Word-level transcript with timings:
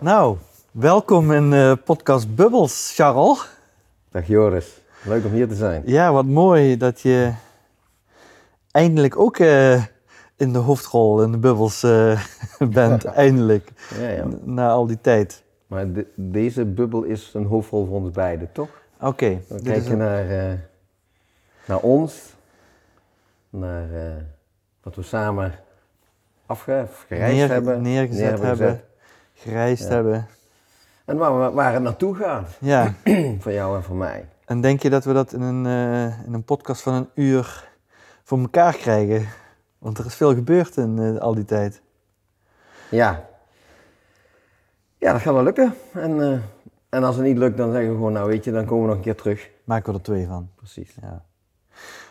Nou, 0.00 0.36
welkom 0.70 1.32
in 1.32 1.52
uh, 1.52 1.72
podcast 1.84 2.34
Bubbles, 2.34 2.92
Charles. 2.94 3.48
Dag 4.10 4.26
Joris, 4.26 4.80
leuk 5.04 5.24
om 5.24 5.32
hier 5.32 5.48
te 5.48 5.54
zijn. 5.54 5.82
Ja, 5.86 6.12
wat 6.12 6.24
mooi 6.24 6.76
dat 6.76 7.00
je 7.00 7.32
eindelijk 8.70 9.18
ook 9.18 9.38
uh, 9.38 9.84
in 10.36 10.52
de 10.52 10.58
hoofdrol 10.58 11.22
in 11.22 11.32
de 11.32 11.38
Bubbles 11.38 11.84
uh, 11.84 12.20
bent, 12.70 13.04
eindelijk. 13.24 13.72
Ja, 13.98 14.08
ja. 14.08 14.26
Na 14.44 14.68
al 14.68 14.86
die 14.86 15.00
tijd. 15.00 15.44
Maar 15.66 15.92
de, 15.92 16.06
deze 16.14 16.64
bubbel 16.64 17.02
is 17.02 17.30
een 17.34 17.46
hoofdrol 17.46 17.86
voor 17.86 17.96
ons 17.96 18.10
beiden, 18.10 18.52
toch? 18.52 18.68
Oké. 18.96 19.06
Okay, 19.06 19.42
We 19.48 19.62
kijken 19.62 19.90
een... 19.90 19.98
naar, 19.98 20.58
naar 21.66 21.80
ons, 21.80 22.34
naar 23.50 23.88
wat 24.82 24.94
we 24.94 25.02
samen 25.02 25.54
afgereisd 26.46 27.48
hebben. 27.48 27.82
Neergezet, 27.82 27.82
neergezet 27.82 28.40
hebben 28.40 28.85
gereisd 29.36 29.88
hebben. 29.88 30.26
En 31.04 31.16
waar, 31.16 31.40
we, 31.40 31.50
waar 31.50 31.72
het 31.72 31.82
naartoe 31.82 32.14
gaat. 32.14 32.48
Ja. 32.60 32.94
voor 33.42 33.52
jou 33.52 33.76
en 33.76 33.82
voor 33.82 33.96
mij. 33.96 34.28
En 34.44 34.60
denk 34.60 34.82
je 34.82 34.90
dat 34.90 35.04
we 35.04 35.12
dat 35.12 35.32
in 35.32 35.40
een, 35.40 35.64
uh, 35.64 36.26
in 36.26 36.32
een 36.32 36.44
podcast 36.44 36.82
van 36.82 36.94
een 36.94 37.08
uur 37.14 37.68
voor 38.22 38.38
elkaar 38.38 38.76
krijgen? 38.76 39.28
Want 39.78 39.98
er 39.98 40.06
is 40.06 40.14
veel 40.14 40.34
gebeurd 40.34 40.76
in 40.76 40.96
uh, 40.96 41.18
al 41.18 41.34
die 41.34 41.44
tijd. 41.44 41.82
Ja. 42.90 43.24
Ja, 44.98 45.12
dat 45.12 45.20
gaat 45.20 45.34
wel 45.34 45.42
lukken. 45.42 45.74
En, 45.92 46.16
uh, 46.16 46.38
en 46.88 47.04
als 47.04 47.16
het 47.16 47.24
niet 47.24 47.38
lukt, 47.38 47.56
dan 47.56 47.72
zeggen 47.72 47.90
we 47.90 47.96
gewoon, 47.96 48.12
nou 48.12 48.28
weet 48.28 48.44
je, 48.44 48.52
dan 48.52 48.64
komen 48.64 48.82
we 48.82 48.88
nog 48.88 48.96
een 48.96 49.02
keer 49.02 49.16
terug. 49.16 49.50
Maken 49.64 49.92
we 49.92 49.98
er 49.98 50.04
twee 50.04 50.26
van. 50.26 50.50
Precies. 50.54 50.96
Ja. 51.00 51.24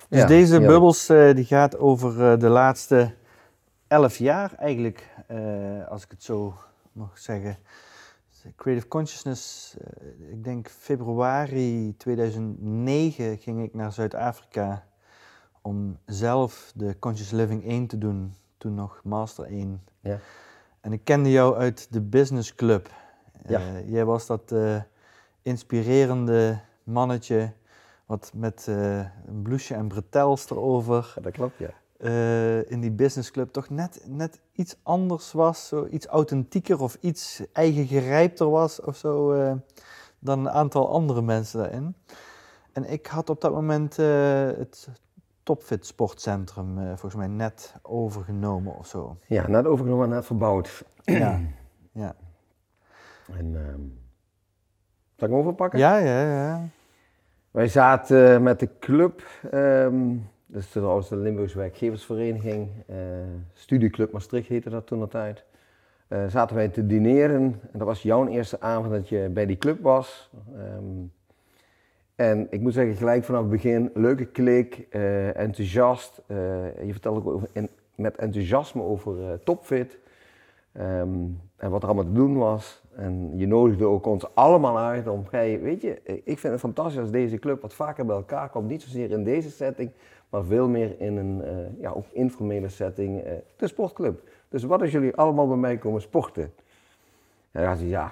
Dus 0.10 0.20
ja, 0.20 0.26
deze 0.26 0.60
bubbels 0.60 1.06
die 1.08 1.46
gaat 1.46 1.78
over 1.78 2.40
de 2.40 2.50
laatste 2.50 3.14
elf 3.88 4.18
jaar 4.18 4.54
eigenlijk, 4.58 5.10
als 5.90 6.04
ik 6.04 6.12
het 6.12 6.24
zo 6.24 6.54
mag 6.96 7.20
zeggen. 7.20 7.58
Creative 8.56 8.88
Consciousness, 8.88 9.76
uh, 9.82 10.32
ik 10.32 10.44
denk 10.44 10.70
februari 10.70 11.98
2009 11.98 13.38
ging 13.38 13.64
ik 13.64 13.74
naar 13.74 13.94
Zuid-Afrika 13.94 14.88
om 15.62 15.98
zelf 16.06 16.72
de 16.76 17.00
Conscious 17.00 17.32
Living 17.32 17.66
1 17.66 17.88
te 17.88 17.98
doen, 17.98 18.34
toen 18.58 18.74
nog 18.74 19.02
Master 19.04 19.46
1. 19.46 19.84
Ja. 20.00 20.20
En 20.82 20.94
ik 20.94 21.04
kende 21.04 21.32
jou 21.32 21.58
uit 21.58 21.88
de 21.90 22.02
Business 22.02 22.56
Club. 22.56 22.90
Ja. 23.48 23.60
Uh, 23.60 23.90
jij 23.90 24.06
was 24.06 24.26
dat 24.26 24.52
uh, 24.52 24.82
inspirerende 25.42 26.60
mannetje 26.84 27.54
wat 28.06 28.32
met 28.36 28.68
een 28.68 29.42
blouseje 29.42 29.80
en 29.80 29.88
bretels 29.88 30.50
erover. 30.50 31.14
Ja, 31.16 31.22
dat 31.22 31.34
klopt, 31.34 31.58
ja 31.58 31.74
uh, 31.98 32.72
in 32.72 32.80
die 32.80 32.92
businessclub 32.92 33.52
toch 33.52 33.70
net, 33.70 34.02
net 34.08 34.40
iets 34.52 34.76
anders 34.84 35.32
was, 35.32 35.68
zo 35.68 35.88
iets 35.88 36.06
authentieker 36.06 36.82
of 36.82 36.98
iets 37.00 37.44
eigen 37.54 37.88
gerijpter 37.88 38.50
was 38.50 38.82
of 38.82 38.98
zo 38.98 39.34
uh, 39.34 39.54
dan 40.20 40.40
een 40.40 40.50
aantal 40.50 40.90
andere 40.90 41.22
mensen 41.22 41.60
daarin. 41.60 41.96
En 42.72 42.92
ik 42.92 43.06
had 43.08 43.30
op 43.30 43.42
dat 43.42 43.52
moment 43.52 44.00
uh, 44.00 44.06
het 44.46 44.90
Topfit 45.44 45.86
Sportcentrum 45.86 46.76
volgens 46.88 47.16
mij 47.16 47.28
net 47.28 47.76
overgenomen 47.82 48.76
of 48.78 48.88
zo. 48.88 49.18
Ja, 49.28 49.48
net 49.48 49.66
overgenomen 49.66 50.06
en 50.06 50.14
net 50.14 50.26
verbouwd. 50.26 50.84
Ja, 51.04 51.42
ja. 51.92 52.16
En, 53.32 53.56
um, 53.56 54.00
zal 55.16 55.28
ik 55.28 55.34
hem 55.34 55.44
overpakken? 55.44 55.80
Ja, 55.80 55.98
ja, 55.98 56.22
ja. 56.22 56.68
Wij 57.52 57.68
zaten 57.68 58.44
met 58.44 58.60
de 58.60 58.70
club... 58.80 59.24
Um, 59.54 60.34
dus 60.56 60.70
trouwens 60.70 61.10
de 61.10 61.16
Limburgse 61.16 61.58
Werkgeversvereniging, 61.58 62.70
uh, 62.90 62.96
Studieclub 63.54 64.12
Maastricht 64.12 64.48
heette 64.48 64.70
dat 64.70 64.88
toen 64.88 65.00
de 65.00 65.08
tijd. 65.08 65.44
Uh, 66.10 66.28
zaten 66.28 66.56
wij 66.56 66.68
te 66.68 66.86
dineren 66.86 67.42
en 67.72 67.80
dat 67.80 67.88
was 67.88 68.02
jouw 68.02 68.28
eerste 68.28 68.62
avond 68.62 68.92
dat 68.92 69.10
je 69.10 69.30
bij 69.34 69.46
die 69.46 69.58
club 69.58 69.82
was. 69.82 70.32
Um, 70.78 71.12
en 72.16 72.48
ik 72.50 72.62
moet 72.62 72.74
zeggen, 72.74 72.96
gelijk 72.96 73.24
vanaf 73.24 73.42
het 73.42 73.50
begin, 73.50 73.92
leuke 73.94 74.26
klik, 74.26 74.88
uh, 74.90 75.38
enthousiast. 75.38 76.22
je 76.28 76.90
vertelde 76.92 77.32
ook 77.32 77.44
en, 77.54 77.70
met 77.96 78.16
enthousiasme 78.16 78.82
over 78.82 79.44
Topfit 79.44 80.00
um, 80.78 81.42
en 81.56 81.70
wat 81.70 81.82
er 81.82 81.88
allemaal 81.88 82.06
te 82.06 82.12
doen 82.12 82.38
was. 82.38 82.84
En 82.96 83.38
je 83.38 83.48
nodigde 83.48 83.86
ook 83.86 84.06
ons 84.06 84.36
allemaal 84.36 84.78
uit 84.78 85.08
om, 85.08 85.26
weet 85.32 85.82
je, 85.82 86.02
ik 86.24 86.40
vind 86.40 86.54
het 86.54 86.60
fantastisch 86.60 87.00
als 87.00 87.12
deze 87.12 87.40
club 87.40 87.62
wat 87.62 87.74
vaker 87.74 88.06
bij 88.06 88.16
elkaar 88.16 88.50
komt. 88.50 88.68
Niet 88.68 88.82
zozeer 88.82 89.12
in 89.12 89.24
deze 89.24 89.50
setting, 89.50 89.92
maar 90.30 90.44
veel 90.44 90.68
meer 90.68 91.00
in 91.00 91.18
een 91.18 91.42
uh, 91.44 91.82
ja, 91.82 91.90
ook 91.90 92.06
informele 92.12 92.70
setting, 92.70 93.26
uh, 93.26 93.32
de 93.56 93.68
sportclub. 93.68 94.30
Dus 94.50 94.64
wat 94.64 94.82
als 94.82 94.92
jullie 94.92 95.16
allemaal 95.16 95.48
bij 95.48 95.58
mij 95.58 95.78
komen 95.78 96.02
sporten? 96.02 96.54
En 97.52 97.64
dan 97.64 97.78
zei 97.78 97.90
ja, 97.90 98.12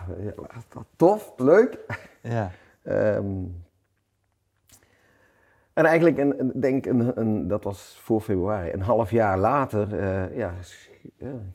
tof, 0.95 1.33
leuk. 1.37 1.77
Ja. 2.21 2.51
um, 2.83 3.55
en 5.73 5.85
eigenlijk, 5.85 6.17
een, 6.17 6.51
denk 6.55 6.85
een, 6.85 7.19
een, 7.19 7.47
dat 7.47 7.63
was 7.63 7.99
voor 8.01 8.21
februari, 8.21 8.71
een 8.71 8.81
half 8.81 9.11
jaar 9.11 9.37
later 9.37 9.93
uh, 9.93 10.37
ja, 10.37 10.53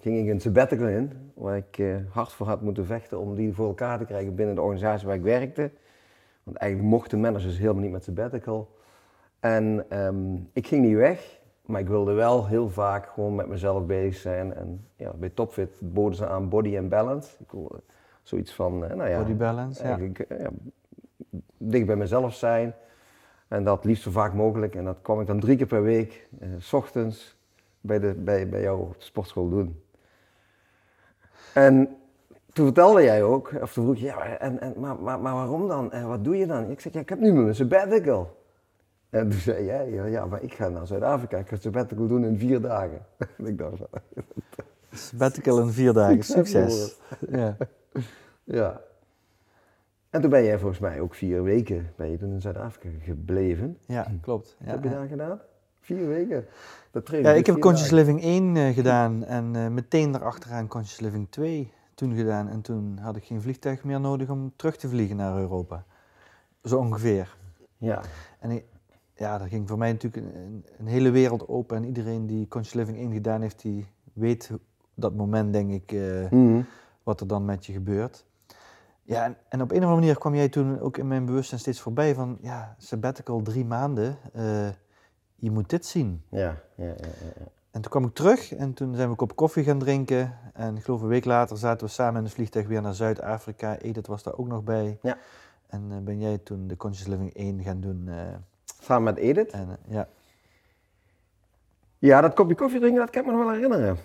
ging 0.00 0.18
ik 0.18 0.28
een 0.28 0.40
sabbatical 0.40 0.88
in, 0.88 1.32
waar 1.34 1.56
ik 1.56 1.82
hard 2.10 2.32
voor 2.32 2.46
had 2.46 2.62
moeten 2.62 2.86
vechten 2.86 3.18
om 3.18 3.34
die 3.34 3.54
voor 3.54 3.66
elkaar 3.66 3.98
te 3.98 4.04
krijgen 4.04 4.34
binnen 4.34 4.54
de 4.54 4.60
organisatie 4.60 5.06
waar 5.06 5.16
ik 5.16 5.22
werkte. 5.22 5.70
Want 6.42 6.56
eigenlijk 6.56 6.90
mochten 6.90 7.20
managers 7.20 7.58
helemaal 7.58 7.82
niet 7.82 7.92
met 7.92 8.04
sabbatical. 8.04 8.76
En 9.40 9.86
um, 9.98 10.48
ik 10.52 10.66
ging 10.66 10.84
niet 10.84 10.96
weg, 10.96 11.40
maar 11.66 11.80
ik 11.80 11.88
wilde 11.88 12.12
wel 12.12 12.46
heel 12.46 12.68
vaak 12.68 13.06
gewoon 13.06 13.34
met 13.34 13.46
mezelf 13.46 13.86
bezig 13.86 14.20
zijn. 14.20 14.54
En 14.54 14.86
ja, 14.96 15.12
bij 15.12 15.28
Topfit 15.28 15.80
boden 15.80 16.16
ze 16.16 16.26
aan 16.26 16.48
body 16.48 16.78
and 16.78 16.88
balance. 16.88 17.36
Ik 17.38 17.50
wilde 17.50 17.80
zoiets 18.22 18.54
van, 18.54 18.84
uh, 18.84 18.94
nou 18.94 19.08
ja, 19.08 19.18
body 19.18 19.34
balance, 19.34 19.82
eigenlijk, 19.82 20.24
ja. 20.28 20.36
ja. 20.36 20.50
dicht 21.56 21.86
bij 21.86 21.96
mezelf 21.96 22.34
zijn. 22.34 22.74
En 23.48 23.64
dat 23.64 23.84
liefst 23.84 24.02
zo 24.02 24.10
vaak 24.10 24.34
mogelijk. 24.34 24.74
En 24.74 24.84
dat 24.84 24.98
kwam 25.02 25.20
ik 25.20 25.26
dan 25.26 25.40
drie 25.40 25.56
keer 25.56 25.66
per 25.66 25.82
week, 25.82 26.28
uh, 26.40 26.48
s 26.58 26.72
ochtends, 26.72 27.36
bij, 27.80 27.98
de, 27.98 28.14
bij, 28.14 28.48
bij 28.48 28.60
jou 28.60 28.80
op 28.80 28.98
de 28.98 29.04
sportschool 29.04 29.48
doen. 29.48 29.82
En 31.54 31.96
toen 32.52 32.64
vertelde 32.64 33.02
jij 33.02 33.22
ook, 33.22 33.52
of 33.62 33.72
toen 33.72 33.84
vroeg 33.84 33.96
je, 33.96 34.04
ja, 34.04 34.38
en, 34.38 34.60
en, 34.60 34.74
maar, 34.76 34.98
maar, 35.00 35.20
maar 35.20 35.34
waarom 35.34 35.68
dan? 35.68 35.92
En 35.92 36.08
wat 36.08 36.24
doe 36.24 36.36
je 36.36 36.46
dan? 36.46 36.70
Ik 36.70 36.80
zeg, 36.80 36.92
ja, 36.92 37.00
ik 37.00 37.08
heb 37.08 37.18
nu 37.18 37.32
mijn 37.32 37.54
sabbatical. 37.54 38.37
En 39.10 39.30
toen 39.30 39.38
zei 39.38 39.64
jij, 39.64 39.90
ja, 39.90 40.04
ja, 40.04 40.26
maar 40.26 40.42
ik 40.42 40.54
ga 40.54 40.68
naar 40.68 40.86
Zuid-Afrika, 40.86 41.38
ik 41.38 41.48
ga 41.48 41.56
sabbatical 41.56 42.06
doen 42.06 42.24
in 42.24 42.38
vier 42.38 42.60
dagen. 42.60 43.06
en 43.38 43.46
ik 43.46 43.58
dacht 43.58 43.82
sabbatical 44.90 45.60
in 45.60 45.70
vier 45.70 45.92
dagen, 45.92 46.22
succes. 46.36 46.96
ja. 47.30 47.56
ja. 48.44 48.80
En 50.10 50.20
toen 50.20 50.30
ben 50.30 50.44
jij 50.44 50.58
volgens 50.58 50.80
mij 50.80 51.00
ook 51.00 51.14
vier 51.14 51.42
weken 51.42 51.92
ben 51.96 52.10
je 52.10 52.16
toen 52.16 52.32
in 52.32 52.40
Zuid-Afrika 52.40 52.88
gebleven. 53.00 53.78
Ja, 53.86 54.12
klopt. 54.20 54.56
Wat 54.58 54.68
heb 54.68 54.82
je 54.82 54.90
daar 54.90 55.06
gedaan? 55.06 55.40
Vier 55.80 56.08
weken? 56.08 56.46
Dat 56.90 57.08
ja, 57.08 57.30
ik 57.30 57.46
heb 57.46 57.58
Conscious 57.58 57.90
Living 57.90 58.22
1 58.22 58.54
uh, 58.54 58.74
gedaan 58.74 59.24
en 59.24 59.54
uh, 59.54 59.68
meteen 59.68 60.12
daarachteraan 60.12 60.66
Conscious 60.66 61.00
Living 61.00 61.26
2 61.30 61.72
toen 61.94 62.16
gedaan. 62.16 62.48
En 62.48 62.60
toen 62.60 62.98
had 62.98 63.16
ik 63.16 63.24
geen 63.24 63.42
vliegtuig 63.42 63.84
meer 63.84 64.00
nodig 64.00 64.28
om 64.28 64.52
terug 64.56 64.76
te 64.76 64.88
vliegen 64.88 65.16
naar 65.16 65.38
Europa. 65.38 65.84
Zo 66.64 66.78
ongeveer. 66.78 67.36
Ja. 67.76 68.00
En 68.38 68.50
ik, 68.50 68.64
ja, 69.18 69.38
dat 69.38 69.48
ging 69.48 69.68
voor 69.68 69.78
mij 69.78 69.92
natuurlijk 69.92 70.26
een, 70.26 70.64
een, 70.78 70.86
hele 70.86 71.10
wereld 71.10 71.48
open. 71.48 71.76
En 71.76 71.84
iedereen 71.84 72.26
die 72.26 72.48
Conscious 72.48 72.86
Living 72.86 73.04
1 73.04 73.12
gedaan 73.12 73.40
heeft, 73.40 73.62
die 73.62 73.86
weet 74.12 74.50
dat 74.94 75.14
moment, 75.14 75.52
denk 75.52 75.70
ik, 75.70 75.92
uh, 75.92 76.30
mm. 76.30 76.66
wat 77.02 77.20
er 77.20 77.26
dan 77.26 77.44
met 77.44 77.66
je 77.66 77.72
gebeurt. 77.72 78.26
Ja, 79.02 79.24
en, 79.24 79.36
en, 79.48 79.62
op 79.62 79.70
een 79.70 79.76
of 79.76 79.82
andere 79.82 80.00
manier 80.00 80.18
kwam 80.18 80.34
jij 80.34 80.48
toen 80.48 80.80
ook 80.80 80.96
in 80.96 81.08
mijn 81.08 81.24
bewustzijn 81.24 81.60
steeds 81.60 81.80
voorbij 81.80 82.14
van, 82.14 82.38
ja, 82.40 82.74
sabbatical 82.78 83.42
drie 83.42 83.64
maanden, 83.64 84.16
uh, 84.36 84.68
je 85.34 85.50
moet 85.50 85.70
dit 85.70 85.86
zien. 85.86 86.22
Ja, 86.28 86.60
ja, 86.74 86.84
ja, 86.84 86.92
ja, 86.96 87.44
En 87.70 87.80
toen 87.80 87.90
kwam 87.90 88.04
ik 88.04 88.14
terug 88.14 88.54
en 88.54 88.74
toen 88.74 88.94
zijn 88.94 89.04
we 89.04 89.10
een 89.10 89.16
kop 89.16 89.36
koffie 89.36 89.64
gaan 89.64 89.78
drinken. 89.78 90.38
En 90.52 90.76
ik 90.76 90.84
geloof 90.84 91.02
een 91.02 91.08
week 91.08 91.24
later 91.24 91.56
zaten 91.56 91.86
we 91.86 91.92
samen 91.92 92.16
in 92.18 92.24
het 92.24 92.34
vliegtuig 92.34 92.66
weer 92.66 92.82
naar 92.82 92.94
Zuid-Afrika. 92.94 93.78
Edith 93.78 94.06
was 94.06 94.22
daar 94.22 94.36
ook 94.36 94.48
nog 94.48 94.64
bij. 94.64 94.98
Ja. 95.02 95.18
En 95.66 95.90
uh, 95.90 95.98
ben 95.98 96.18
jij 96.18 96.38
toen 96.38 96.66
de 96.66 96.76
Conscious 96.76 97.08
Living 97.08 97.34
1 97.34 97.62
gaan 97.62 97.80
doen. 97.80 98.08
Samen 98.80 99.14
met 99.14 99.16
Edith. 99.16 99.50
En, 99.50 99.76
ja. 99.88 100.08
Ja, 101.98 102.20
dat 102.20 102.34
kopje 102.34 102.54
koffie 102.54 102.80
drinken, 102.80 103.00
dat 103.00 103.10
kan 103.10 103.20
ik 103.20 103.26
me 103.26 103.32
nog 103.34 103.44
wel 103.44 103.52
herinneren. 103.52 103.96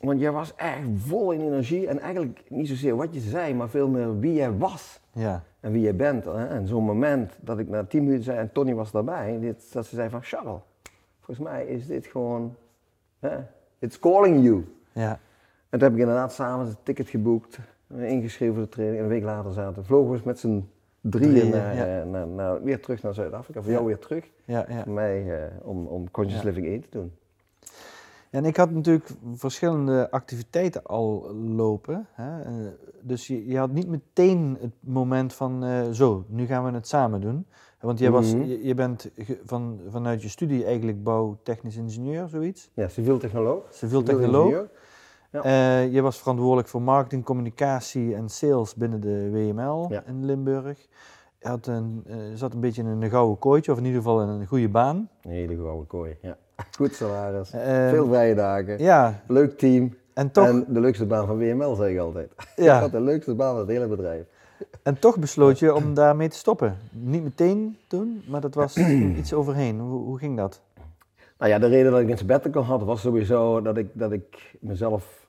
want 0.00 0.20
jij 0.20 0.32
was 0.32 0.54
echt 0.54 0.82
vol 0.96 1.32
in 1.32 1.40
energie 1.40 1.86
en 1.86 1.98
eigenlijk 2.00 2.44
niet 2.48 2.68
zozeer 2.68 2.96
wat 2.96 3.14
je 3.14 3.20
zei, 3.20 3.54
maar 3.54 3.68
veel 3.68 3.88
meer 3.88 4.18
wie 4.18 4.32
jij 4.32 4.56
was. 4.56 5.00
Ja. 5.12 5.42
En 5.60 5.72
wie 5.72 5.82
jij 5.82 5.96
bent. 5.96 6.26
En 6.26 6.66
zo'n 6.66 6.84
moment 6.84 7.32
dat 7.40 7.58
ik 7.58 7.68
na 7.68 7.84
tien 7.84 8.04
minuten 8.04 8.24
zei, 8.24 8.38
en 8.38 8.52
Tony 8.52 8.74
was 8.74 8.90
daarbij, 8.90 9.56
dat 9.72 9.86
ze 9.86 9.94
zei 9.94 10.08
van 10.10 10.22
Charles, 10.22 10.60
volgens 11.20 11.48
mij 11.48 11.66
is 11.66 11.86
dit 11.86 12.06
gewoon, 12.06 12.56
hè? 13.18 13.36
it's 13.78 13.98
calling 13.98 14.42
you. 14.44 14.64
Ja. 14.92 15.10
En 15.68 15.78
toen 15.78 15.80
heb 15.80 15.92
ik 15.92 15.98
inderdaad 15.98 16.32
samen 16.32 16.66
een 16.66 16.76
ticket 16.82 17.08
geboekt, 17.08 17.58
ingeschreven 17.96 18.54
voor 18.54 18.62
de 18.62 18.68
training. 18.68 18.98
En 18.98 19.04
een 19.04 19.10
week 19.10 19.24
later 19.24 19.52
zaten 19.52 19.84
vlogen 19.84 20.12
we 20.12 20.20
met 20.24 20.38
z'n 20.38 20.68
drieën 21.00 21.50
naar, 21.50 21.76
ja. 21.76 22.04
naar, 22.04 22.26
naar, 22.26 22.62
weer 22.62 22.80
terug 22.80 23.02
naar 23.02 23.14
Zuid-Afrika. 23.14 23.62
Voor 23.62 23.72
jou 23.72 23.84
weer 23.84 23.98
terug. 23.98 24.30
Ja, 24.44 24.66
ja. 24.68 24.82
Voor 24.82 24.92
mij 24.92 25.24
uh, 25.24 25.44
om, 25.62 25.86
om 25.86 26.10
Conscious 26.10 26.42
Living 26.42 26.66
1 26.66 26.80
te 26.80 26.88
doen. 26.90 27.12
En 28.30 28.44
ik 28.44 28.56
had 28.56 28.70
natuurlijk 28.70 29.10
verschillende 29.34 30.10
activiteiten 30.10 30.82
al 30.82 31.34
lopen. 31.34 32.06
Hè? 32.12 32.42
Dus 33.00 33.26
je, 33.26 33.46
je, 33.46 33.58
had 33.58 33.70
niet 33.70 33.88
meteen 33.88 34.56
het 34.60 34.72
moment 34.80 35.34
van 35.34 35.64
uh, 35.64 35.90
zo, 35.90 36.24
nu 36.28 36.46
gaan 36.46 36.64
we 36.64 36.70
het 36.70 36.88
samen 36.88 37.20
doen. 37.20 37.46
Want 37.80 37.98
jij 37.98 38.10
was, 38.10 38.30
je, 38.30 38.64
je, 38.64 38.74
bent 38.74 39.10
van, 39.44 39.80
vanuit 39.88 40.22
je 40.22 40.28
studie 40.28 40.64
eigenlijk 40.64 41.02
bouwtechnisch 41.02 41.76
ingenieur, 41.76 42.28
zoiets? 42.28 42.70
Ja, 42.74 42.88
civiel 42.88 43.18
technoloog. 43.18 43.66
Civiel 43.70 44.02
technoloog. 44.02 44.66
Ja. 45.30 45.44
Uh, 45.44 45.92
je 45.92 46.02
was 46.02 46.18
verantwoordelijk 46.18 46.68
voor 46.68 46.82
marketing, 46.82 47.24
communicatie 47.24 48.14
en 48.14 48.28
sales 48.28 48.74
binnen 48.74 49.00
de 49.00 49.30
WML 49.30 49.86
ja. 49.90 50.02
in 50.06 50.24
Limburg. 50.24 50.86
Je 51.38 51.48
had 51.48 51.66
een, 51.66 52.04
uh, 52.06 52.16
zat 52.34 52.52
een 52.54 52.60
beetje 52.60 52.82
in 52.82 52.88
een 52.88 53.10
gouden 53.10 53.38
kooitje, 53.38 53.72
of 53.72 53.78
in 53.78 53.84
ieder 53.84 54.00
geval 54.00 54.22
in 54.22 54.28
een 54.28 54.46
goede 54.46 54.68
baan. 54.68 55.08
Een 55.22 55.30
hele 55.30 55.56
gouden 55.56 55.86
kooi, 55.86 56.16
ja. 56.22 56.36
Goed 56.76 56.94
salaris, 56.94 57.54
uh, 57.54 57.88
veel 57.88 58.06
vrije 58.06 58.34
dagen, 58.34 58.78
ja. 58.78 59.22
leuk 59.26 59.58
team. 59.58 59.96
En, 60.14 60.30
toch, 60.30 60.46
en 60.46 60.64
de 60.68 60.80
leukste 60.80 61.06
baan 61.06 61.26
van 61.26 61.38
WML, 61.38 61.74
zeg 61.74 61.90
ik 61.90 61.98
altijd. 61.98 62.32
Ja. 62.56 62.74
ik 62.74 62.80
had 62.80 62.92
de 62.92 63.00
leukste 63.00 63.34
baan 63.34 63.50
van 63.50 63.58
het 63.58 63.68
hele 63.68 63.86
bedrijf. 63.86 64.26
En 64.82 64.98
toch 64.98 65.18
besloot 65.18 65.58
je 65.58 65.74
om 65.74 65.94
daarmee 65.94 66.28
te 66.28 66.36
stoppen. 66.36 66.76
Niet 66.90 67.22
meteen 67.22 67.76
doen, 67.88 68.22
maar 68.28 68.40
dat 68.40 68.54
was 68.54 68.76
iets 69.18 69.32
overheen. 69.32 69.80
Hoe, 69.80 70.04
hoe 70.04 70.18
ging 70.18 70.36
dat? 70.36 70.60
Nou 71.38 71.50
ja, 71.50 71.58
de 71.58 71.66
reden 71.66 71.92
dat 71.92 72.00
ik 72.00 72.08
een 72.08 72.18
sabbatical 72.18 72.64
had, 72.64 72.82
was 72.82 73.00
sowieso 73.00 73.62
dat 73.62 73.76
ik, 73.76 73.88
dat 73.92 74.12
ik 74.12 74.56
mezelf 74.60 75.28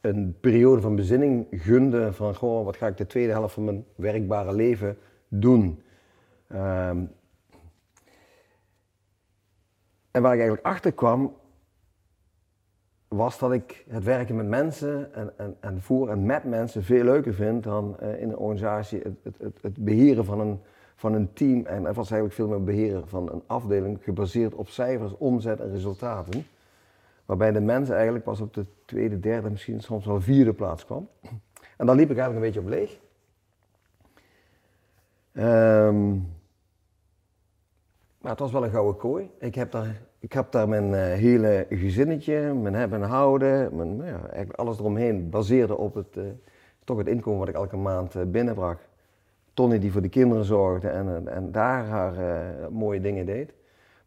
een 0.00 0.36
periode 0.40 0.80
van 0.80 0.96
bezinning 0.96 1.46
gunde 1.50 2.12
van, 2.12 2.34
goh, 2.34 2.64
wat 2.64 2.76
ga 2.76 2.86
ik 2.86 2.96
de 2.96 3.06
tweede 3.06 3.32
helft 3.32 3.54
van 3.54 3.64
mijn 3.64 3.84
werkbare 3.94 4.54
leven 4.54 4.98
doen? 5.28 5.82
Um, 6.52 7.10
en 10.10 10.22
waar 10.22 10.32
ik 10.32 10.38
eigenlijk 10.38 10.66
achter 10.66 10.92
kwam, 10.92 11.34
was 13.08 13.38
dat 13.38 13.52
ik 13.52 13.84
het 13.88 14.04
werken 14.04 14.36
met 14.36 14.46
mensen 14.46 15.14
en, 15.14 15.32
en, 15.36 15.56
en 15.60 15.82
voor 15.82 16.10
en 16.10 16.26
met 16.26 16.44
mensen 16.44 16.82
veel 16.82 17.04
leuker 17.04 17.34
vind 17.34 17.64
dan 17.64 17.96
uh, 18.02 18.20
in 18.20 18.28
een 18.28 18.36
organisatie 18.36 19.00
het, 19.02 19.36
het, 19.38 19.58
het, 19.60 19.84
beheren 19.84 20.24
van 20.24 20.40
een, 20.40 20.60
van 20.96 21.14
een 21.14 21.32
team. 21.32 21.66
En 21.66 21.84
het 21.84 21.96
was 21.96 22.10
eigenlijk 22.10 22.40
veel 22.40 22.48
meer 22.48 22.64
beheren 22.64 23.08
van 23.08 23.32
een 23.32 23.42
afdeling 23.46 23.98
gebaseerd 24.02 24.54
op 24.54 24.68
cijfers, 24.68 25.16
omzet 25.16 25.60
en 25.60 25.70
resultaten. 25.70 26.46
Waarbij 27.24 27.52
de 27.52 27.60
mens 27.60 27.88
eigenlijk 27.88 28.24
pas 28.24 28.40
op 28.40 28.54
de 28.54 28.66
tweede, 28.84 29.20
derde, 29.20 29.50
misschien 29.50 29.80
soms 29.80 30.06
wel 30.06 30.20
vierde 30.20 30.52
plaats 30.52 30.84
kwam. 30.84 31.08
En 31.76 31.86
daar 31.86 31.96
liep 31.96 32.10
ik 32.10 32.16
eigenlijk 32.18 32.46
een 32.46 32.52
beetje 32.52 32.60
op 32.60 32.78
leeg. 32.78 32.98
Um, 35.32 36.34
maar 38.20 38.30
het 38.30 38.40
was 38.40 38.52
wel 38.52 38.64
een 38.64 38.70
gouden 38.70 38.96
kooi. 38.96 39.30
Ik 39.38 39.54
heb 39.54 39.70
daar, 39.70 40.00
ik 40.18 40.32
heb 40.32 40.52
daar 40.52 40.68
mijn 40.68 40.90
uh, 40.90 40.94
hele 40.96 41.66
gezinnetje, 41.70 42.54
mijn 42.54 42.74
hebben 42.74 43.02
en 43.02 43.08
houden, 43.08 43.76
mijn, 43.76 43.96
nou 43.96 44.50
alles 44.54 44.78
eromheen 44.78 45.30
baseerde 45.30 45.76
op 45.76 45.94
het, 45.94 46.16
uh, 46.16 46.24
toch 46.84 46.98
het 46.98 47.06
inkomen 47.06 47.38
wat 47.38 47.48
ik 47.48 47.54
elke 47.54 47.76
maand 47.76 48.14
uh, 48.14 48.22
binnenbracht. 48.22 48.88
Tony 49.56 49.78
die 49.78 49.92
voor 49.92 50.02
de 50.02 50.08
kinderen 50.08 50.44
zorgde 50.44 50.88
en, 50.88 51.28
en 51.28 51.52
daar 51.52 51.86
haar 51.86 52.14
mooie 52.70 53.00
dingen 53.00 53.26
deed. 53.26 53.52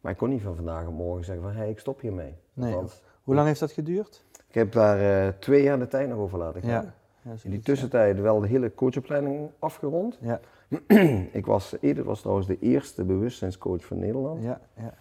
Maar 0.02 0.12
ik 0.12 0.18
kon 0.18 0.30
niet 0.30 0.42
van 0.42 0.56
vandaag 0.56 0.88
op 0.88 0.94
morgen 0.94 1.26
zeggen 1.26 1.44
van 1.44 1.54
hé, 1.54 1.60
hey, 1.60 1.70
ik 1.70 1.80
stop 1.80 2.02
hiermee. 2.02 2.34
Nee. 2.54 2.74
Want, 2.74 3.02
Hoe 3.24 3.36
lang 3.36 3.48
heeft 3.48 3.60
dat 3.60 3.72
geduurd? 3.72 4.24
Ik 4.48 4.56
heb 4.56 4.72
daar 4.72 5.40
twee 5.40 5.64
jaar 5.64 5.80
de 5.80 5.88
tijd 5.88 6.10
nog 6.10 6.18
over 6.18 6.38
laten 6.38 6.62
gaan. 6.62 6.84
Ja. 6.84 6.94
Ja, 7.22 7.32
In 7.44 7.50
die 7.50 7.60
tussentijd 7.60 8.20
wel 8.20 8.40
de 8.40 8.48
hele 8.48 8.74
coachopleiding 8.74 9.50
afgerond. 9.60 10.18
Ja. 10.22 10.40
ik 11.32 11.46
was, 11.46 11.76
Edith 11.82 12.06
was 12.06 12.20
trouwens 12.20 12.48
de 12.48 12.58
eerste 12.60 13.04
bewustzijnscoach 13.04 13.86
van 13.86 14.00
Nederland. 14.00 14.44
Ja, 14.44 14.62
ja. 14.74 14.94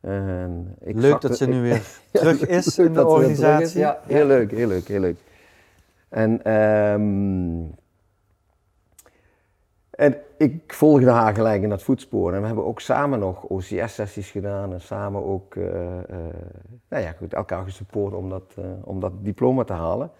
En 0.00 0.76
ik 0.80 0.96
leuk 0.96 1.20
dat 1.20 1.36
ze 1.36 1.46
nu 1.46 1.60
weer 1.68 1.82
terug 2.12 2.46
is 2.46 2.78
in 2.78 2.92
de 2.92 3.06
organisatie. 3.06 3.80
Ja, 3.80 4.00
heel 4.06 4.26
leuk, 4.26 4.50
heel 4.50 4.68
leuk, 4.68 4.88
heel 4.88 5.00
leuk. 5.00 5.18
En, 6.08 6.52
um, 6.52 7.74
en 9.96 10.16
ik 10.36 10.72
volgde 10.72 11.10
haar 11.10 11.34
gelijk 11.34 11.62
in 11.62 11.68
dat 11.68 11.82
voetspoor. 11.82 12.32
En 12.34 12.40
we 12.40 12.46
hebben 12.46 12.64
ook 12.64 12.80
samen 12.80 13.18
nog 13.18 13.42
OCS-sessies 13.42 14.30
gedaan 14.30 14.72
en 14.72 14.80
samen 14.80 15.24
ook 15.24 15.54
uh, 15.54 15.64
uh, 15.64 16.16
nou 16.88 17.02
ja, 17.02 17.14
elkaar 17.30 17.64
gesupport 17.64 18.14
om 18.14 18.30
dat, 18.30 18.54
uh, 18.58 18.64
om 18.84 19.00
dat 19.00 19.12
diploma 19.18 19.64
te 19.64 19.72
halen. 19.72 20.10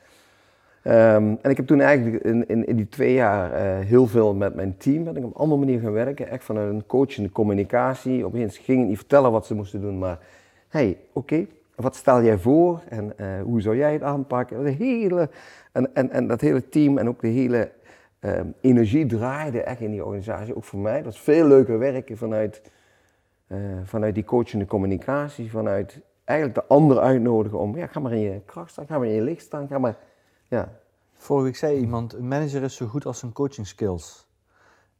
Um, 0.84 1.38
en 1.42 1.50
ik 1.50 1.56
heb 1.56 1.66
toen 1.66 1.80
eigenlijk 1.80 2.24
in, 2.24 2.66
in, 2.66 2.76
die 2.76 2.88
twee 2.88 3.14
jaar 3.14 3.50
heel 3.82 4.06
veel 4.06 4.34
met 4.34 4.54
mijn 4.54 4.76
team 4.76 5.04
ben 5.04 5.16
ik 5.16 5.24
op 5.24 5.30
een 5.30 5.40
andere 5.40 5.60
manier 5.60 5.80
gaan 5.80 5.92
werken. 5.92 6.28
Echt 6.28 6.44
vanuit 6.44 6.70
een 6.70 6.86
coachende 6.86 7.30
communicatie. 7.30 8.26
Op 8.26 8.34
een 8.34 8.50
ging 8.50 8.82
ik 8.82 8.88
niet 8.88 8.96
vertellen 8.96 9.32
wat 9.32 9.46
ze 9.46 9.54
moesten 9.54 9.80
doen, 9.80 9.98
maar 9.98 10.18
hey, 10.68 10.98
oké, 11.12 11.46
wat 11.74 11.96
stel 11.96 12.22
jij 12.22 12.38
voor 12.38 12.82
en 12.88 13.14
hoe 13.42 13.60
zou 13.60 13.76
jij 13.76 13.92
het 13.92 14.02
aanpakken? 14.02 14.64
De 14.64 14.70
hele, 14.70 15.28
en, 15.72 15.94
en, 15.94 16.10
en 16.10 16.26
dat 16.26 16.40
hele 16.40 16.68
team 16.68 16.98
en 16.98 17.08
ook 17.08 17.20
de 17.20 17.28
hele 17.28 17.70
um, 18.26 18.54
energie 18.60 19.06
draaide 19.06 19.62
echt 19.62 19.80
in 19.80 19.90
die 19.90 20.04
organisatie. 20.04 20.56
Ook 20.56 20.64
voor 20.64 20.78
mij. 20.78 20.96
Dat 20.96 21.04
was 21.04 21.20
veel 21.20 21.46
leuker 21.46 21.78
werken 21.78 22.16
vanuit, 22.16 22.62
uh, 23.48 23.58
vanuit 23.84 24.14
die 24.14 24.24
coachende 24.24 24.66
communicatie. 24.66 25.50
Vanuit 25.50 26.00
eigenlijk 26.24 26.58
de 26.58 26.74
ander 26.74 26.98
uitnodigen 26.98 27.58
om, 27.58 27.76
ja, 27.76 27.86
ga 27.86 28.00
maar 28.00 28.12
in 28.12 28.20
je 28.20 28.40
kracht 28.44 28.70
staan, 28.70 28.86
ga 28.86 28.98
maar 28.98 29.06
in 29.06 29.14
je 29.14 29.22
licht 29.22 29.42
staan, 29.42 29.68
ga 29.68 29.78
maar 29.78 29.98
ja. 30.48 30.72
Vorige 31.18 31.44
week 31.44 31.56
zei 31.56 31.78
iemand, 31.78 32.12
een 32.12 32.28
manager 32.28 32.62
is 32.62 32.76
zo 32.76 32.86
goed 32.86 33.06
als 33.06 33.18
zijn 33.18 33.32
coaching 33.32 33.66
skills. 33.66 34.26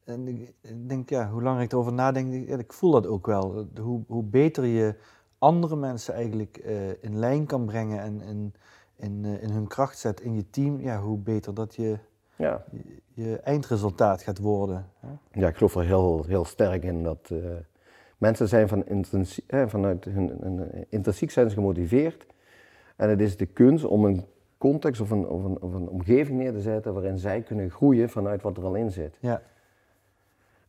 En 0.04 0.28
ik 0.28 0.54
denk, 0.88 1.08
ja, 1.08 1.30
hoe 1.30 1.42
langer 1.42 1.62
ik 1.62 1.72
erover 1.72 1.92
nadenk, 1.92 2.48
ik 2.48 2.72
voel 2.72 2.90
dat 2.90 3.06
ook 3.06 3.26
wel. 3.26 3.66
Hoe, 3.80 4.02
hoe 4.06 4.22
beter 4.22 4.64
je 4.64 4.94
andere 5.38 5.76
mensen 5.76 6.14
eigenlijk 6.14 6.60
uh, 6.64 6.88
in 7.00 7.18
lijn 7.18 7.46
kan 7.46 7.64
brengen 7.64 8.00
en 8.00 8.20
in, 8.20 8.54
in, 8.96 9.24
uh, 9.24 9.42
in 9.42 9.50
hun 9.50 9.66
kracht 9.66 9.98
zet 9.98 10.20
in 10.20 10.34
je 10.34 10.50
team, 10.50 10.80
ja, 10.80 11.00
hoe 11.00 11.18
beter 11.18 11.54
dat 11.54 11.74
je, 11.74 11.98
ja. 12.36 12.64
je, 13.14 13.40
eindresultaat 13.40 14.22
gaat 14.22 14.38
worden. 14.38 14.86
Hè? 15.00 15.40
Ja, 15.40 15.48
ik 15.48 15.56
geloof 15.56 15.74
er 15.74 15.84
heel, 15.84 16.24
heel 16.26 16.44
sterk 16.44 16.82
in 16.82 17.02
dat 17.02 17.30
uh, 17.32 17.38
mensen 18.18 18.48
zijn 18.48 18.68
van 18.68 18.86
intrinsiek, 18.86 19.44
vanuit 19.66 20.04
hun, 20.04 20.70
intrinsiek 20.88 21.30
zijn 21.30 21.48
ze 21.48 21.54
gemotiveerd. 21.54 22.26
En 22.96 23.08
het 23.08 23.20
is 23.20 23.36
de 23.36 23.46
kunst 23.46 23.84
om 23.84 24.04
een 24.04 24.24
context 24.58 25.00
of 25.00 25.10
een, 25.10 25.28
of, 25.28 25.44
een, 25.44 25.60
of 25.60 25.74
een 25.74 25.88
omgeving 25.88 26.38
neer 26.38 26.52
te 26.52 26.60
zetten 26.60 26.92
waarin 26.92 27.18
zij 27.18 27.40
kunnen 27.40 27.70
groeien 27.70 28.08
vanuit 28.08 28.42
wat 28.42 28.56
er 28.56 28.64
al 28.64 28.74
in 28.74 28.90
zit. 28.90 29.18
Ja. 29.20 29.42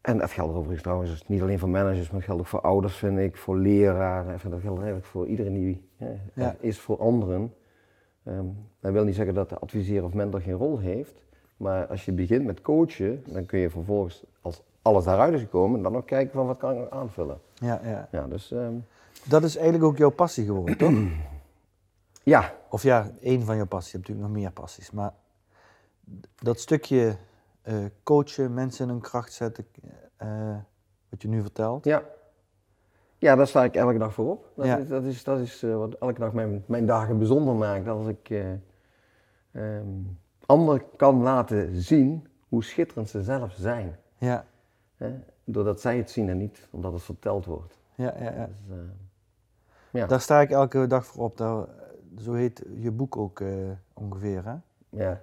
En 0.02 0.18
dat 0.18 0.32
geldt 0.32 0.54
overigens 0.54 0.82
trouwens 0.82 1.28
niet 1.28 1.42
alleen 1.42 1.60
voor 1.60 1.70
managers, 1.70 2.10
maar 2.10 2.20
dat 2.20 2.24
geldt 2.24 2.42
ook 2.42 2.48
voor 2.48 2.62
ouders, 2.62 2.96
vind 2.96 3.18
ik, 3.18 3.38
voor 3.38 3.58
leraren. 3.58 4.40
Dat 4.50 4.62
geldt 4.62 4.78
eigenlijk 4.78 5.06
voor 5.06 5.28
iedereen 5.28 5.54
die 5.54 5.90
ja, 6.34 6.56
is 6.60 6.80
voor 6.80 7.00
anderen. 7.00 7.54
Um, 8.24 8.58
dat 8.80 8.92
wil 8.92 9.04
niet 9.04 9.16
zeggen 9.16 9.34
dat 9.34 9.50
de 9.50 9.58
adviseur 9.58 10.04
of 10.04 10.14
mentor 10.14 10.42
geen 10.42 10.54
rol 10.54 10.78
heeft, 10.78 11.24
maar 11.58 11.88
als 11.88 12.06
je 12.06 12.12
begint 12.12 12.46
met 12.46 12.62
coachen, 12.62 13.24
dan 13.26 13.46
kun 13.46 13.60
je 13.60 13.70
vervolgens, 13.70 14.24
als 14.42 14.62
alles 14.82 15.04
daaruit 15.04 15.34
is 15.34 15.42
gekomen, 15.42 15.82
dan 15.82 15.92
nog 15.92 16.06
kijken 16.06 16.34
van 16.34 16.46
wat 16.46 16.58
kan 16.58 16.82
ik 16.82 16.90
aanvullen. 16.90 17.40
Ja, 17.54 17.82
ja. 17.84 18.08
ja 18.12 18.28
dus, 18.28 18.52
um... 18.52 18.86
Dat 19.24 19.44
is 19.44 19.56
eigenlijk 19.56 19.86
ook 19.86 19.98
jouw 19.98 20.10
passie 20.10 20.46
geworden, 20.46 20.78
toch? 20.78 20.94
Ja. 22.24 22.54
Of 22.70 22.84
ja, 22.84 23.12
één 23.22 23.42
van 23.42 23.58
je 23.58 23.66
passies. 23.66 23.92
Je 23.92 23.98
hebt 23.98 24.08
natuurlijk 24.10 24.34
nog 24.34 24.44
meer 24.44 24.52
passies. 24.52 24.92
Maar 24.92 25.14
dat 26.36 26.60
stukje 26.60 27.16
uh, 27.68 27.76
coachen, 28.04 28.54
mensen 28.54 28.86
in 28.86 28.92
hun 28.92 29.02
kracht 29.02 29.34
zetten, 29.34 29.68
uh, 30.24 30.56
wat 31.10 31.22
je 31.22 31.28
nu 31.28 31.42
vertelt. 31.42 31.86
Ja. 31.86 32.04
Ja, 33.18 33.36
daar 33.36 33.48
sta 33.48 33.64
ik 33.64 33.76
elke 33.76 33.98
dag 33.98 34.14
voor 34.14 34.30
op. 34.30 34.52
Dat 34.56 34.66
ja. 34.66 34.78
is, 34.78 34.88
dat 34.88 35.04
is, 35.04 35.24
dat 35.24 35.40
is 35.40 35.64
uh, 35.64 35.78
wat 35.78 35.94
elke 35.94 36.20
dag 36.20 36.34
mijn, 36.34 36.64
mijn 36.66 36.86
dagen 36.86 37.18
bijzonder 37.18 37.56
maakt. 37.56 37.88
Als 37.88 38.08
ik 38.08 38.30
um, 39.52 40.20
anderen 40.48 40.84
kan 40.96 41.22
laten 41.22 41.82
zien 41.82 42.28
hoe 42.50 42.64
schitterend 42.64 43.10
ze 43.10 43.24
zelf 43.24 43.54
zijn. 43.54 43.98
Ja. 44.18 44.46
Doordat 45.44 45.82
zij 45.82 45.98
het 45.98 46.12
zien 46.12 46.30
en 46.30 46.38
niet 46.38 46.68
omdat 46.70 46.94
het 46.94 47.04
verteld 47.04 47.46
wordt. 47.46 47.78
Ja, 47.96 48.14
ja, 48.20 48.32
ja. 48.32 48.50
Dus, 48.68 48.78
ja. 49.92 50.06
Daar 50.06 50.22
sta 50.22 50.42
ik 50.42 50.50
elke 50.50 50.88
dag 50.88 51.06
voor 51.06 51.24
op. 51.24 51.38
Daar, 51.38 51.66
zo 52.18 52.34
heet 52.34 52.64
je 52.80 52.92
boek 52.92 53.18
ook 53.18 53.40
uh, 53.40 53.72
ongeveer, 53.94 54.46
hè? 54.46 54.56
Ja. 54.90 55.22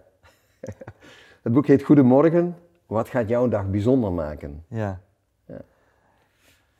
Het 1.42 1.52
boek 1.52 1.66
heet 1.66 1.82
Goedemorgen. 1.82 2.56
Wat 2.86 3.08
gaat 3.08 3.28
jouw 3.28 3.48
dag 3.48 3.70
bijzonder 3.70 4.12
maken? 4.12 4.64
Ja. 4.68 5.00
ja. 5.46 5.60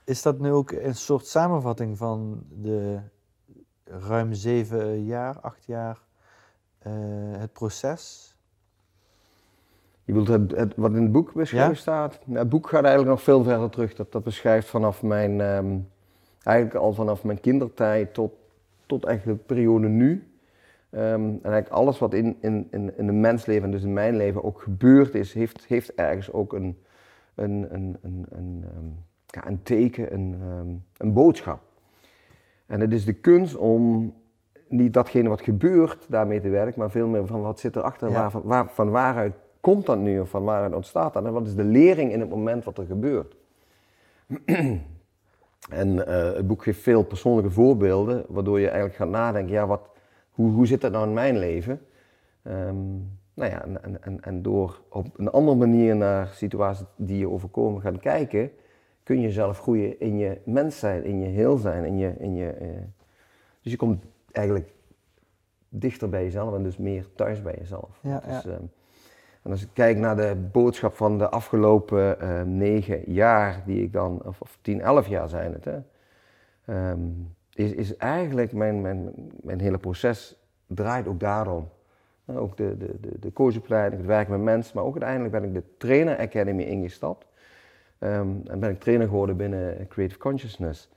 Is 0.04 0.22
dat 0.22 0.38
nu 0.38 0.50
ook 0.50 0.70
een 0.70 0.94
soort 0.94 1.26
samenvatting 1.26 1.98
van 1.98 2.44
de 2.48 2.98
ruim 3.84 4.32
zeven 4.32 5.04
jaar, 5.04 5.40
acht 5.40 5.64
jaar 5.64 6.02
het 7.38 7.52
proces. 7.52 8.33
Je 10.04 10.12
bedoelt 10.12 10.50
het, 10.50 10.72
wat 10.76 10.94
in 10.94 11.02
het 11.02 11.12
boek 11.12 11.32
beschreven 11.32 11.76
staat? 11.76 12.20
Nou, 12.24 12.38
het 12.38 12.48
boek 12.48 12.68
gaat 12.68 12.82
eigenlijk 12.84 13.10
nog 13.10 13.22
veel 13.22 13.42
verder 13.42 13.70
terug. 13.70 13.94
Dat, 13.94 14.12
dat 14.12 14.22
beschrijft 14.22 14.68
vanaf 14.68 15.02
mijn, 15.02 15.40
ehm, 15.40 15.78
eigenlijk 16.42 16.76
al 16.76 16.92
vanaf 16.92 17.24
mijn 17.24 17.40
kindertijd 17.40 18.14
tot, 18.14 18.32
tot 18.86 19.04
eigenlijk 19.04 19.38
de 19.38 19.54
periode 19.54 19.88
nu. 19.88 20.28
Um, 20.90 21.00
en 21.00 21.40
eigenlijk 21.42 21.68
alles 21.68 21.98
wat 21.98 22.14
in, 22.14 22.36
in, 22.40 22.68
in, 22.70 22.98
in 22.98 23.08
een 23.08 23.20
mensleven, 23.20 23.70
dus 23.70 23.82
in 23.82 23.92
mijn 23.92 24.16
leven, 24.16 24.44
ook 24.44 24.62
gebeurd 24.62 25.14
is, 25.14 25.32
heeft, 25.32 25.64
heeft 25.64 25.94
ergens 25.94 26.32
ook 26.32 26.52
een, 26.52 26.78
een, 27.34 27.66
een, 27.70 27.96
een, 28.02 28.26
een, 28.28 28.64
ehm, 28.64 28.86
ja, 29.26 29.46
een 29.46 29.62
teken, 29.62 30.14
een, 30.14 30.36
een 30.96 31.12
boodschap. 31.12 31.60
En 32.66 32.80
het 32.80 32.92
is 32.92 33.04
de 33.04 33.12
kunst 33.12 33.56
om 33.56 34.14
niet 34.68 34.92
datgene 34.92 35.28
wat 35.28 35.42
gebeurt 35.42 36.06
daarmee 36.08 36.40
te 36.40 36.48
werken, 36.48 36.80
maar 36.80 36.90
veel 36.90 37.08
meer 37.08 37.26
van 37.26 37.40
wat 37.40 37.60
zit 37.60 37.76
erachter, 37.76 38.10
ja. 38.10 38.30
waar, 38.30 38.42
waar, 38.42 38.68
van 38.70 38.90
waaruit 38.90 39.34
komt 39.64 39.86
dat 39.86 39.98
nu 39.98 40.20
of 40.20 40.28
van 40.28 40.44
waaruit 40.44 40.74
ontstaat 40.74 41.12
dat 41.12 41.24
en 41.24 41.32
wat 41.32 41.46
is 41.46 41.54
de 41.54 41.64
lering 41.64 42.12
in 42.12 42.20
het 42.20 42.28
moment 42.28 42.64
wat 42.64 42.78
er 42.78 42.86
gebeurt. 42.86 43.36
en 45.82 45.94
uh, 45.94 46.32
het 46.34 46.46
boek 46.46 46.62
geeft 46.62 46.80
veel 46.80 47.04
persoonlijke 47.04 47.50
voorbeelden, 47.50 48.24
waardoor 48.28 48.60
je 48.60 48.66
eigenlijk 48.66 48.96
gaat 48.96 49.08
nadenken, 49.08 49.52
ja, 49.52 49.66
wat, 49.66 49.88
hoe, 50.30 50.50
hoe 50.50 50.66
zit 50.66 50.80
dat 50.80 50.92
nou 50.92 51.06
in 51.06 51.12
mijn 51.12 51.38
leven? 51.38 51.80
Um, 52.42 53.18
nou 53.34 53.50
ja, 53.50 53.62
en, 53.64 54.02
en, 54.02 54.20
en 54.20 54.42
door 54.42 54.80
op 54.88 55.18
een 55.18 55.30
andere 55.30 55.56
manier 55.56 55.96
naar 55.96 56.26
situaties 56.26 56.86
die 56.96 57.18
je 57.18 57.30
overkomen 57.30 57.80
gaan 57.80 57.98
kijken, 57.98 58.50
kun 59.02 59.20
je 59.20 59.30
zelf 59.30 59.60
groeien 59.60 60.00
in 60.00 60.18
je 60.18 60.40
mens 60.44 60.78
zijn, 60.78 61.04
in 61.04 61.20
je 61.20 61.28
heel 61.28 61.56
zijn, 61.56 61.84
in 61.84 61.98
je, 61.98 62.14
in 62.18 62.34
je, 62.34 62.54
uh, 62.62 62.68
dus 63.62 63.72
je 63.72 63.78
komt 63.78 64.04
eigenlijk 64.32 64.72
dichter 65.68 66.08
bij 66.08 66.22
jezelf 66.22 66.54
en 66.54 66.62
dus 66.62 66.76
meer 66.76 67.06
thuis 67.14 67.42
bij 67.42 67.54
jezelf. 67.58 67.98
Ja, 68.02 68.20
dus, 68.26 68.42
ja. 68.42 68.50
Um, 68.50 68.70
en 69.44 69.50
als 69.50 69.62
ik 69.62 69.68
kijk 69.72 69.98
naar 69.98 70.16
de 70.16 70.36
boodschap 70.52 70.94
van 70.94 71.18
de 71.18 71.28
afgelopen 71.28 72.16
uh, 72.22 72.42
negen 72.42 73.12
jaar, 73.12 73.62
die 73.66 73.82
ik 73.82 73.92
dan, 73.92 74.22
of, 74.24 74.40
of 74.40 74.58
tien, 74.60 74.80
elf 74.80 75.06
jaar 75.06 75.28
zijn 75.28 75.52
het, 75.52 75.64
hè, 75.64 76.90
um, 76.90 77.34
is, 77.54 77.72
is 77.72 77.96
eigenlijk 77.96 78.52
mijn, 78.52 78.80
mijn, 78.80 79.12
mijn 79.42 79.60
hele 79.60 79.78
proces 79.78 80.36
draait 80.66 81.06
ook 81.06 81.20
daarom. 81.20 81.68
Uh, 82.26 82.40
ook 82.40 82.56
de, 82.56 82.76
de, 82.76 83.00
de, 83.00 83.18
de 83.18 83.32
coachopleiding, 83.32 84.00
het 84.00 84.10
werken 84.10 84.32
met 84.32 84.42
mensen, 84.42 84.72
maar 84.74 84.84
ook 84.84 84.92
uiteindelijk 84.92 85.32
ben 85.32 85.44
ik 85.44 85.54
de 85.54 85.76
Trainer 85.76 86.18
Academy 86.18 86.62
ingestapt. 86.62 87.26
Um, 87.98 88.42
en 88.46 88.60
ben 88.60 88.70
ik 88.70 88.80
trainer 88.80 89.06
geworden 89.06 89.36
binnen 89.36 89.86
Creative 89.88 90.18
Consciousness. 90.18 90.90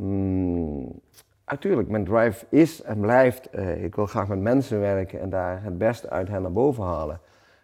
Um, 0.00 1.00
natuurlijk, 1.46 1.88
mijn 1.88 2.04
drive 2.04 2.46
is 2.48 2.82
en 2.82 3.00
blijft, 3.00 3.48
uh, 3.54 3.84
ik 3.84 3.94
wil 3.94 4.06
graag 4.06 4.28
met 4.28 4.40
mensen 4.40 4.80
werken 4.80 5.20
en 5.20 5.30
daar 5.30 5.62
het 5.62 5.78
beste 5.78 6.10
uit 6.10 6.28
hen 6.28 6.42
naar 6.42 6.52
boven 6.52 6.84
halen. 6.84 7.20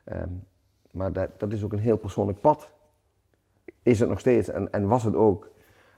Ehm, 0.09 0.29
maar 0.91 1.13
dat, 1.13 1.41
dat, 1.41 1.53
is 1.53 1.65
ook 1.65 1.73
een 1.73 1.79
heel 1.79 1.97
persoonlijk 1.97 2.41
pad. 2.41 2.71
Is 3.83 4.01
het 4.01 4.09
nog 4.09 4.21
steeds 4.21 4.49
en, 4.49 4.73
en 4.73 4.89
was 4.89 5.03
het 5.05 5.15
ook. 5.15 5.51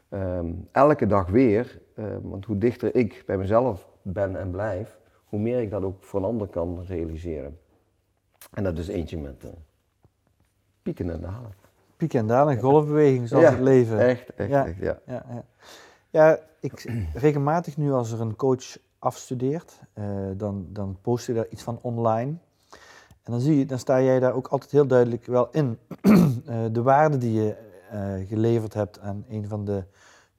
Ehm, 0.08 0.52
elke 0.72 1.06
dag 1.06 1.28
weer, 1.28 1.80
ehm, 1.94 2.20
want 2.22 2.44
hoe 2.44 2.58
dichter 2.58 2.94
ik 2.94 3.22
bij 3.26 3.36
mezelf 3.36 3.88
ben 4.02 4.36
en 4.36 4.50
blijf, 4.50 4.98
hoe 5.24 5.40
meer 5.40 5.60
ik 5.60 5.70
dat 5.70 5.82
ook 5.82 6.04
voor 6.04 6.20
een 6.20 6.26
ander 6.26 6.48
kan 6.48 6.84
realiseren. 6.86 7.58
En 8.52 8.64
dat 8.64 8.78
is 8.78 8.88
eentje 8.88 9.18
met 9.18 9.44
uh, 9.44 9.50
pieken 10.82 11.10
en 11.10 11.20
dalen. 11.20 11.54
Pieken 11.96 12.18
en 12.18 12.26
dalen, 12.26 12.58
golfbeweging 12.58 13.28
zoals 13.28 13.48
het 13.48 13.60
leven. 13.60 13.98
Echt, 13.98 14.34
echt, 14.34 14.50
ja. 14.50 14.66
ja. 14.66 15.00
Ja, 15.06 15.24
ja. 15.28 15.44
ja, 16.10 16.38
ik 16.60 16.90
regelmatig 17.14 17.76
nu 17.76 17.92
als 17.92 18.12
er 18.12 18.20
een 18.20 18.36
coach 18.36 18.78
afstudeert, 18.98 19.80
uh, 19.94 20.04
dan, 20.36 20.66
dan 20.68 20.98
post 21.00 21.26
je 21.26 21.32
daar 21.32 21.48
iets 21.50 21.62
van 21.62 21.78
online. 21.82 22.34
En 23.22 23.32
dan, 23.32 23.40
zie 23.40 23.58
je, 23.58 23.66
dan 23.66 23.78
sta 23.78 24.02
jij 24.02 24.20
daar 24.20 24.34
ook 24.34 24.48
altijd 24.48 24.70
heel 24.70 24.86
duidelijk 24.86 25.26
wel 25.26 25.48
in. 25.50 25.78
Eh, 26.46 26.64
de 26.72 26.82
waarde 26.82 27.18
die 27.18 27.32
je 27.32 27.56
uh, 27.92 28.28
geleverd 28.28 28.74
hebt 28.74 29.00
aan 29.00 29.24
een 29.28 29.48
van 29.48 29.64
de 29.64 29.84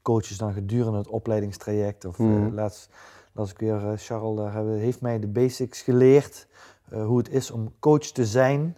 coaches 0.01 0.37
dan 0.37 0.53
gedurende 0.53 0.97
het 0.97 1.07
opleidingstraject. 1.07 2.05
Of 2.05 2.17
mm. 2.17 2.53
laatst 2.53 2.89
las 3.31 3.51
ik 3.51 3.59
weer, 3.59 3.93
Charles 3.97 4.37
daar 4.37 4.53
hebben, 4.53 4.77
heeft 4.77 5.01
mij 5.01 5.19
de 5.19 5.27
basics 5.27 5.81
geleerd. 5.81 6.47
hoe 6.89 7.17
het 7.17 7.29
is 7.29 7.51
om 7.51 7.73
coach 7.79 8.05
te 8.05 8.25
zijn. 8.25 8.77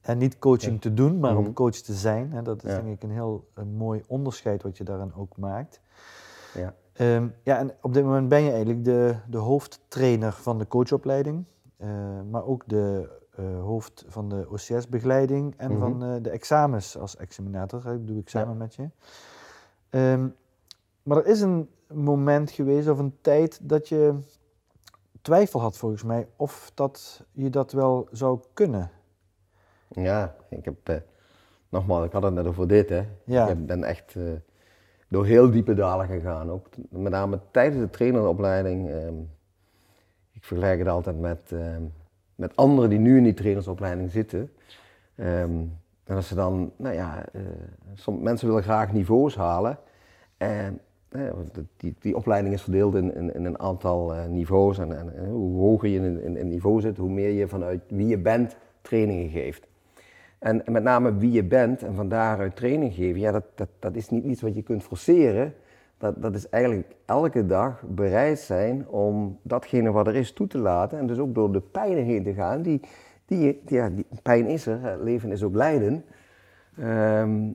En 0.00 0.18
niet 0.18 0.38
coaching 0.38 0.80
te 0.80 0.94
doen, 0.94 1.18
maar 1.18 1.36
om 1.36 1.42
mhm. 1.42 1.52
coach 1.52 1.76
te 1.76 1.94
zijn. 1.94 2.32
Hè, 2.32 2.42
dat 2.42 2.64
is 2.64 2.74
denk 2.74 2.86
ik 2.86 3.02
een 3.02 3.10
heel 3.10 3.48
een 3.54 3.74
mooi 3.74 4.02
onderscheid 4.06 4.62
wat 4.62 4.76
je 4.76 4.84
daarin 4.84 5.14
ook 5.14 5.36
maakt. 5.36 5.80
Ja. 6.54 6.74
Um, 7.16 7.34
ja, 7.42 7.58
en 7.58 7.74
op 7.80 7.94
dit 7.94 8.04
moment 8.04 8.28
ben 8.28 8.42
je 8.42 8.50
eigenlijk 8.50 8.84
de, 8.84 9.16
de 9.28 9.38
hoofdtrainer 9.38 10.32
van 10.32 10.58
de 10.58 10.68
coachopleiding. 10.68 11.44
Maar 12.30 12.44
ook 12.44 12.62
de 12.66 13.08
hoofd 13.40 14.04
van 14.08 14.28
de 14.28 14.46
OCS-begeleiding 14.50 15.54
en 15.56 15.78
van 15.78 16.04
uh, 16.04 16.14
de 16.22 16.30
examens 16.30 16.98
als 16.98 17.16
examinator. 17.16 17.92
Ik 17.92 18.06
doe 18.06 18.18
examen 18.18 18.52
ja. 18.52 18.58
met 18.58 18.74
je. 18.74 18.88
Um, 19.98 20.34
maar 21.02 21.16
er 21.16 21.26
is 21.26 21.40
een 21.40 21.68
moment 21.86 22.50
geweest 22.50 22.88
of 22.88 22.98
een 22.98 23.16
tijd 23.20 23.58
dat 23.62 23.88
je 23.88 24.18
twijfel 25.22 25.60
had 25.60 25.78
volgens 25.78 26.02
mij 26.02 26.28
of 26.36 26.70
dat 26.74 27.24
je 27.32 27.50
dat 27.50 27.72
wel 27.72 28.08
zou 28.10 28.40
kunnen. 28.52 28.90
Ja, 29.88 30.34
ik 30.48 30.64
heb, 30.64 30.88
uh, 30.88 30.96
nogmaals, 31.68 32.06
ik 32.06 32.12
had 32.12 32.22
het 32.22 32.34
net 32.34 32.46
over 32.46 32.68
dit 32.68 32.88
hè. 32.88 33.08
Ja. 33.24 33.48
Ik 33.48 33.66
ben 33.66 33.84
echt 33.84 34.16
door 35.08 35.26
heel 35.26 35.50
diepe 35.50 35.74
dalen 35.74 36.06
gegaan. 36.06 36.50
Ook 36.50 36.68
met 36.90 37.12
name 37.12 37.40
tijdens 37.50 37.82
de 37.82 37.90
traineropleiding. 37.90 38.90
Um, 38.90 39.30
ik 40.32 40.44
vergelijk 40.44 40.78
het 40.78 40.88
altijd 40.88 41.18
met 41.18 41.50
um, 41.50 41.92
met 42.42 42.56
anderen 42.56 42.90
die 42.90 42.98
nu 42.98 43.16
in 43.16 43.24
die 43.24 43.34
trainersopleiding 43.34 44.10
zitten. 44.10 44.50
Um, 45.16 45.80
en 46.04 46.16
als 46.16 46.28
ze 46.28 46.34
dan, 46.34 46.72
nou 46.76 46.94
ja, 46.94 47.24
uh, 47.32 47.42
soms, 47.94 48.22
mensen 48.22 48.48
willen 48.48 48.62
graag 48.62 48.92
niveaus 48.92 49.36
halen. 49.36 49.78
En 50.36 50.80
uh, 51.10 51.30
die, 51.76 51.94
die 51.98 52.16
opleiding 52.16 52.54
is 52.54 52.62
verdeeld 52.62 52.94
in, 52.94 53.34
in, 53.34 53.44
een 53.44 53.58
aantal 53.58 54.14
uh, 54.14 54.24
niveaus. 54.24 54.78
En, 54.78 54.98
en, 54.98 55.28
hoe 55.28 55.58
hoger 55.60 55.88
je 55.88 55.98
in, 55.98 56.36
in, 56.36 56.48
niveau 56.48 56.80
zit, 56.80 56.96
hoe 56.96 57.10
meer 57.10 57.30
je 57.30 57.48
vanuit 57.48 57.80
wie 57.88 58.06
je 58.06 58.18
bent 58.18 58.56
trainingen 58.80 59.30
geeft. 59.30 59.66
En, 60.38 60.66
en 60.66 60.72
met 60.72 60.82
name 60.82 61.16
wie 61.16 61.32
je 61.32 61.44
bent 61.44 61.82
en 61.82 61.94
van 61.94 62.08
daaruit 62.08 62.56
training 62.56 62.94
geven, 62.94 63.20
ja, 63.20 63.32
dat, 63.32 63.44
dat, 63.54 63.68
dat 63.78 63.94
is 63.94 64.08
niet 64.08 64.24
iets 64.24 64.42
wat 64.42 64.54
je 64.54 64.62
kunt 64.62 64.82
forceren 64.82 65.54
dat, 66.02 66.22
dat 66.22 66.34
is 66.34 66.48
eigenlijk 66.48 66.94
elke 67.06 67.46
dag 67.46 67.82
bereid 67.88 68.38
zijn 68.38 68.88
om 68.88 69.38
datgene 69.42 69.92
wat 69.92 70.06
er 70.06 70.14
is 70.14 70.32
toe 70.32 70.46
te 70.46 70.58
laten. 70.58 70.98
En 70.98 71.06
dus 71.06 71.18
ook 71.18 71.34
door 71.34 71.52
de 71.52 71.60
pijn 71.60 71.96
heen 71.96 72.22
te 72.22 72.34
gaan. 72.34 72.62
Die, 72.62 72.80
die, 73.24 73.62
ja, 73.66 73.88
die 73.88 74.06
pijn 74.22 74.46
is 74.46 74.66
er, 74.66 74.98
leven 75.02 75.30
is 75.30 75.42
ook 75.42 75.54
lijden. 75.54 76.04
Ehm, 76.78 77.50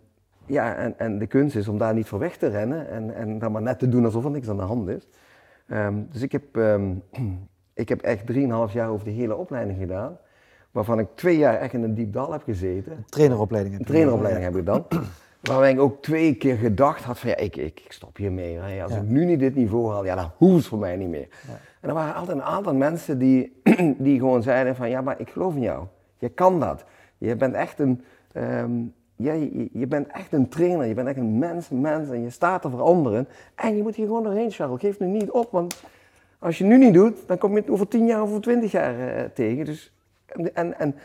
ja, 0.46 0.76
en, 0.76 1.00
en 1.00 1.20
de 1.20 1.28
kunst 1.28 1.56
is 1.56 1.68
om 1.68 1.78
daar 1.78 1.94
niet 1.94 2.08
voor 2.08 2.20
weg 2.20 2.38
te 2.38 2.48
rennen 2.48 2.90
en, 2.90 3.16
en 3.16 3.40
dan 3.40 3.52
maar 3.52 3.62
net 3.62 3.80
te 3.80 3.90
doen 3.90 4.06
alsof 4.06 4.26
er 4.26 4.32
niks 4.32 4.50
aan 4.50 4.58
de 4.58 4.64
hand 4.64 4.88
is. 4.88 5.08
Ehm, 5.68 5.96
dus 6.12 6.22
ik 6.22 6.32
heb, 6.32 6.56
um, 6.56 7.04
ik 7.74 7.90
heb 7.90 8.02
echt 8.02 8.32
3,5 8.32 8.74
jaar 8.74 8.90
over 8.90 9.06
de 9.06 9.12
hele 9.12 9.36
opleiding 9.36 9.80
gedaan. 9.80 10.18
Waarvan 10.72 11.00
ik 11.00 11.08
twee 11.16 11.38
jaar 11.38 11.56
echt 11.60 11.74
in 11.74 11.84
een 11.84 11.94
diep 11.94 12.14
dal 12.14 12.32
heb 12.32 12.44
gezeten. 12.44 13.06
Traineropleiding. 13.10 13.86
Traineropleiding 13.86 14.46
heb 14.46 14.56
ik 14.56 14.66
dan. 14.66 14.86
Waarbij 15.42 15.72
ik 15.72 15.80
ook 15.80 16.02
twee 16.02 16.36
keer 16.36 16.58
gedacht 16.58 17.04
had 17.04 17.20
van 17.20 17.30
ja, 17.30 17.36
ik, 17.36 17.56
ik, 17.56 17.82
ik 17.86 17.92
stop 17.92 18.18
hiermee. 18.18 18.58
Hè. 18.58 18.84
Als 18.84 18.96
ik 18.96 19.04
nu 19.04 19.26
niet 19.26 19.40
dit 19.40 19.56
niveau 19.56 19.92
haal, 19.92 20.06
ja, 20.06 20.16
dan 20.16 20.32
hoeft 20.38 20.56
het 20.56 20.66
voor 20.66 20.78
mij 20.78 20.96
niet 20.96 21.10
meer. 21.10 21.28
Ja. 21.48 21.60
En 21.82 21.90
er 21.90 21.94
waren 21.94 22.16
altijd 22.16 22.38
een 22.38 22.44
aantal 22.44 22.74
mensen 22.74 23.18
die, 23.18 23.62
die 23.98 24.20
gewoon 24.20 24.44
zeiden 24.44 24.76
van 24.76 24.90
ja, 24.90 25.02
maar 25.02 25.20
ik 25.20 25.30
geloof 25.30 25.56
in 25.56 25.62
jou. 25.62 25.86
Je 26.18 26.30
kan 26.30 26.60
dat. 26.60 26.86
Je 27.18 27.36
bent 27.36 27.54
echt 27.54 27.80
een, 27.80 28.04
um, 28.34 28.94
ja, 29.16 29.34
je, 29.34 29.70
je, 29.72 29.88
bent 29.88 30.08
echt 30.08 30.34
een 30.34 30.50
trainer. 30.50 30.86
Je 30.86 30.94
bent 30.94 31.08
echt 31.08 31.18
een 31.18 31.38
mens, 31.38 31.70
mens 31.70 32.10
en 32.10 32.22
je 32.22 32.30
staat 32.30 32.62
te 32.62 32.70
veranderen. 32.70 33.28
En 33.56 33.76
je 33.76 33.84
moet 33.84 33.96
hier 33.96 34.06
gewoon 34.06 34.24
doorheen, 34.24 34.52
Charles. 34.52 34.80
Geef 34.80 35.00
nu 35.00 35.08
niet 35.08 35.32
op, 35.32 35.52
want 35.52 35.84
als 36.40 36.58
je 36.58 36.64
nu 36.64 36.78
niet 36.78 36.94
doet, 36.94 37.28
dan 37.28 37.38
kom 37.38 37.52
je 37.52 37.60
het 37.60 37.70
over 37.70 37.88
tien 37.88 38.06
jaar 38.06 38.22
of 38.22 38.30
over 38.30 38.42
twintig 38.42 38.72
jaar 38.72 38.96
uh, 39.00 39.24
tegen. 39.34 39.66
Dus, 39.66 39.94
en, 40.54 40.80
en 40.80 40.96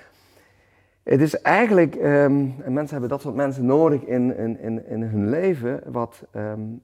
het 1.03 1.21
is 1.21 1.41
eigenlijk, 1.41 1.95
um, 1.95 2.55
en 2.63 2.73
mensen 2.73 2.91
hebben 2.91 3.09
dat 3.09 3.21
soort 3.21 3.35
mensen 3.35 3.67
nodig 3.67 4.03
in, 4.03 4.37
in, 4.37 4.87
in, 4.87 5.03
hun 5.03 5.29
leven, 5.31 5.81
wat 5.87 6.25
um, 6.37 6.83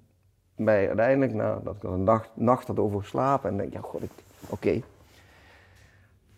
mij 0.56 0.86
uiteindelijk, 0.86 1.34
nou, 1.34 1.64
dat 1.64 1.76
ik 1.76 1.82
er 1.82 1.92
een 1.92 2.04
nacht, 2.04 2.30
nacht 2.34 2.66
had 2.66 2.78
over 2.78 3.00
geslapen 3.00 3.50
en 3.50 3.56
denk, 3.56 3.72
ja 3.72 3.80
god, 3.80 4.02
oké, 4.48 4.80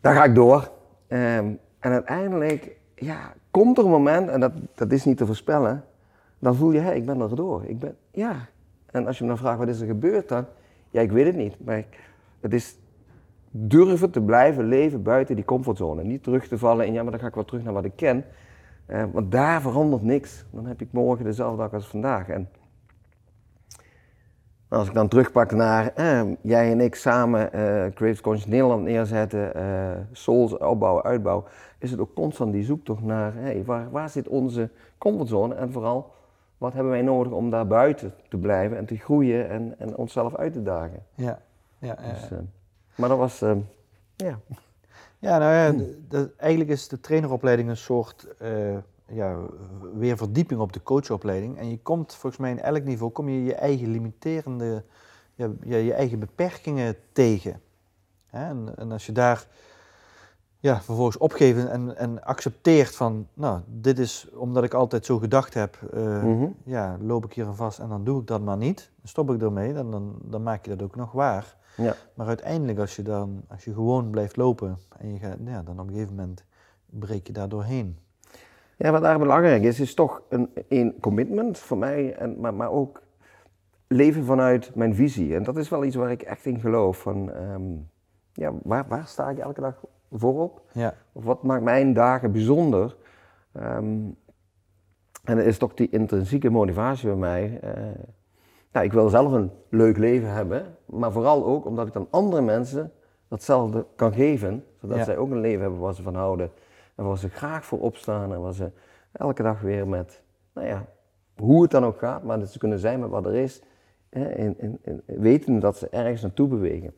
daar 0.00 0.14
ga 0.14 0.25
ik 0.25 0.34
door. 0.34 0.70
Um, 1.08 1.58
en 1.78 1.92
uiteindelijk, 1.92 2.76
ja, 2.94 3.32
komt 3.50 3.78
er 3.78 3.84
een 3.84 3.90
moment, 3.90 4.28
en 4.28 4.40
dat, 4.40 4.52
dat 4.75 4.92
is 4.92 5.04
niet 5.04 5.16
te 5.16 5.26
voorspellen, 5.26 5.84
dan 6.38 6.54
voel 6.54 6.70
je, 6.70 6.78
hé, 6.78 6.84
hey, 6.84 6.96
ik 6.96 7.06
ben 7.06 7.20
er 7.20 7.37
door. 7.37 7.64
Ik 7.64 7.78
ben, 7.78 7.96
ja. 8.10 8.49
En 8.87 9.06
als 9.06 9.18
je 9.18 9.22
me 9.22 9.28
dan 9.28 9.38
vraagt, 9.38 9.58
wat 9.58 9.68
is 9.68 9.80
er 9.80 9.87
gebeurd 9.87 10.28
dan? 10.28 10.44
Ja, 10.90 11.00
ik 11.00 11.12
weet 11.12 11.26
het 11.26 11.37
niet, 11.37 11.64
maar 11.64 11.84
het 12.40 12.54
is 12.54 12.76
durven 13.50 14.11
te 14.11 14.21
blijven 14.23 14.64
leven 14.64 15.02
buiten 15.02 15.37
die 15.37 15.45
comfortzone. 15.45 16.02
Niet 16.02 16.23
terug 16.23 16.49
te 16.49 16.59
vallen 16.59 16.87
in, 16.87 16.92
ja, 16.92 17.02
maar 17.02 17.11
dan 17.11 17.21
ga 17.21 17.26
ik 17.26 17.35
wel 17.35 17.45
terug 17.45 17.62
naar 17.62 17.73
wat 17.73 17.85
ik 17.85 17.97
ken. 17.97 18.25
Uh, 18.87 19.04
want 19.12 19.33
daar 19.33 19.61
verandert 19.61 20.02
niks. 20.02 20.45
Dan 20.50 20.66
heb 20.66 20.80
ik 20.80 20.88
morgen 20.92 21.25
dezelfde 21.25 21.57
dag 21.57 21.73
als 21.73 21.87
vandaag. 21.87 22.28
En 22.28 22.49
als 24.69 24.88
ik 24.88 24.95
dan 24.95 25.09
terugpak 25.09 25.52
naar 25.52 25.92
eh, 25.95 26.23
jij 26.42 26.71
en 26.71 26.80
ik 26.80 26.95
samen 26.95 27.40
uh, 27.40 27.50
Creative 27.95 28.23
Conscious 28.23 28.47
Nederland 28.47 28.83
neerzetten, 28.83 29.52
uh, 29.57 29.90
Souls 30.12 30.59
opbouwen, 30.59 31.04
uitbouwen, 31.04 31.45
is 31.78 31.90
het 31.90 32.00
ook 32.00 32.14
constant 32.14 32.52
die 32.52 32.64
zoektocht 32.64 33.02
naar 33.02 33.35
hey, 33.35 33.64
waar, 33.64 33.90
waar 33.90 34.09
zit 34.09 34.28
onze 34.28 34.71
comfortzone 34.99 35.54
en 35.54 35.73
vooral 35.73 36.12
wat 36.59 36.73
hebben 36.73 36.92
wij 36.92 37.02
nodig 37.02 37.33
om 37.33 37.50
daar 37.50 37.66
buiten 37.66 38.12
te 38.28 38.37
blijven 38.37 38.76
en 38.76 38.87
te 38.87 38.97
groeien 38.97 39.49
en, 39.49 39.75
en 39.78 39.97
onszelf 39.97 40.37
uit 40.37 40.52
te 40.52 40.62
dagen. 40.62 41.02
Ja, 41.14 41.38
ja, 41.78 41.97
ja. 42.00 42.12
Dus, 42.12 42.30
maar 42.94 43.09
dat 43.09 43.18
was, 43.18 43.38
ja. 44.16 44.40
Ja, 45.18 45.38
nou 45.38 45.52
ja, 46.11 46.26
eigenlijk 46.37 46.70
is 46.70 46.88
de 46.88 47.00
traineropleiding 47.00 47.68
een 47.68 47.76
soort 47.76 48.26
ja, 49.12 49.38
weer 49.94 50.16
verdieping 50.16 50.61
op 50.61 50.73
de 50.73 50.82
coachopleiding. 50.82 51.59
En 51.59 51.70
je 51.70 51.78
komt 51.78 52.14
volgens 52.14 52.42
mij 52.42 52.50
in 52.50 52.61
elk 52.61 52.85
niveau 52.85 53.12
kom 53.12 53.28
je 53.28 53.44
je 53.44 53.54
eigen 53.54 53.90
limiterende, 53.90 54.85
ja, 55.35 55.49
je, 55.64 55.92
eigen 55.92 56.18
beperkingen 56.18 56.97
tegen. 57.12 57.61
En, 58.30 58.73
en, 58.76 58.92
als 58.92 59.06
je 59.06 59.12
daar 59.12 59.47
ja, 60.59 60.82
vervolgens 60.82 61.18
opgeeft 61.18 61.66
en, 61.66 61.97
en 61.97 62.25
accepteert 62.25 62.97
van, 62.97 63.26
nou, 63.35 63.61
dit 63.66 63.99
is 63.99 64.28
omdat 64.32 64.64
ik 64.64 64.75
altijd 64.75 65.04
zo 65.04 65.18
gedacht 65.18 65.54
heb, 65.54 65.80
uh, 65.94 66.23
mm 66.23 66.38
-hmm. 66.38 66.54
ja, 66.64 66.97
loop 67.00 67.25
ik 67.25 67.32
hier 67.32 67.47
aan 67.47 67.56
vast 67.56 67.78
en 67.78 67.88
dan 67.88 68.04
doe 68.04 68.20
ik 68.20 68.26
dat 68.26 68.40
maar 68.40 68.56
niet. 68.56 68.90
Dan 68.97 69.09
stop 69.09 69.30
ik 69.30 69.42
ermee, 69.42 69.73
dan, 69.73 69.90
dan, 69.90 70.18
dan 70.23 70.42
maak 70.42 70.64
je 70.64 70.70
dat 70.76 70.82
ook 70.82 70.97
nog 70.97 71.12
waar. 71.12 71.56
Ja. 71.76 71.94
Maar 72.14 72.26
uiteindelijk 72.26 72.78
als 72.78 72.96
je 72.96 73.02
dan, 73.02 73.42
als 73.48 73.64
je 73.64 73.72
gewoon 73.72 74.10
blijft 74.10 74.36
lopen 74.36 74.78
en 74.98 75.12
je 75.12 75.18
gaat, 75.18 75.36
ja, 75.44 75.62
dan 75.62 75.80
op 75.80 75.86
een 75.86 75.92
gegeven 75.92 76.14
moment 76.14 76.44
breek 76.86 77.26
je 77.26 77.32
daar 77.32 77.48
doorheen. 77.48 77.98
Ja, 78.76 78.90
wat 78.90 79.02
daar 79.02 79.18
belangrijk 79.18 79.62
is, 79.62 79.80
is 79.80 79.94
toch 79.94 80.22
een, 80.28 80.50
een 80.68 80.96
commitment 81.00 81.58
voor 81.58 81.78
mij, 81.78 82.14
en, 82.14 82.40
maar, 82.40 82.54
maar 82.54 82.70
ook 82.70 83.02
leven 83.86 84.24
vanuit 84.24 84.74
mijn 84.74 84.94
visie. 84.94 85.34
En 85.34 85.42
dat 85.42 85.56
is 85.56 85.68
wel 85.68 85.84
iets 85.84 85.96
waar 85.96 86.10
ik 86.10 86.22
echt 86.22 86.46
in 86.46 86.60
geloof. 86.60 86.98
Van, 86.98 87.32
ehm, 87.32 87.62
ja, 88.32 88.52
waar, 88.62 88.88
waar 88.88 89.06
sta 89.06 89.30
ik 89.30 89.38
elke 89.38 89.60
dag 89.60 89.84
voorop? 90.12 90.62
Ja. 90.72 90.94
Of 91.12 91.24
wat 91.24 91.42
maakt 91.42 91.62
mijn 91.62 91.92
dagen 91.92 92.32
bijzonder? 92.32 92.96
Um, 93.56 94.16
en 95.24 95.36
dat 95.36 95.46
is 95.46 95.58
toch 95.58 95.74
die 95.74 95.88
intrinsieke 95.90 96.50
motivatie 96.50 97.08
bij 97.08 97.16
mij. 97.16 97.60
Uh, 97.64 97.70
nou, 98.72 98.84
ik 98.84 98.92
wil 98.92 99.08
zelf 99.08 99.32
een 99.32 99.50
leuk 99.68 99.96
leven 99.96 100.32
hebben, 100.32 100.76
maar 100.92 101.12
vooral 101.12 101.44
ook 101.44 101.64
omdat 101.64 101.87
ik 101.87 101.92
dan 101.92 102.06
andere 102.11 102.42
mensen 102.42 102.92
datzelfde 103.28 103.87
kan 103.97 104.12
geven, 104.12 104.64
zodat 104.80 105.04
zij 105.04 105.16
ook 105.16 105.30
een 105.30 105.40
leven 105.40 105.61
hebben 105.61 105.80
waar 105.80 105.94
ze 105.94 106.02
van 106.02 106.14
houden 106.14 106.50
en 106.94 107.04
waar 107.04 107.18
ze 107.18 107.28
graag 107.28 107.64
voor 107.64 107.80
opstaan 107.80 108.32
en 108.32 108.40
waar 108.40 108.54
ze 108.54 108.70
elke 109.12 109.42
dag 109.42 109.61
weer 109.61 109.88
met, 109.88 110.23
nou 110.54 110.66
ja, 110.66 110.87
hoe 111.37 111.62
het 111.62 111.70
dan 111.70 111.85
ook 111.85 111.99
gaat, 111.99 112.23
maar 112.23 112.38
dat 112.38 112.49
ze 112.49 112.59
kunnen 112.59 112.78
zijn 112.78 113.00
met 113.00 113.11
wat 113.11 113.26
er 113.26 113.35
is, 113.35 113.62
hè, 114.09 114.52
weten 115.06 115.59
dat 115.59 115.76
ze 115.76 115.88
ergens 115.88 116.23
naartoe 116.23 116.49
bewegen. 116.49 116.92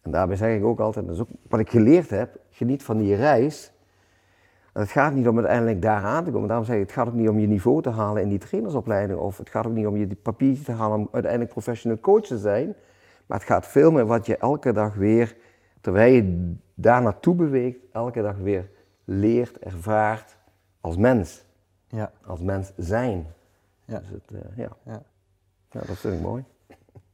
En 0.00 0.10
daarbij 0.10 0.36
zeg 0.36 0.56
ik 0.56 0.64
ook 0.64 0.80
altijd, 0.80 1.06
dat 1.06 1.14
is 1.14 1.20
ook 1.20 1.28
wat 1.48 1.60
ik 1.60 1.70
geleerd 1.70 2.10
heb, 2.10 2.36
geniet 2.50 2.82
van 2.82 2.98
die 2.98 3.14
reis. 3.14 3.72
En 4.72 4.80
het 4.80 4.90
gaat 4.90 5.14
niet 5.14 5.28
om 5.28 5.36
uiteindelijk 5.36 5.82
daar 5.82 6.02
aan 6.02 6.24
te 6.24 6.30
komen. 6.30 6.48
Daarom 6.48 6.66
zeg 6.66 6.76
ik, 6.76 6.82
het 6.82 6.92
gaat 6.92 7.06
ook 7.06 7.14
niet 7.14 7.28
om 7.28 7.38
je 7.38 7.46
niveau 7.46 7.82
te 7.82 7.90
halen 7.90 8.22
in 8.22 8.28
die 8.28 8.38
trainersopleiding. 8.38 9.18
Of 9.18 9.38
het 9.38 9.50
gaat 9.50 9.66
ook 9.66 9.72
niet 9.72 9.86
om 9.86 9.96
je 9.96 10.16
papiertje 10.22 10.64
te 10.64 10.72
halen 10.72 10.98
om 10.98 11.08
uiteindelijk 11.12 11.52
professional 11.52 12.00
coach 12.00 12.24
te 12.24 12.38
zijn. 12.38 12.74
Maar 13.26 13.38
het 13.38 13.46
gaat 13.46 13.66
veel 13.66 13.90
meer 13.90 14.06
wat 14.06 14.26
je 14.26 14.36
elke 14.36 14.72
dag 14.72 14.94
weer, 14.94 15.36
terwijl 15.80 16.14
je 16.14 16.54
daar 16.74 17.02
naartoe 17.02 17.34
beweegt, 17.34 17.78
elke 17.92 18.22
dag 18.22 18.36
weer 18.36 18.70
leert, 19.04 19.58
ervaart 19.58 20.36
als 20.80 20.96
mens. 20.96 21.44
Ja. 21.86 22.12
Als 22.26 22.40
mens 22.40 22.72
zijn. 22.76 23.26
Ja. 23.84 23.98
Dus 23.98 24.08
het, 24.08 24.30
uh, 24.32 24.56
ja. 24.56 24.68
ja. 24.84 25.02
ja. 25.70 25.80
dat 25.86 25.96
vind 25.96 26.14
ik 26.14 26.20
mooi. 26.20 26.44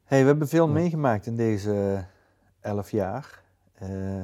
Hey, 0.05 0.21
we 0.21 0.27
hebben 0.27 0.49
veel 0.49 0.69
meegemaakt 0.69 1.27
in 1.27 1.37
deze 1.37 2.05
elf 2.61 2.91
jaar. 2.91 3.43
Uh, 3.83 4.23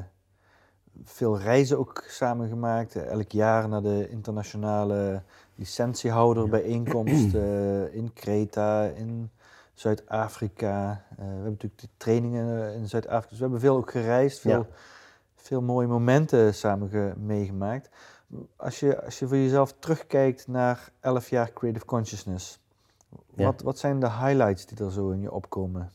veel 1.02 1.38
reizen 1.38 1.78
ook 1.78 2.04
samen 2.08 2.48
gemaakt. 2.48 2.96
Elk 2.96 3.30
jaar 3.30 3.68
naar 3.68 3.82
de 3.82 4.08
internationale 4.10 5.22
licentiehouderbijeenkomst 5.54 7.34
uh, 7.34 7.94
in 8.00 8.12
Kreta, 8.12 8.84
in 8.84 9.30
Zuid-Afrika. 9.74 11.04
we 11.16 11.22
hebben 11.22 11.44
natuurlijk 11.44 11.80
de 11.80 11.88
trainingen 11.96 12.74
in 12.74 12.88
Zuid-Afrika. 12.88 13.28
Dus 13.28 13.36
we 13.38 13.42
hebben 13.42 13.60
veel 13.60 13.76
ook 13.76 13.90
gereisd, 13.90 14.40
veel 14.40 14.66
veel 15.44 15.62
mooie 15.62 15.86
momenten 15.86 16.54
samen 16.54 17.14
meegemaakt. 17.16 17.90
Als 18.56 18.80
je, 18.80 19.04
als 19.04 19.18
je 19.18 19.28
voor 19.28 19.36
jezelf 19.36 19.74
terugkijkt 19.78 20.46
naar 20.48 20.88
11 21.00 21.28
jaar 21.28 21.52
Creative 21.52 21.84
Consciousness, 21.84 22.60
wat, 23.34 23.62
wat 23.62 23.78
zijn 23.78 24.00
de 24.00 24.10
highlights 24.10 24.66
die 24.66 24.84
er 24.84 24.92
zo 24.92 25.10
in 25.10 25.20
je 25.20 25.32
opkomen? 25.32 25.92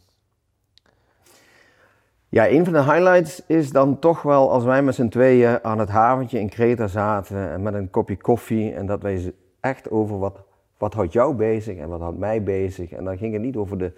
Ja, 2.29 2.49
een 2.49 2.63
van 2.63 2.73
de 2.73 2.83
highlights 2.83 3.45
is 3.45 3.71
dan 3.71 3.99
toch 3.99 4.21
wel 4.21 4.51
als 4.51 4.63
wij 4.63 4.83
met 4.83 4.95
z'n 4.95 5.07
tweeën 5.07 5.63
aan 5.63 5.79
het 5.79 5.89
haventje 5.89 6.39
in 6.39 6.49
Kreta 6.49 6.87
zaten 6.87 7.49
en 7.49 7.61
met 7.61 7.73
een 7.73 7.89
kopje 7.89 8.17
koffie 8.17 8.73
en 8.73 8.85
dat 8.85 9.01
wij 9.01 9.33
echt 9.59 9.89
over 9.89 10.19
wat, 10.19 10.43
wat 10.79 10.93
houdt 10.93 11.13
jou 11.13 11.35
bezig 11.35 11.77
en 11.77 11.89
wat 11.89 11.99
houdt 11.99 12.17
mij 12.17 12.43
bezig. 12.43 12.91
En 12.91 13.03
dan 13.03 13.17
ging 13.17 13.33
het 13.33 13.41
niet 13.41 13.55
over 13.55 13.77
de, 13.77 13.93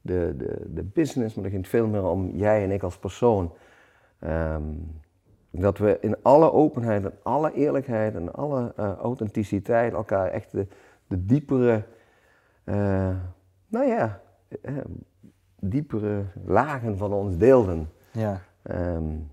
de, 0.00 0.34
de, 0.36 0.64
de 0.74 0.82
business, 0.82 1.34
maar 1.34 1.42
dan 1.42 1.52
ging 1.52 1.62
het 1.62 1.70
veel 1.70 1.86
meer 1.86 2.04
om 2.04 2.30
jij 2.34 2.62
en 2.62 2.70
ik 2.70 2.82
als 2.82 2.98
persoon. 2.98 3.52
Um, 4.24 5.00
dat 5.50 5.78
we 5.78 5.98
in 6.00 6.16
alle 6.22 6.52
openheid 6.52 7.04
en 7.04 7.12
alle 7.22 7.52
eerlijkheid 7.52 8.14
en 8.14 8.32
alle 8.32 8.72
uh, 8.78 8.92
authenticiteit 8.92 9.92
elkaar 9.92 10.26
echt 10.26 10.52
de, 10.52 10.66
de 11.06 11.24
diepere, 11.26 11.82
uh, 12.64 13.16
nou 13.68 13.86
ja, 13.86 14.20
uh, 14.62 14.78
diepere 15.60 16.24
lagen 16.44 16.98
van 16.98 17.12
ons 17.12 17.36
deelden. 17.36 17.88
Ja. 18.10 18.40
Um, 18.70 19.30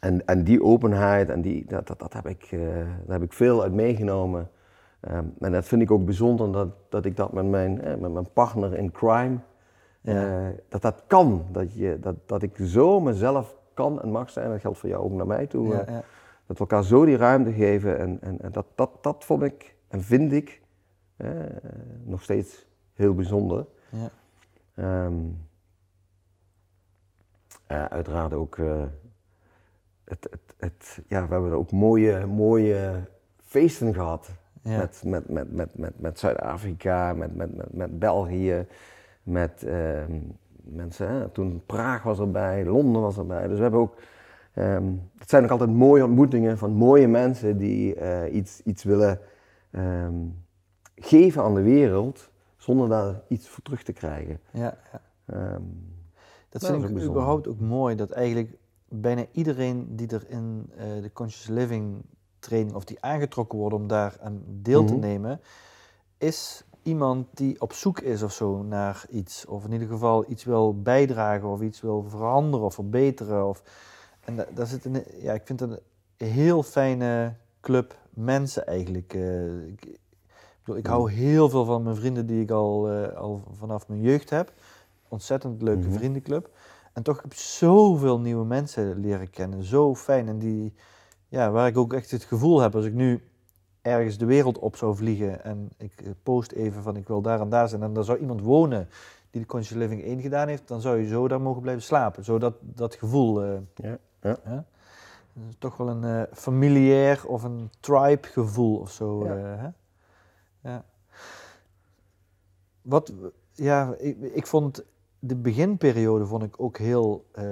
en, 0.00 0.26
en 0.26 0.44
die 0.44 0.62
openheid, 0.62 1.28
en 1.28 1.40
die, 1.40 1.64
dat, 1.66 1.86
dat, 1.86 1.98
dat 1.98 2.12
heb 2.12 2.26
ik, 2.26 2.48
daar 3.06 3.18
heb 3.18 3.22
ik 3.22 3.32
veel 3.32 3.62
uit 3.62 3.72
meegenomen. 3.72 4.50
Um, 5.00 5.34
en 5.40 5.52
dat 5.52 5.66
vind 5.66 5.82
ik 5.82 5.90
ook 5.90 6.04
bijzonder 6.04 6.52
dat, 6.52 6.68
dat 6.88 7.04
ik 7.04 7.16
dat 7.16 7.32
met 7.32 7.44
mijn, 7.46 7.74
met 8.00 8.12
mijn 8.12 8.32
partner 8.32 8.78
in 8.78 8.90
crime, 8.90 9.38
ja. 10.00 10.52
dat 10.68 10.82
dat 10.82 11.02
kan. 11.06 11.46
Dat, 11.52 11.74
je, 11.74 11.98
dat, 12.00 12.16
dat 12.26 12.42
ik 12.42 12.56
zo 12.56 13.00
mezelf 13.00 13.56
kan 13.74 14.02
en 14.02 14.10
mag 14.10 14.30
zijn. 14.30 14.50
Dat 14.50 14.60
geldt 14.60 14.78
voor 14.78 14.88
jou 14.88 15.04
ook 15.04 15.12
naar 15.12 15.26
mij 15.26 15.46
toe. 15.46 15.68
Ja, 15.68 15.84
ja. 15.86 16.02
Dat 16.46 16.58
we 16.58 16.64
elkaar 16.64 16.84
zo 16.84 17.04
die 17.04 17.16
ruimte 17.16 17.52
geven. 17.52 17.98
En, 17.98 18.18
en, 18.20 18.40
en, 18.40 18.52
dat, 18.52 18.66
dat, 18.74 18.90
dat 19.00 19.24
vond 19.24 19.42
ik 19.42 19.76
en 19.88 20.02
vind 20.02 20.32
ik 20.32 20.62
eh, 21.16 21.30
nog 22.04 22.22
steeds 22.22 22.66
heel 22.94 23.14
bijzonder. 23.14 23.66
Ja. 23.90 24.10
Um, 25.04 25.48
uiteraard 27.66 28.32
ook. 28.32 28.56
Uh, 28.56 28.82
het, 30.04 30.28
het, 30.30 30.54
het, 30.56 31.02
ja, 31.08 31.26
we 31.26 31.32
hebben 31.32 31.52
ook 31.52 31.72
mooie, 31.72 32.26
mooie 32.26 33.08
feesten 33.42 33.94
gehad. 33.94 34.30
Met, 34.66 35.02
met, 35.04 35.28
met, 35.28 35.52
met, 35.52 35.78
met, 35.78 36.00
met 36.00 36.18
Zuid-Afrika, 36.18 37.12
met, 37.12 37.36
met, 37.36 37.56
met, 37.56 37.72
met 37.72 37.98
België, 37.98 38.66
met. 39.22 39.64
Uh, 39.66 40.04
mensen. 40.70 41.08
Hè? 41.08 41.28
Toen 41.28 41.62
Praag 41.66 42.02
was 42.02 42.18
erbij, 42.18 42.64
Londen 42.64 43.02
was 43.02 43.18
erbij. 43.18 43.46
Dus 43.48 43.56
we 43.56 43.62
hebben 43.62 43.80
ook. 43.80 43.96
Um, 44.54 45.10
het 45.18 45.30
zijn 45.30 45.44
ook 45.44 45.50
altijd 45.50 45.70
mooie 45.70 46.04
ontmoetingen 46.04 46.58
van 46.58 46.72
mooie 46.72 47.08
mensen 47.08 47.58
die 47.58 48.00
uh, 48.00 48.34
iets, 48.34 48.60
iets 48.64 48.84
willen 48.84 49.20
um, 49.70 50.44
geven 50.94 51.42
aan 51.42 51.54
de 51.54 51.62
wereld 51.62 52.30
zonder 52.56 52.88
daar 52.88 53.20
iets 53.28 53.48
voor 53.48 53.62
terug 53.62 53.82
te 53.82 53.92
krijgen. 53.92 54.40
Ja, 54.50 54.78
ja. 54.92 55.00
Um, 55.54 55.94
dat 56.48 56.66
vind 56.66 56.84
ik 56.84 57.02
überhaupt 57.02 57.48
ook 57.48 57.60
mooi, 57.60 57.94
dat 57.94 58.10
eigenlijk 58.10 58.56
bijna 58.88 59.24
iedereen 59.32 59.96
die 59.96 60.08
er 60.08 60.24
in 60.28 60.70
uh, 60.70 61.02
de 61.02 61.12
Conscious 61.12 61.58
Living 61.58 62.02
training 62.46 62.76
of 62.76 62.84
die 62.84 63.00
aangetrokken 63.00 63.58
wordt 63.58 63.74
om 63.74 63.86
daar 63.86 64.16
aan 64.20 64.42
deel 64.46 64.84
te 64.84 64.92
mhm. 64.92 65.00
nemen, 65.00 65.40
is 66.18 66.64
iemand 66.82 67.26
die 67.34 67.60
op 67.60 67.72
zoek 67.72 68.00
is 68.00 68.22
of 68.22 68.32
zo 68.32 68.62
naar 68.62 69.04
iets. 69.10 69.46
Of 69.46 69.64
in 69.64 69.72
ieder 69.72 69.88
geval 69.88 70.30
iets 70.30 70.44
wil 70.44 70.82
bijdragen 70.82 71.48
of 71.48 71.60
iets 71.60 71.80
wil 71.80 72.04
veranderen 72.08 72.66
of 72.66 72.74
verbeteren. 72.74 73.48
Of, 73.48 73.62
en 74.20 74.46
daar 74.54 74.66
zit 74.66 74.84
een, 74.84 75.04
ja, 75.20 75.32
ik 75.32 75.42
vind 75.44 75.60
het 75.60 75.70
een 75.70 76.26
heel 76.26 76.62
fijne 76.62 77.34
club 77.60 77.98
mensen 78.10 78.66
eigenlijk. 78.66 79.14
Uh, 79.14 79.66
ik, 79.66 79.84
ik, 79.84 79.98
bedoel, 80.64 80.76
ik, 80.76 80.86
hou 80.86 81.12
heel 81.12 81.48
veel 81.48 81.64
van 81.64 81.82
mijn 81.82 81.96
vrienden 81.96 82.26
die 82.26 82.42
ik 82.42 82.50
al, 82.50 82.92
uh, 82.92 83.12
al 83.12 83.42
vanaf 83.58 83.88
mijn 83.88 84.00
jeugd 84.00 84.30
heb. 84.30 84.52
Ontzettend 85.08 85.62
leuke 85.62 85.86
mhm. 85.86 85.96
vriendenclub. 85.96 86.50
En 86.92 87.02
toch 87.02 87.16
heb 87.22 87.32
ik 87.32 87.38
zoveel 87.38 88.20
nieuwe 88.20 88.44
mensen 88.44 89.00
leren 89.00 89.30
kennen. 89.30 89.62
Zo 89.62 89.94
fijn. 89.94 90.28
En 90.28 90.38
die, 90.38 90.74
ja, 91.36 91.50
waar 91.50 91.66
ik 91.66 91.78
ook 91.78 91.92
echt 91.92 92.10
het 92.10 92.24
gevoel 92.24 92.60
heb 92.60 92.74
als 92.74 92.84
ik 92.84 92.92
nu 92.92 93.22
ergens 93.82 94.18
de 94.18 94.24
wereld 94.24 94.58
op 94.58 94.76
zou 94.76 94.96
vliegen 94.96 95.44
en 95.44 95.68
ik 95.76 96.00
eh, 96.00 96.10
post 96.22 96.52
even 96.52 96.82
van 96.82 96.96
ik 96.96 97.08
wil 97.08 97.20
daar 97.22 97.40
en 97.40 97.48
daar 97.48 97.68
zijn 97.68 97.82
en 97.82 97.92
dan 97.92 98.04
zou 98.04 98.18
iemand 98.18 98.40
wonen 98.40 98.88
die 99.30 99.40
de 99.40 99.46
Conscious 99.46 99.82
Living 99.82 100.02
1 100.02 100.20
gedaan 100.20 100.48
heeft, 100.48 100.68
dan 100.68 100.80
zou 100.80 100.98
je 100.98 101.06
zo 101.06 101.28
daar 101.28 101.40
mogen 101.40 101.62
blijven 101.62 101.82
slapen. 101.82 102.24
Zo 102.24 102.38
dat, 102.38 102.54
dat 102.60 102.94
gevoel. 102.94 103.44
Uh, 103.44 103.58
ja, 103.74 103.98
ja. 104.20 104.36
Hè? 104.42 104.58
toch 105.58 105.76
wel 105.76 105.88
een 105.88 106.02
uh, 106.02 106.22
familiair 106.32 107.26
of 107.26 107.42
een 107.42 107.70
tribe 107.80 108.26
gevoel 108.28 108.78
of 108.78 108.90
zo. 108.90 109.24
Ja. 109.24 109.34
Hè? 109.34 109.68
ja. 110.70 110.84
Wat, 112.82 113.12
ja, 113.52 113.94
ik, 113.98 114.20
ik 114.20 114.46
vond 114.46 114.84
de 115.26 115.36
beginperiode 115.36 116.26
vond 116.26 116.42
ik 116.42 116.60
ook 116.60 116.78
heel 116.78 117.26
uh, 117.38 117.44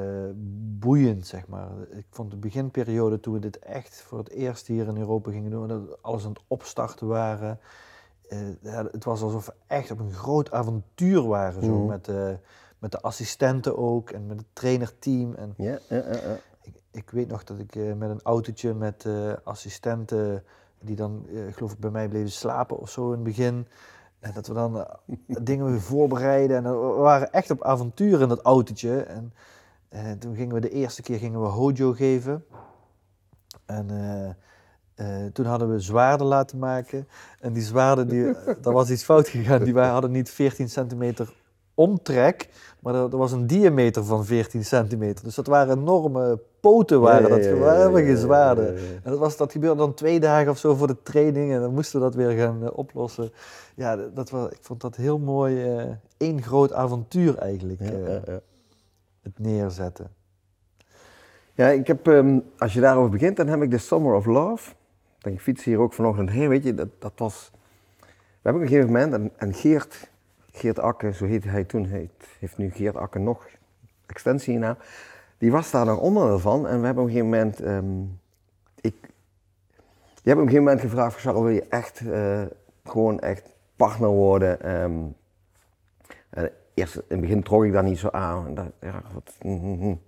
boeiend, 0.79 1.27
zeg 1.27 1.49
maar. 1.49 1.71
Ik 1.91 2.07
vond 2.11 2.31
de 2.31 2.37
beginperiode 2.37 3.21
toen 3.21 3.35
we 3.35 3.41
dit 3.41 3.59
echt 3.59 4.03
voor 4.03 4.19
het 4.19 4.31
eerst 4.31 4.67
hier 4.67 4.87
in 4.87 4.97
Europa 4.97 5.31
gingen 5.31 5.51
doen, 5.51 5.69
dat 5.69 6.03
alles 6.03 6.25
aan 6.25 6.31
het 6.31 6.43
opstarten 6.47 7.07
waren. 7.07 7.59
Uh, 8.29 8.39
ja, 8.61 8.85
het 8.91 9.05
was 9.05 9.23
alsof 9.23 9.47
we 9.47 9.53
echt 9.67 9.91
op 9.91 9.99
een 9.99 10.13
groot 10.13 10.51
avontuur 10.51 11.27
waren, 11.27 11.63
zo, 11.63 11.79
mm. 11.79 11.87
met, 11.87 12.09
uh, 12.09 12.29
met 12.79 12.93
de 12.93 13.01
assistenten 13.01 13.79
ook 13.79 14.11
en 14.11 14.27
met 14.27 14.39
het 14.39 14.47
trainerteam. 14.53 15.35
En 15.35 15.55
ja, 15.57 15.79
ja, 15.89 15.97
ja, 15.97 16.39
ik, 16.63 16.75
ik, 16.91 17.11
weet 17.11 17.29
nog 17.29 17.45
dat 17.45 17.59
ik 17.59 17.75
met 17.75 18.11
een 18.11 18.23
autootje 18.23 18.75
met 18.75 19.07
assistenten, 19.45 20.45
die 20.81 20.97
dan, 20.97 21.27
geloof 21.51 21.73
ik, 21.73 21.79
bij 21.79 21.91
mij 21.91 22.09
bleven 22.09 22.31
slapen 22.31 22.79
of 22.79 22.91
zo 22.91 23.07
in 23.07 23.13
het 23.13 23.23
begin. 23.23 23.67
En 24.25 24.33
dat 24.35 24.47
we 24.47 24.55
dan 24.55 24.77
uh, 24.77 24.83
dingen 25.27 25.71
weer 25.71 25.81
voorbereiden. 25.81 26.57
En 26.57 26.63
we 26.63 27.01
waren 27.01 27.33
echt 27.33 27.51
op 27.51 27.63
avontuur 27.63 28.21
in 28.21 28.29
dat 28.29 28.43
autootje. 28.43 29.01
En 29.03 29.33
uh, 29.91 30.11
toen 30.11 30.35
gingen 30.35 30.55
we 30.55 30.61
de 30.61 30.71
eerste 30.71 31.03
keer 31.03 31.19
gingen 31.19 31.41
we 31.41 31.47
Hojo 31.47 31.93
geven. 31.93 32.45
En 33.67 33.87
toen 35.33 35.47
hadden 35.47 35.71
we 35.71 35.81
zwaarden 35.81 36.27
laten 36.27 36.59
maken. 36.59 37.09
En 37.41 37.53
die 37.53 37.63
zwaarden, 37.63 38.09
die, 38.09 38.33
daar 38.61 38.73
was 38.73 38.91
iets 38.91 39.05
fout 39.05 39.29
gegaan. 39.29 39.65
Die 39.65 39.79
hadden 39.79 40.11
niet 40.11 40.31
14 40.31 40.69
centimeter 40.69 41.35
omtrek, 41.75 42.49
maar 42.81 42.95
er, 42.95 43.17
was 43.17 43.33
een 43.33 43.47
diameter 43.47 44.05
van 44.05 44.25
14 44.25 44.65
centimeter. 44.65 45.25
Dus 45.25 45.35
dat 45.35 45.47
waren 45.47 45.79
enorme 45.79 46.41
poten, 46.65 47.01
waren 47.01 47.31
dat 47.31 47.47
geweldige 47.47 48.17
zwaarden. 48.17 48.77
En 48.77 49.11
dat, 49.11 49.19
was, 49.19 49.37
dat 49.37 49.53
gebeurde 49.53 49.77
dan 49.77 49.95
twee 49.95 50.21
dagen 50.21 50.51
of 50.51 50.59
zo 50.59 50.75
voor 50.75 50.87
de 50.87 51.03
training 51.03 51.53
en 51.53 51.61
dan 51.61 51.75
moesten 51.75 52.01
we 52.01 52.05
dat 52.05 52.15
weer 52.15 52.31
gaan 52.31 52.63
uh, 52.63 52.69
oplossen. 52.73 53.31
Ja, 53.75 53.97
dat 53.97 54.31
was, 54.31 54.51
ik 54.51 54.59
vond 54.61 54.81
dat 54.81 54.97
heel 54.97 55.19
mooi, 55.19 55.75
uh, 55.75 55.83
één 56.17 56.43
groot 56.43 56.73
avontuur 56.73 57.39
eigenlijk, 57.39 57.81
uh, 57.81 57.89
het 59.23 59.39
neerzetten. 59.39 60.09
Ja, 61.55 61.69
ik 61.69 61.87
heb, 61.87 62.07
um, 62.07 62.43
als 62.59 62.73
je 62.73 62.81
daarover 62.81 63.11
begint, 63.11 63.37
dan 63.37 63.47
heb 63.47 63.63
ik 63.63 63.71
de 63.71 63.79
Summer 63.79 64.15
of 64.15 64.27
Love. 64.27 64.73
Dan 65.19 65.39
fiets 65.39 65.65
hier 65.65 65.79
ook 65.79 65.93
vanochtend 65.93 66.31
heen, 66.31 66.49
weet 66.49 66.65
je, 66.65 66.75
dat, 66.75 66.89
dat 66.99 67.13
was... 67.17 67.51
We 68.01 68.51
hebben 68.51 68.63
op 68.63 68.69
een 68.69 68.75
gegeven 68.75 68.93
moment, 68.93 69.13
en, 69.13 69.31
en 69.37 69.55
Geert 69.55 70.13
Geert 70.53 70.79
Akke, 70.79 71.13
zo 71.13 71.25
heette 71.25 71.49
hij 71.49 71.65
toen, 71.65 71.87
hij 71.87 72.11
heeft 72.39 72.57
nu 72.57 72.71
Geert 72.71 72.97
Akke 72.97 73.19
nog 73.19 73.47
extensie 74.07 74.53
hierna. 74.53 74.77
Die 75.45 75.53
was 75.53 75.71
daar 75.71 75.87
nog 75.87 75.99
onderdeel 75.99 76.39
van 76.39 76.67
en 76.67 76.81
we 76.81 76.87
hebben 76.87 77.03
op 77.03 77.09
een 77.09 77.15
gegeven 77.15 77.39
moment, 77.39 77.65
um, 77.65 78.21
ik, 78.81 78.95
je 80.23 80.29
hebt 80.29 80.41
op 80.41 80.47
een 80.47 80.53
gegeven 80.53 80.63
moment 80.63 80.81
gevraagd, 80.81 81.21
Charles, 81.21 81.43
wil 81.43 81.51
je 81.51 81.67
echt 81.69 82.01
uh, 82.01 82.43
gewoon 82.85 83.21
echt 83.21 83.57
partner 83.77 84.09
worden? 84.09 84.83
Um, 84.83 85.15
en 86.31 86.51
eerst 86.75 86.97
in 86.97 87.03
het 87.09 87.21
begin 87.21 87.43
trok 87.43 87.65
ik 87.65 87.73
daar 87.73 87.83
niet 87.83 87.99
zo 87.99 88.09
aan. 88.09 88.47
En 88.47 88.55
dat, 88.55 88.67
wat, 89.13 89.37
mm, 89.43 89.61
mm, 89.61 89.79
mm. 89.79 90.01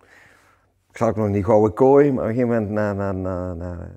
Ik 0.90 0.96
zat 0.96 1.08
ook 1.08 1.16
nog 1.16 1.28
niet 1.28 1.44
gouden 1.44 1.72
kooi, 1.72 2.12
maar 2.12 2.24
op 2.24 2.30
een 2.30 2.34
gegeven 2.34 2.62
moment 2.62 2.70
na, 2.70 3.12
na, 3.12 3.54
na, 3.54 3.88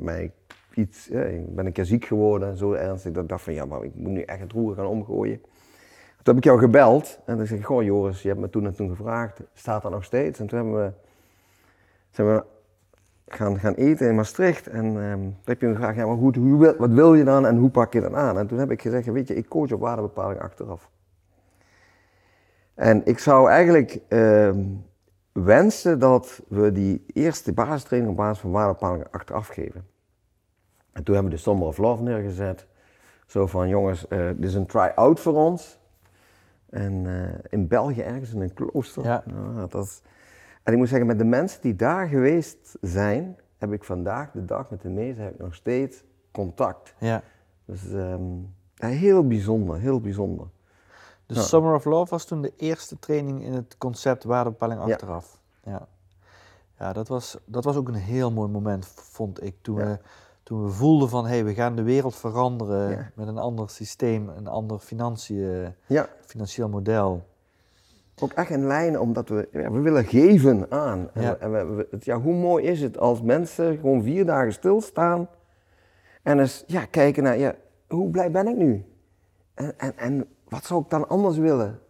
mij 0.00 0.32
iets, 0.74 1.08
ik 1.08 1.54
ben 1.54 1.66
een 1.66 1.72
keer 1.72 1.84
ziek 1.84 2.04
geworden, 2.04 2.56
zo 2.56 2.72
ernstig, 2.72 3.12
dat 3.12 3.22
ik 3.22 3.28
dacht 3.28 3.42
van 3.42 3.54
ja, 3.54 3.64
maar 3.64 3.84
ik 3.84 3.94
moet 3.94 4.12
nu 4.12 4.20
echt 4.20 4.40
het 4.40 4.52
roer 4.52 4.74
gaan 4.74 4.86
omgooien. 4.86 5.40
Toen 6.22 6.34
heb 6.34 6.36
ik 6.36 6.44
jou 6.44 6.58
gebeld 6.58 7.18
en 7.24 7.36
dan 7.36 7.46
zeg 7.46 7.58
ik, 7.58 7.64
goh 7.64 7.82
Joris, 7.82 8.22
je 8.22 8.28
hebt 8.28 8.40
me 8.40 8.50
toen 8.50 8.66
en 8.66 8.74
toen 8.74 8.88
gevraagd, 8.88 9.40
staat 9.54 9.82
dat 9.82 9.90
nog 9.90 10.04
steeds? 10.04 10.40
En 10.40 10.46
toen 10.46 10.58
hebben 10.58 10.84
we, 10.84 10.92
zijn 12.10 12.28
we 12.28 12.44
gaan, 13.26 13.58
gaan 13.58 13.74
eten 13.74 14.08
in 14.08 14.14
Maastricht 14.14 14.66
en 14.66 14.84
um, 14.84 15.20
toen 15.20 15.34
heb 15.44 15.60
je 15.60 15.66
me 15.66 15.74
gevraagd, 15.74 15.96
ja 15.96 16.06
maar 16.06 16.16
goed, 16.16 16.36
hoe, 16.36 16.76
wat 16.78 16.90
wil 16.90 17.14
je 17.14 17.24
dan 17.24 17.46
en 17.46 17.56
hoe 17.56 17.70
pak 17.70 17.92
je 17.92 18.00
dat 18.00 18.14
aan? 18.14 18.38
En 18.38 18.46
toen 18.46 18.58
heb 18.58 18.70
ik 18.70 18.82
gezegd, 18.82 19.06
weet 19.06 19.28
je, 19.28 19.34
ik 19.34 19.48
coach 19.48 19.72
op 19.72 19.80
waardebepaling 19.80 20.40
achteraf. 20.40 20.90
En 22.74 23.06
ik 23.06 23.18
zou 23.18 23.50
eigenlijk 23.50 24.00
uh, 24.08 24.50
wensen 25.32 25.98
dat 25.98 26.42
we 26.48 26.72
die 26.72 27.04
eerste 27.06 27.52
basistraining 27.52 28.10
op 28.10 28.16
basis 28.16 28.38
van 28.38 28.50
waardebepaling 28.50 29.04
achteraf 29.10 29.48
geven. 29.48 29.86
En 30.92 31.04
toen 31.04 31.14
hebben 31.14 31.32
we 31.32 31.36
de 31.36 31.42
Summer 31.42 31.66
of 31.66 31.78
Love 31.78 32.02
neergezet. 32.02 32.66
Zo 33.26 33.46
van, 33.46 33.68
jongens, 33.68 34.06
uh, 34.08 34.26
dit 34.26 34.44
is 34.44 34.54
een 34.54 34.66
try-out 34.66 35.20
voor 35.20 35.34
ons. 35.34 35.77
En 36.70 37.04
uh, 37.04 37.28
in 37.48 37.68
België 37.68 38.00
ergens 38.00 38.32
in 38.32 38.40
een 38.40 38.54
klooster. 38.54 39.04
Ja. 39.04 39.24
dat 39.68 40.02
En 40.62 40.72
ik 40.72 40.78
moet 40.78 40.88
zeggen, 40.88 41.06
met 41.06 41.18
de 41.18 41.24
mensen 41.24 41.60
die 41.60 41.76
daar 41.76 42.08
geweest 42.08 42.76
zijn, 42.80 43.36
heb 43.58 43.72
ik 43.72 43.84
vandaag 43.84 44.30
de 44.30 44.44
dag 44.44 44.70
met 44.70 44.80
de 44.80 44.88
meesten 44.88 45.24
heb 45.24 45.32
ik 45.32 45.40
nog 45.40 45.54
steeds 45.54 46.04
contact. 46.32 46.94
Ja. 46.98 47.22
Dus 47.64 47.84
um, 47.84 48.54
ja, 48.74 48.88
heel 48.88 49.26
bijzonder, 49.26 49.78
heel 49.78 50.00
bijzonder. 50.00 50.46
De 51.26 51.34
Summer 51.34 51.74
of 51.74 51.84
Love 51.84 52.10
was 52.10 52.24
toen 52.24 52.42
de 52.42 52.52
eerste 52.56 52.98
training 52.98 53.42
in 53.42 53.52
het 53.52 53.78
concept 53.78 54.24
waardebepaling 54.24 54.80
achteraf. 54.80 55.40
Ja. 55.62 55.70
ja. 55.70 55.88
Ja, 56.78 56.92
dat 56.92 57.08
was, 57.08 57.38
dat 57.44 57.64
was 57.64 57.76
ook 57.76 57.88
een 57.88 57.94
heel 57.94 58.32
mooi 58.32 58.50
moment, 58.50 58.86
vond 58.86 59.42
ik, 59.42 59.56
toen 59.60 59.76
we 59.76 59.98
toen 60.48 60.64
we 60.64 60.70
voelden 60.70 61.08
van 61.08 61.24
hé, 61.24 61.30
hey, 61.30 61.44
we 61.44 61.54
gaan 61.54 61.76
de 61.76 61.82
wereld 61.82 62.16
veranderen 62.16 63.12
met 63.14 63.28
een 63.28 63.38
ander 63.38 63.70
systeem, 63.70 64.28
een 64.28 64.46
ander 64.46 64.78
financiën, 64.78 65.74
ja. 65.86 66.08
financieel 66.20 66.68
model. 66.68 67.26
Ook 68.18 68.32
echt 68.32 68.50
in 68.50 68.66
lijn, 68.66 68.98
omdat 68.98 69.28
we, 69.28 69.48
ja, 69.52 69.70
we 69.70 69.80
willen 69.80 70.04
geven 70.04 70.70
aan. 70.70 71.10
En, 71.12 71.22
ja. 71.22 71.36
en 71.36 71.76
we, 71.76 71.88
ja, 72.00 72.20
hoe 72.20 72.34
mooi 72.34 72.64
is 72.64 72.80
het 72.80 72.98
als 72.98 73.22
mensen 73.22 73.76
gewoon 73.76 74.02
vier 74.02 74.26
dagen 74.26 74.52
stilstaan 74.52 75.28
en 76.22 76.38
eens 76.38 76.64
ja, 76.66 76.84
kijken 76.84 77.22
naar, 77.22 77.38
ja, 77.38 77.54
hoe 77.88 78.10
blij 78.10 78.30
ben 78.30 78.48
ik 78.48 78.56
nu? 78.56 78.84
En, 79.54 79.78
en, 79.78 79.96
en 79.96 80.28
wat 80.48 80.64
zou 80.64 80.82
ik 80.82 80.90
dan 80.90 81.08
anders 81.08 81.36
willen? 81.36 81.80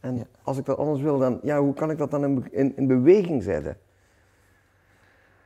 En 0.00 0.26
als 0.42 0.58
ik 0.58 0.64
dat 0.64 0.78
anders 0.78 1.00
wil, 1.00 1.18
dan, 1.18 1.40
ja, 1.42 1.60
hoe 1.60 1.74
kan 1.74 1.90
ik 1.90 1.98
dat 1.98 2.10
dan 2.10 2.24
in, 2.24 2.46
in, 2.50 2.76
in 2.76 2.86
beweging 2.86 3.42
zetten? 3.42 3.76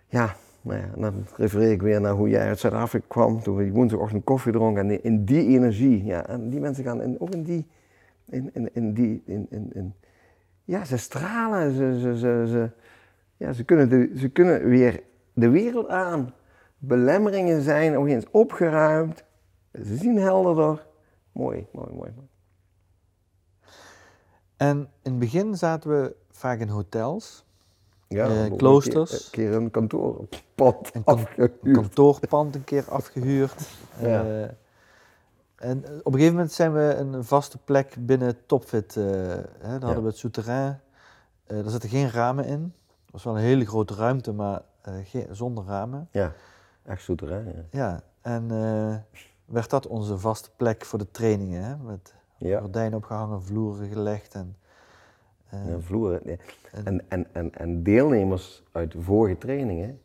Ja, 0.06 0.36
nou 0.64 0.80
ja, 0.80 0.90
dan 0.96 1.26
refereer 1.36 1.70
ik 1.70 1.82
weer 1.82 2.00
naar 2.00 2.12
hoe 2.12 2.28
jij 2.28 2.48
uit 2.48 2.58
Zuid-Afrika 2.58 3.06
kwam, 3.08 3.42
toen 3.42 3.56
we 3.56 3.62
die 3.62 3.72
woensdagochtend 3.72 4.24
koffie 4.24 4.52
dronken. 4.52 4.90
En 4.90 5.02
in 5.02 5.24
die 5.24 5.48
energie, 5.48 6.04
ja, 6.04 6.26
en 6.26 6.48
die 6.48 6.60
mensen 6.60 6.84
gaan 6.84 7.02
in, 7.02 7.20
ook 7.20 7.30
in 7.30 7.42
die, 7.42 7.66
in, 8.24 8.50
in, 8.52 8.74
in 8.74 8.94
die, 8.94 9.22
in, 9.26 9.46
in, 9.50 9.70
in, 9.72 9.94
ja, 10.64 10.84
ze 10.84 10.96
stralen, 10.96 11.72
ze, 11.72 11.98
ze, 12.00 12.46
ze, 12.46 12.70
ja, 13.36 13.52
ze, 13.52 13.64
kunnen 13.64 13.88
de, 13.88 14.12
ze 14.16 14.28
kunnen 14.28 14.64
weer 14.64 15.02
de 15.32 15.48
wereld 15.48 15.88
aan. 15.88 16.34
Belemmeringen 16.78 17.62
zijn 17.62 17.92
nog 17.92 18.06
eens 18.06 18.30
opgeruimd, 18.30 19.24
ze 19.72 19.96
zien 19.96 20.18
helderder. 20.18 20.86
Mooi, 21.32 21.66
mooi, 21.72 21.92
mooi. 21.92 22.10
En 24.56 24.78
in 24.78 25.10
het 25.10 25.18
begin 25.18 25.56
zaten 25.56 25.90
we 25.90 26.16
vaak 26.30 26.58
in 26.58 26.68
hotels. 26.68 27.46
Ja, 28.14 28.28
uh, 28.28 28.56
kloosters. 28.56 29.24
Een 29.24 29.30
keer, 29.30 29.52
een 29.52 29.70
kantoorpand 29.70 30.94
een 30.94 31.04
afgehuurd. 31.04 31.52
kantoorpand 31.72 32.54
een 32.54 32.64
keer 32.64 32.84
afgehuurd. 32.88 33.68
Ja. 34.00 34.24
Uh, 34.24 34.42
en 35.54 35.78
op 35.78 36.06
een 36.06 36.12
gegeven 36.12 36.32
moment 36.34 36.52
zijn 36.52 36.72
we 36.72 36.94
een 36.98 37.24
vaste 37.24 37.58
plek 37.58 37.96
binnen 37.98 38.46
Topfit. 38.46 38.96
Uh, 38.96 39.04
hè, 39.58 39.70
hadden 39.70 40.02
we 40.02 40.08
het 40.08 40.18
souterrain. 40.18 40.80
daar 41.46 41.70
zitten 41.70 41.88
geen 41.88 42.10
ramen 42.10 42.44
in. 42.44 42.72
Het 43.04 43.12
was 43.12 43.24
wel 43.24 43.34
een 43.34 43.42
hele 43.42 43.66
grote 43.66 43.94
ruimte, 43.94 44.32
maar 44.32 44.62
geen, 45.04 45.26
zonder 45.30 45.64
ramen. 45.64 46.08
Ja, 46.10 46.32
echt 46.84 47.02
souterrain. 47.02 47.46
Ja, 47.46 47.62
ja 47.70 48.02
en 48.20 48.48
werd 49.44 49.70
dat 49.70 49.86
onze 49.86 50.18
vaste 50.18 50.50
plek 50.56 50.84
voor 50.84 50.98
de 50.98 51.10
trainingen. 51.10 51.62
Hè, 51.64 51.76
met 51.76 52.14
gordijnen 52.38 52.98
opgehangen, 52.98 53.42
vloeren 53.42 53.88
gelegd 53.88 54.34
en 54.34 54.56
uh, 55.68 55.74
vloer. 55.78 56.20
En, 56.84 57.02
en, 57.08 57.26
en, 57.32 57.54
en 57.54 57.82
deelnemers 57.82 58.62
uit 58.72 58.92
de 58.92 59.00
vorige 59.00 59.38
trainingen, 59.38 59.98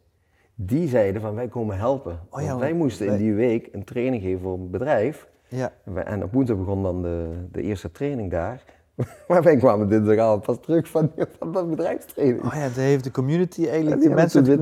die 0.56 0.88
zeiden 0.88 1.22
van 1.22 1.36
wij 1.36 1.48
komen 1.48 1.78
helpen. 1.78 2.20
Oh 2.30 2.42
ja, 2.42 2.58
wij 2.58 2.74
moesten 2.74 3.08
in 3.08 3.18
die 3.18 3.34
week 3.34 3.70
een 3.72 3.84
training 3.84 4.24
geven 4.24 4.42
voor 4.42 4.54
een 4.54 4.70
bedrijf. 4.70 5.28
Ja. 5.48 5.72
En, 6.06 6.24
op 6.24 6.34
woensdag 6.34 6.58
begon 6.58 6.84
dan 6.84 7.02
de, 7.02 7.46
de 7.52 7.62
eerste 7.62 7.92
training 7.92 8.32
daar. 8.32 8.64
Maar 9.28 9.44
wij 9.44 9.58
kwamen 9.58 9.90
dinsdagavond 9.90 10.42
pas 10.42 10.60
terug 10.62 10.88
van, 10.88 11.12
van 11.40 11.52
dat 11.52 11.70
bedrijfstraining. 11.70 12.44
Oh 12.44 12.54
ja, 12.54 12.64
dat 12.64 12.76
heeft 12.76 13.04
de 13.04 13.12
community 13.12 13.68
eigenlijk, 13.68 14.02
die, 14.02 14.10
mensen. 14.10 14.44
Die 14.44 14.58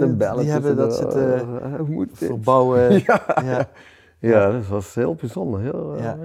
hebben 0.51 0.75
dat 0.75 0.95
zitten 0.95 1.49
uh, 1.89 2.01
verbouwen. 2.11 2.91
ja. 3.07 3.23
Ja. 3.43 3.69
ja. 4.19 4.51
dat 4.51 4.67
was 4.67 4.95
heel 4.95 5.15
bijzonder. 5.15 5.61
Heel, 5.61 5.97
ja. 5.97 6.17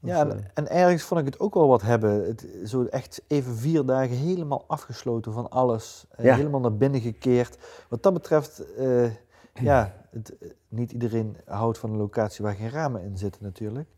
Ja, 0.00 0.28
en, 0.28 0.50
en, 0.54 0.68
ergens 0.68 1.02
vond 1.02 1.20
ik 1.20 1.26
het 1.26 1.40
ook 1.40 1.54
wel 1.54 1.68
wat 1.68 1.82
hebben. 1.82 2.26
Het, 2.26 2.46
zo 2.64 2.84
echt 2.84 3.22
even 3.26 3.56
vier 3.56 3.84
dagen 3.84 4.16
helemaal 4.16 4.64
afgesloten 4.66 5.32
van 5.32 5.50
alles. 5.50 6.06
Eh, 6.10 6.34
helemaal 6.34 6.60
naar 6.60 6.76
binnen 6.76 7.00
gekeerd. 7.00 7.58
Wat 7.88 8.02
dat 8.02 8.12
betreft, 8.12 8.62
uh, 8.78 9.10
ja, 9.54 9.94
het, 10.10 10.36
niet 10.68 10.92
iedereen 10.92 11.36
houdt 11.44 11.78
van 11.78 11.90
een 11.90 11.96
locatie 11.96 12.44
waar 12.44 12.54
geen 12.54 12.70
ramen 12.70 13.02
in 13.02 13.16
zitten 13.16 13.42
natuurlijk. 13.42 13.88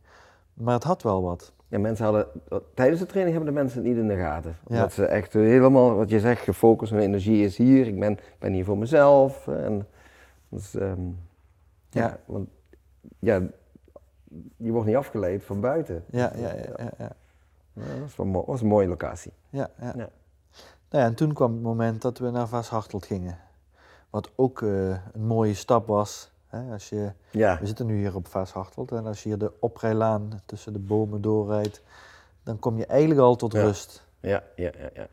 Maar 0.54 0.74
het 0.74 0.84
had 0.84 1.02
wel 1.02 1.22
wat. 1.22 1.52
Ja, 1.68 1.78
mensen 1.78 2.04
hadden, 2.04 2.26
tijdens 2.74 3.00
de 3.00 3.06
training 3.06 3.36
hebben 3.36 3.54
de 3.54 3.60
mensen 3.60 3.78
het 3.78 3.88
niet 3.88 3.98
in 3.98 4.08
de 4.08 4.16
gaten. 4.16 4.56
Omdat 4.64 4.92
ze 4.92 5.04
echt 5.06 5.32
helemaal, 5.32 5.94
wat 5.94 6.10
je 6.10 6.20
zegt, 6.20 6.42
gefocust, 6.42 6.92
hun 6.92 7.00
energie 7.00 7.44
is 7.44 7.56
hier. 7.56 7.86
Ik 7.86 8.00
ben, 8.00 8.18
ben 8.38 8.52
hier 8.52 8.64
voor 8.64 8.78
mezelf. 8.78 9.48
En, 9.48 9.86
dus, 10.48 10.74
um, 10.74 11.18
ja. 11.90 12.02
ja, 12.02 12.18
want 12.26 12.48
ja, 13.18 13.42
je 14.56 14.70
wordt 14.70 14.86
niet 14.86 14.96
afgeleid 14.96 15.44
van 15.44 15.60
buiten. 15.60 16.04
Ja, 16.10 16.32
ja, 16.36 16.54
ja. 16.54 16.64
ja, 16.76 16.90
ja. 16.98 17.10
dat 17.72 18.16
was, 18.16 18.44
was, 18.46 18.60
een 18.60 18.66
mooie 18.66 18.88
locatie. 18.88 19.32
Ja, 19.50 19.70
ja. 19.80 19.92
Nou 19.94 20.10
ja, 20.90 21.04
en 21.04 21.14
toen 21.14 21.32
kwam 21.32 21.52
het 21.52 21.62
moment 21.62 22.02
dat 22.02 22.18
we 22.18 22.30
naar 22.30 22.48
Vaashartelt 22.48 23.06
gingen. 23.06 23.38
Wat 24.10 24.30
ook 24.34 24.60
uh, 24.60 24.90
een 24.90 25.26
mooie 25.26 25.54
stap 25.54 25.86
was. 25.86 26.30
Hè? 26.46 26.72
Als 26.72 26.88
je. 26.88 27.12
We 27.30 27.58
zitten 27.62 27.86
nu 27.86 27.96
hier 27.96 28.14
op 28.14 28.26
Vaashartelt 28.26 28.92
en 28.92 29.06
als 29.06 29.22
je 29.22 29.28
hier 29.28 29.38
de 29.38 29.52
oprijlaan 29.60 30.40
tussen 30.46 30.72
de 30.72 30.78
bomen 30.78 31.20
doorrijdt, 31.20 31.82
dan 32.42 32.58
kom 32.58 32.76
je 32.76 32.86
eigenlijk 32.86 33.20
al 33.20 33.36
tot 33.36 33.54
rust. 33.54 34.06
Ja, 34.20 34.42
ja, 34.56 34.70
ja, 34.78 34.90
ja. 34.94 35.06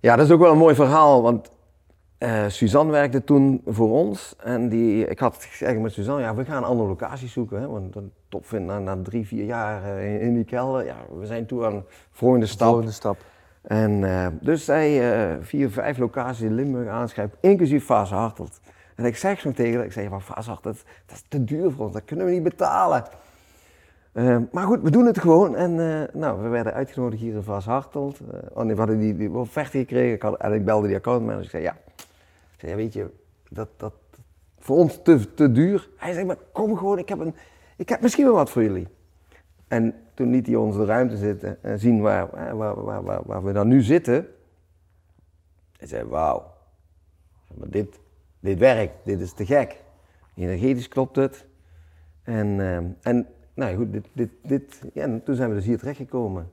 Ja, 0.00 0.16
dat 0.16 0.26
is 0.26 0.32
ook 0.32 0.40
wel 0.40 0.52
een 0.52 0.58
mooi 0.58 0.74
verhaal, 0.74 1.22
want 1.22 1.50
uh, 2.18 2.48
Suzanne 2.48 2.92
werkte 2.92 3.24
toen 3.24 3.60
voor 3.66 3.90
ons 3.90 4.34
en 4.38 4.68
die, 4.68 5.06
ik 5.06 5.18
had 5.18 5.44
gezegd 5.44 5.78
met 5.78 5.92
Suzanne, 5.92 6.22
ja, 6.22 6.34
we 6.34 6.44
gaan 6.44 6.56
een 6.56 6.68
andere 6.68 6.88
locatie 6.88 7.28
zoeken, 7.28 7.60
hè, 7.60 7.66
want 7.66 7.92
dat 7.92 8.02
top 8.28 8.46
vind 8.46 8.66
na, 8.66 8.78
na 8.78 8.98
drie, 9.02 9.26
vier 9.26 9.44
jaar 9.44 9.82
uh, 9.82 10.22
in, 10.22 10.34
die 10.34 10.44
kelder, 10.44 10.84
ja, 10.84 10.96
we 11.18 11.26
zijn 11.26 11.46
toe 11.46 11.64
aan 11.64 11.74
de 11.74 11.82
volgende 12.10 12.46
stap. 12.46 12.68
Volgende 12.68 12.92
stap. 12.92 13.16
En 13.62 13.90
uh, 13.90 14.26
dus 14.40 14.64
zij 14.64 15.02
vier, 15.40 15.70
vijf 15.70 15.98
locaties 15.98 16.40
in 16.40 16.54
Limburg 16.54 16.88
aanschrijft, 16.88 17.36
inclusief 17.40 17.84
Fase 17.84 18.14
Hartelt. 18.14 18.60
En 18.94 19.04
ik 19.04 19.16
zeg 19.16 19.40
zo 19.40 19.52
tegen 19.52 19.76
haar, 19.76 19.84
ik 19.84 19.92
zeg, 19.92 20.08
maar 20.08 20.22
Hartelt, 20.26 20.62
dat 20.62 21.16
is 21.16 21.24
te 21.28 21.44
duur 21.44 21.70
voor 21.70 21.84
ons, 21.84 21.94
dat 21.94 22.04
kunnen 22.04 22.26
we 22.26 22.32
niet 22.32 22.42
betalen. 22.42 23.04
Maar 24.52 24.66
goed, 24.66 24.82
we 24.82 24.90
doen 24.90 25.06
het 25.06 25.18
gewoon. 25.18 25.56
En 25.56 25.74
nou, 26.12 26.42
we 26.42 26.48
werden 26.48 26.72
uitgenodigd 26.72 27.22
hier 27.22 27.34
in 27.34 27.42
Vaashartelt. 27.42 28.20
Uh, 28.20 28.28
oh 28.52 28.64
nee, 28.64 28.72
we 28.72 28.78
hadden 28.78 28.98
die, 28.98 29.16
die 29.16 29.30
offerte 29.30 29.78
gekregen. 29.78 30.12
Ik 30.12 30.22
had, 30.22 30.36
en 30.36 30.52
ik 30.52 30.64
belde 30.64 30.86
die 30.86 30.96
accountmanager. 30.96 31.44
Ik 31.44 31.50
zei, 31.50 31.62
ja. 31.62 31.76
Zei, 32.58 32.74
weet 32.74 32.92
je, 32.92 33.10
dat, 33.48 33.68
dat 33.76 33.94
voor 34.58 34.76
ons 34.76 35.02
te, 35.02 35.34
te 35.34 35.52
duur. 35.52 35.88
Hij 35.96 36.12
zei, 36.12 36.24
maar 36.24 36.36
kom 36.52 36.76
gewoon, 36.76 36.98
ik 36.98 37.08
heb, 37.08 37.18
een, 37.18 37.34
ik 37.76 37.88
heb 37.88 38.00
misschien 38.00 38.24
wel 38.24 38.34
wat 38.34 38.50
voor 38.50 38.62
jullie. 38.62 38.88
En 39.68 39.94
toen 40.14 40.30
liet 40.30 40.46
hij 40.46 40.56
ons 40.56 40.76
de 40.76 40.84
ruimte 40.84 41.16
zitten 41.16 41.62
en 41.62 41.78
zien 41.78 42.00
waar, 42.00 42.56
waar, 42.56 42.84
waar, 42.84 43.02
waar, 43.02 43.22
waar 43.24 43.44
we 43.44 43.52
dan 43.52 43.68
nu 43.68 43.82
zitten. 43.82 44.26
Hij 45.76 45.88
zei, 45.88 46.04
wauw. 46.04 46.54
Maar 47.54 47.70
dit, 47.70 48.00
dit 48.40 48.58
werkt, 48.58 48.94
dit 49.04 49.20
is 49.20 49.32
te 49.32 49.46
gek. 49.46 49.82
Energetisch 50.34 50.88
klopt 50.88 51.16
het. 51.16 51.46
En, 52.22 52.60
en 53.02 53.26
nou 53.54 53.76
goed, 53.76 53.92
dit, 53.92 54.08
dit, 54.12 54.30
dit, 54.42 54.82
ja, 54.94 55.02
en 55.02 55.22
toen 55.22 55.34
zijn 55.34 55.48
we 55.48 55.54
dus 55.54 55.64
hier 55.64 55.78
terechtgekomen. 55.78 56.50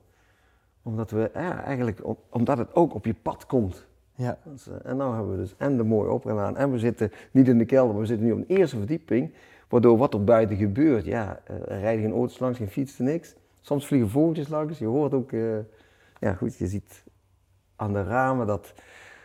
Omdat 0.82 1.10
we, 1.10 1.30
eigenlijk, 1.30 2.00
omdat 2.30 2.58
het 2.58 2.74
ook 2.74 2.94
op 2.94 3.04
je 3.04 3.14
pad 3.14 3.46
komt. 3.46 3.86
Ja. 4.16 4.38
Dus, 4.44 4.68
en 4.82 4.96
nu 4.96 5.02
hebben 5.02 5.30
we 5.30 5.36
dus 5.36 5.54
en 5.56 5.76
de 5.76 5.82
mooie 5.82 6.10
oprijlaan 6.10 6.56
en 6.56 6.70
we 6.70 6.78
zitten 6.78 7.10
niet 7.30 7.48
in 7.48 7.58
de 7.58 7.64
kelder, 7.64 7.92
maar 7.92 8.00
we 8.00 8.06
zitten 8.06 8.26
nu 8.26 8.32
op 8.32 8.38
een 8.38 8.56
eerste 8.56 8.76
verdieping. 8.76 9.34
Waardoor 9.68 9.98
wat 9.98 10.14
er 10.14 10.24
buiten 10.24 10.56
gebeurt, 10.56 11.04
ja, 11.04 11.40
er 11.44 11.78
rijden 11.78 12.04
geen 12.04 12.12
auto's 12.12 12.38
langs, 12.38 12.58
geen 12.58 12.68
fietsen, 12.68 13.04
niks. 13.04 13.34
Soms 13.60 13.86
vliegen 13.86 14.10
vogeltjes 14.10 14.48
langs, 14.48 14.78
je 14.78 14.86
hoort 14.86 15.14
ook, 15.14 15.32
uh, 15.32 15.58
ja 16.20 16.34
goed, 16.34 16.56
je 16.56 16.66
ziet 16.66 17.04
aan 17.76 17.92
de 17.92 18.02
ramen 18.02 18.46
dat, 18.46 18.74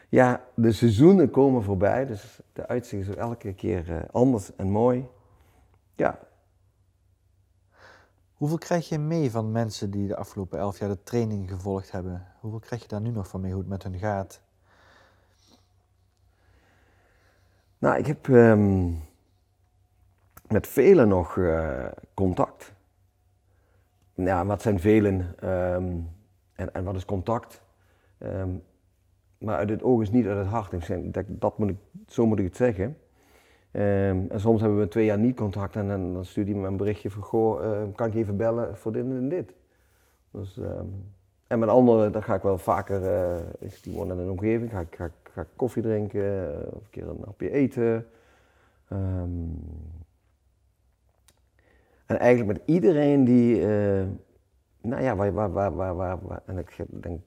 ja, 0.09 0.45
de 0.53 0.71
seizoenen 0.71 1.29
komen 1.29 1.63
voorbij. 1.63 2.05
Dus 2.05 2.39
de 2.53 2.67
uitzicht 2.67 3.07
is 3.07 3.09
ook 3.09 3.19
elke 3.19 3.53
keer 3.53 3.89
uh, 3.89 3.97
anders 4.11 4.55
en 4.55 4.69
mooi. 4.69 5.05
Ja, 5.95 6.19
Hoeveel 8.41 8.57
krijg 8.59 8.89
je 8.89 8.99
mee 8.99 9.31
van 9.31 9.51
mensen 9.51 9.91
die 9.91 10.07
de 10.07 10.15
afgelopen 10.15 10.59
elf 10.59 10.79
jaar 10.79 10.89
de 10.89 11.03
training 11.03 11.49
gevolgd 11.49 11.91
hebben? 11.91 12.27
Hoeveel 12.39 12.59
krijg 12.59 12.81
je 12.81 12.87
daar 12.87 13.01
nu 13.01 13.09
nog 13.09 13.27
van 13.27 13.41
mee, 13.41 13.51
hoe 13.51 13.59
het 13.59 13.69
met 13.69 13.83
hun 13.83 13.97
gaat? 13.99 14.41
Nou, 17.81 17.97
ik 17.97 18.05
heb 18.05 18.27
um, 18.27 18.99
met 20.47 20.67
velen 20.67 21.07
nog 21.07 21.35
uh, 21.35 21.85
contact. 22.13 22.73
Ja, 24.13 24.45
wat 24.45 24.61
zijn 24.61 24.79
velen 24.79 25.49
um, 25.49 26.09
en, 26.53 26.73
en 26.73 26.83
wat 26.83 26.95
is 26.95 27.05
contact? 27.05 27.61
Um, 28.19 28.63
maar 29.37 29.57
uit 29.57 29.69
het 29.69 29.83
oog 29.83 30.01
is 30.01 30.11
niet 30.11 30.25
uit 30.27 30.37
het 30.37 30.47
hart. 30.47 31.13
Dat, 31.13 31.25
dat 31.27 31.57
moet 31.57 31.69
ik, 31.69 31.77
zo 32.07 32.25
moet 32.25 32.39
ik 32.39 32.45
het 32.45 32.55
zeggen. 32.55 32.97
En 33.71 34.29
soms 34.35 34.61
hebben 34.61 34.79
we 34.79 34.87
twee 34.87 35.05
jaar 35.05 35.19
niet 35.19 35.35
contact 35.35 35.75
en 35.75 35.87
dan, 35.87 36.25
stuurt 36.25 36.47
me 36.47 36.67
een 36.67 36.77
berichtje 36.77 37.11
van, 37.11 37.23
goh, 37.23 37.61
kan 37.95 38.07
ik 38.07 38.15
even 38.15 38.37
bellen 38.37 38.77
voor 38.77 38.91
dit 38.91 39.03
en 39.03 39.29
dit. 39.29 39.53
Dus, 40.31 40.59
en 41.47 41.59
met 41.59 41.69
anderen, 41.69 42.11
dan 42.11 42.23
ga 42.23 42.35
ik 42.35 42.41
wel 42.41 42.57
vaker, 42.57 43.01
uh, 43.01 43.69
die 43.81 43.93
wonen 43.93 44.19
in 44.19 44.25
de 44.25 44.31
omgeving, 44.31 44.71
ga 44.71 44.79
ik, 44.79 44.95
ga, 44.95 45.09
ga 45.33 45.45
koffie 45.55 45.81
drinken, 45.81 46.21
uh, 46.21 46.73
of 46.73 46.83
een 46.83 46.89
keer 46.89 47.07
een 47.07 47.21
hapje 47.25 47.51
eten. 47.51 48.07
Um, 48.91 49.59
en 52.05 52.19
eigenlijk 52.19 52.57
met 52.57 52.67
iedereen 52.67 53.23
die, 53.23 53.65
nou 54.81 55.03
ja, 55.03 55.15
waar, 55.15 55.33
waar, 55.33 55.51
waar, 55.51 55.73
waar, 55.75 55.95
waar, 55.95 56.41
en 56.45 56.57
ik 56.57 56.85
denk, 56.89 57.21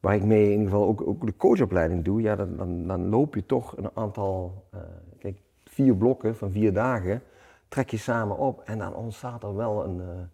waar 0.00 0.14
ik 0.14 0.24
mee 0.24 0.44
in 0.44 0.50
ieder 0.50 0.64
geval 0.64 0.86
ook, 0.86 1.06
ook 1.06 1.26
de 1.26 1.36
coachopleiding 1.36 2.04
doe, 2.04 2.20
ja, 2.20 2.36
dan, 2.36 2.56
dan, 2.56 2.86
dan 2.86 3.08
loop 3.08 3.34
je 3.34 3.46
toch 3.46 3.76
een 3.76 3.90
aantal 3.94 4.64
vier 5.64 5.96
blokken 5.96 6.36
van 6.36 6.50
vier 6.50 6.72
dagen 6.72 7.22
trek 7.70 7.90
je 7.90 7.96
samen 7.96 8.36
op 8.36 8.60
en 8.64 8.78
dan 8.78 8.94
ontstaat 8.94 9.42
er 9.42 9.56
wel 9.56 9.84
een. 9.84 10.28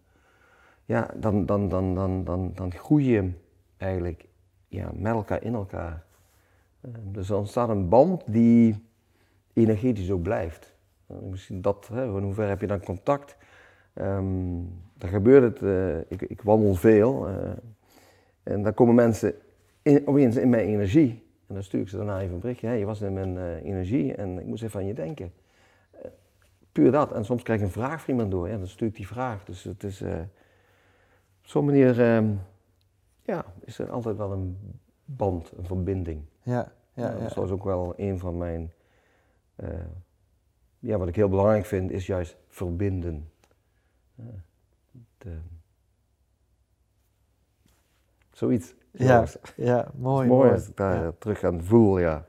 Ja, 0.85 1.09
dan, 1.15 1.45
dan, 1.45 1.69
dan, 1.69 1.95
dan, 1.95 2.23
dan, 2.23 2.51
dan 2.55 2.71
groei 2.71 3.05
je 3.05 3.31
eigenlijk 3.77 4.25
ja, 4.67 4.89
met 4.93 5.13
elkaar 5.13 5.43
in 5.43 5.53
elkaar. 5.53 6.03
Uh, 6.87 6.93
dus 7.03 7.29
er 7.29 7.37
ontstaat 7.37 7.69
een 7.69 7.89
band 7.89 8.23
die 8.25 8.85
energetisch 9.53 10.11
ook 10.11 10.21
blijft. 10.21 10.75
Uh, 11.11 11.17
misschien 11.17 11.61
dat, 11.61 11.89
hè, 11.93 12.17
in 12.17 12.33
heb 12.35 12.61
je 12.61 12.67
dan 12.67 12.83
contact? 12.83 13.37
Um, 13.95 14.85
dan 14.93 15.09
gebeurt 15.09 15.59
het, 15.59 16.05
ik, 16.07 16.21
ik, 16.21 16.41
wandel 16.41 16.75
veel 16.75 17.27
en 18.43 18.63
dan 18.63 18.73
komen 18.73 18.95
mensen 18.95 19.35
in, 19.81 20.07
opeens 20.07 20.35
in 20.35 20.49
mijn 20.49 20.67
energie. 20.67 21.25
En 21.47 21.53
dan 21.53 21.63
stuur 21.63 21.81
ik 21.81 21.89
ze 21.89 21.97
daarna 21.97 22.21
even 22.21 22.33
een 22.33 22.39
berichtje. 22.39 22.67
Hey, 22.67 22.79
je 22.79 22.85
was 22.85 23.01
in 23.01 23.13
mijn 23.13 23.57
energie 23.57 24.15
en 24.15 24.39
ik 24.39 24.45
moest 24.45 24.63
even 24.63 24.79
aan 24.79 24.85
je 24.85 24.93
denken. 24.93 25.31
Puur 26.71 26.91
dat. 26.91 27.11
En 27.11 27.25
soms 27.25 27.43
krijg 27.43 27.59
ik 27.59 27.65
een 27.65 27.71
vraag 27.71 28.01
van 28.01 28.13
iemand 28.13 28.31
door. 28.31 28.49
Ja, 28.49 28.57
dan 28.57 28.67
stuur 28.67 28.87
ik 28.87 28.95
die 28.95 29.07
vraag. 29.07 29.45
Dus 29.45 29.63
het 29.63 29.83
is 29.83 30.01
op 30.01 30.07
zo'n 31.41 31.65
manier 31.65 31.99
uh, 31.99 32.29
ja, 33.21 33.45
is 33.63 33.79
er 33.79 33.89
altijd 33.89 34.17
wel 34.17 34.31
een 34.31 34.57
band, 35.05 35.51
een 35.57 35.65
verbinding. 35.65 36.21
Ja, 36.41 36.71
ja, 36.97 37.11
ja. 37.11 37.17
Dus 37.17 37.33
dat 37.33 37.45
is 37.45 37.51
ook 37.51 37.63
wel 37.63 37.93
een 37.97 38.19
van 38.19 38.37
mijn. 38.37 38.73
ja, 40.79 40.97
wat 40.97 41.07
ik 41.07 41.15
heel 41.15 41.29
belangrijk 41.29 41.65
vind, 41.65 41.91
is 41.91 42.05
juist 42.05 42.37
verbinden. 42.47 43.31
De, 45.17 45.37
zoiets. 48.31 48.75
Ja, 48.91 49.25
ja 49.55 49.91
mooi. 49.95 50.27
mooi, 50.27 50.51
als 50.51 50.67
ik 50.67 50.77
daar 50.77 51.17
terug 51.17 51.43
aan 51.43 51.63
voel, 51.63 51.99
ja. 51.99 52.25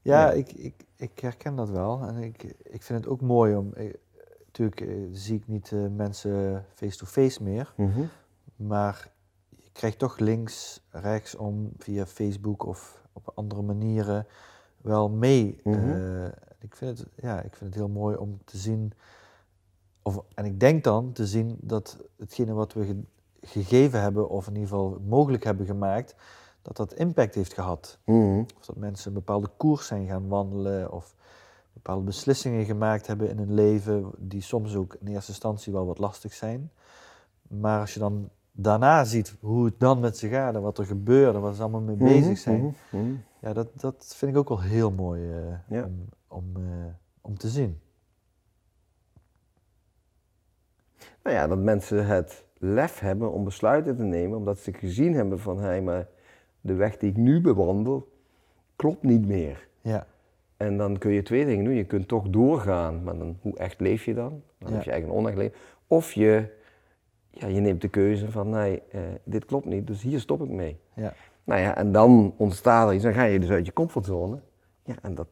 Ja, 0.00 0.30
Ik, 0.32 0.52
ik, 0.52 0.84
ik 0.96 1.18
herken 1.18 1.56
dat 1.56 1.70
wel. 1.70 2.02
En 2.02 2.16
ik, 2.16 2.42
ik 2.62 2.82
vind 2.82 3.04
het 3.04 3.08
ook 3.08 3.20
mooi 3.20 3.56
om. 3.56 3.74
Ik, 3.74 3.98
natuurlijk 4.46 4.80
eh, 4.80 5.08
zie 5.12 5.36
ik 5.36 5.46
niet 5.46 5.70
uh, 5.70 5.86
mensen 5.88 6.64
face-to-face 6.74 7.42
meer. 7.42 7.72
Mhm. 7.76 8.02
Maar 8.56 9.10
je 9.56 9.70
krijgt 9.72 9.98
toch 9.98 10.18
links, 10.18 10.86
rechts 10.90 11.34
om 11.34 11.72
via 11.78 12.06
Facebook 12.06 12.66
of 12.66 13.02
op 13.14 13.32
andere 13.34 13.62
manieren 13.62 14.26
wel 14.76 15.08
mee. 15.08 15.60
Mhm. 15.64 15.88
Uh, 15.90 16.26
ik, 16.58 16.76
vind 16.76 16.98
het, 16.98 17.08
ja, 17.16 17.40
ik 17.42 17.56
vind 17.56 17.70
het 17.70 17.74
heel 17.74 17.88
mooi 17.88 18.16
om 18.16 18.38
te 18.44 18.56
zien. 18.56 18.92
Of, 20.02 20.22
en 20.34 20.44
ik 20.44 20.60
denk 20.60 20.84
dan 20.84 21.12
te 21.12 21.26
zien 21.26 21.56
dat 21.60 21.96
hetgene 22.16 22.52
wat 22.52 22.72
we 22.72 23.02
gegeven 23.40 24.00
hebben, 24.00 24.28
of 24.28 24.46
in 24.46 24.52
ieder 24.52 24.68
geval 24.68 24.98
mogelijk 25.06 25.44
hebben 25.44 25.66
gemaakt, 25.66 26.14
dat 26.62 26.76
dat 26.76 26.94
impact 26.94 27.34
heeft 27.34 27.52
gehad. 27.52 27.98
Mhm. 28.04 28.38
Of 28.58 28.66
dat 28.66 28.76
mensen 28.76 29.08
een 29.08 29.14
bepaalde 29.14 29.50
koers 29.56 29.86
zijn 29.86 30.06
gaan 30.06 30.28
wandelen, 30.28 30.92
of 30.92 31.14
bepaalde 31.72 32.04
beslissingen 32.04 32.64
gemaakt 32.64 33.06
hebben 33.06 33.28
in 33.28 33.38
hun 33.38 33.54
leven, 33.54 34.10
die 34.18 34.42
soms 34.42 34.74
ook 34.74 34.96
in 35.00 35.06
eerste 35.06 35.30
instantie 35.30 35.72
wel 35.72 35.86
wat 35.86 35.98
lastig 35.98 36.32
zijn. 36.32 36.70
Maar 37.42 37.80
als 37.80 37.94
je 37.94 38.00
dan 38.00 38.30
daarna 38.56 39.04
ziet 39.04 39.36
hoe 39.40 39.64
het 39.64 39.80
dan 39.80 40.00
met 40.00 40.16
ze 40.18 40.28
gaat 40.28 40.54
en 40.54 40.62
wat 40.62 40.78
er 40.78 40.86
gebeurt 40.86 41.34
en 41.34 41.40
waar 41.40 41.54
ze 41.54 41.60
allemaal 41.62 41.80
mee 41.80 41.96
Mhm, 41.96 42.04
bezig 42.04 42.38
zijn, 42.38 42.60
mhm, 42.60 42.72
mhm. 43.02 43.12
ja, 43.40 43.52
dat, 43.52 43.68
dat 43.80 44.14
vind 44.16 44.30
ik 44.32 44.38
ook 44.38 44.48
wel 44.48 44.60
heel 44.60 44.90
mooi 44.90 45.30
eh, 45.32 45.54
Ja. 45.68 45.84
om, 45.84 46.04
om, 46.28 46.44
eh, 46.56 46.62
om 47.20 47.38
te 47.38 47.48
zien. 47.48 47.78
Nou 51.22 51.36
ja, 51.36 51.46
dat 51.46 51.58
mensen 51.58 52.06
het 52.06 52.44
lef 52.58 52.98
hebben 52.98 53.32
om 53.32 53.44
besluiten 53.44 53.96
te 53.96 54.02
nemen, 54.02 54.38
omdat 54.38 54.58
ze 54.58 54.72
gezien 54.72 55.14
hebben 55.14 55.40
van, 55.40 55.58
hé, 55.60 55.80
maar 55.80 56.06
de 56.60 56.74
weg 56.74 56.96
die 56.96 57.10
ik 57.10 57.16
nu 57.16 57.40
bewandel, 57.40 58.12
klopt 58.76 59.02
niet 59.02 59.26
meer. 59.26 59.68
Ja, 59.80 60.06
En 60.56 60.76
dan 60.76 60.98
kun 60.98 61.10
je 61.10 61.22
twee 61.22 61.44
dingen 61.44 61.64
doen. 61.64 61.74
Je 61.74 61.84
kunt 61.84 62.08
toch 62.08 62.28
doorgaan, 62.28 63.02
maar 63.02 63.18
dan, 63.18 63.38
hoe 63.40 63.58
echt 63.58 63.80
leef 63.80 64.04
je 64.04 64.14
dan? 64.14 64.42
Dan 64.58 64.68
Ja. 64.70 64.74
heb 64.74 64.84
je 64.84 64.90
eigenlijk 64.90 65.06
een 65.20 65.24
onecht 65.24 65.36
leven. 65.36 65.58
Of 65.86 66.12
je, 66.12 66.48
ja, 67.34 67.46
je 67.46 67.60
neemt 67.60 67.80
de 67.80 67.88
keuze 67.88 68.30
van, 68.30 68.48
nee, 68.48 68.82
eh, 68.90 69.00
dit 69.24 69.44
klopt 69.44 69.64
niet, 69.64 69.86
dus 69.86 70.02
hier 70.02 70.20
stop 70.20 70.42
ik 70.42 70.50
mee. 70.50 70.80
ja, 70.94 71.12
Nou 71.44 71.60
ja, 71.60 71.76
en 71.76 71.92
dan 71.92 72.34
ontstaat 72.36 72.88
er 72.88 72.94
iets, 72.94 73.02
dan 73.02 73.12
ga 73.12 73.24
je 73.24 73.40
dus 73.40 73.50
uit 73.50 73.66
je 73.66 73.72
comfortzone. 73.72 74.40
Ja, 74.84 74.94
en 75.02 75.14
dat 75.14 75.26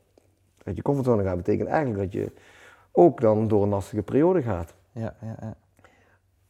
uit 0.65 0.77
je 0.77 0.83
comfortzone 0.83 1.23
gaan 1.23 1.37
betekent 1.37 1.69
eigenlijk 1.69 2.03
dat 2.03 2.13
je 2.13 2.33
ook 2.93 3.21
dan 3.21 3.49
door 3.49 3.63
een 3.63 3.69
lastige 3.69 4.03
periode 4.03 4.43
gaat. 4.43 4.75
Ja, 4.93 5.17
ja, 5.21 5.37
ja. 5.41 5.57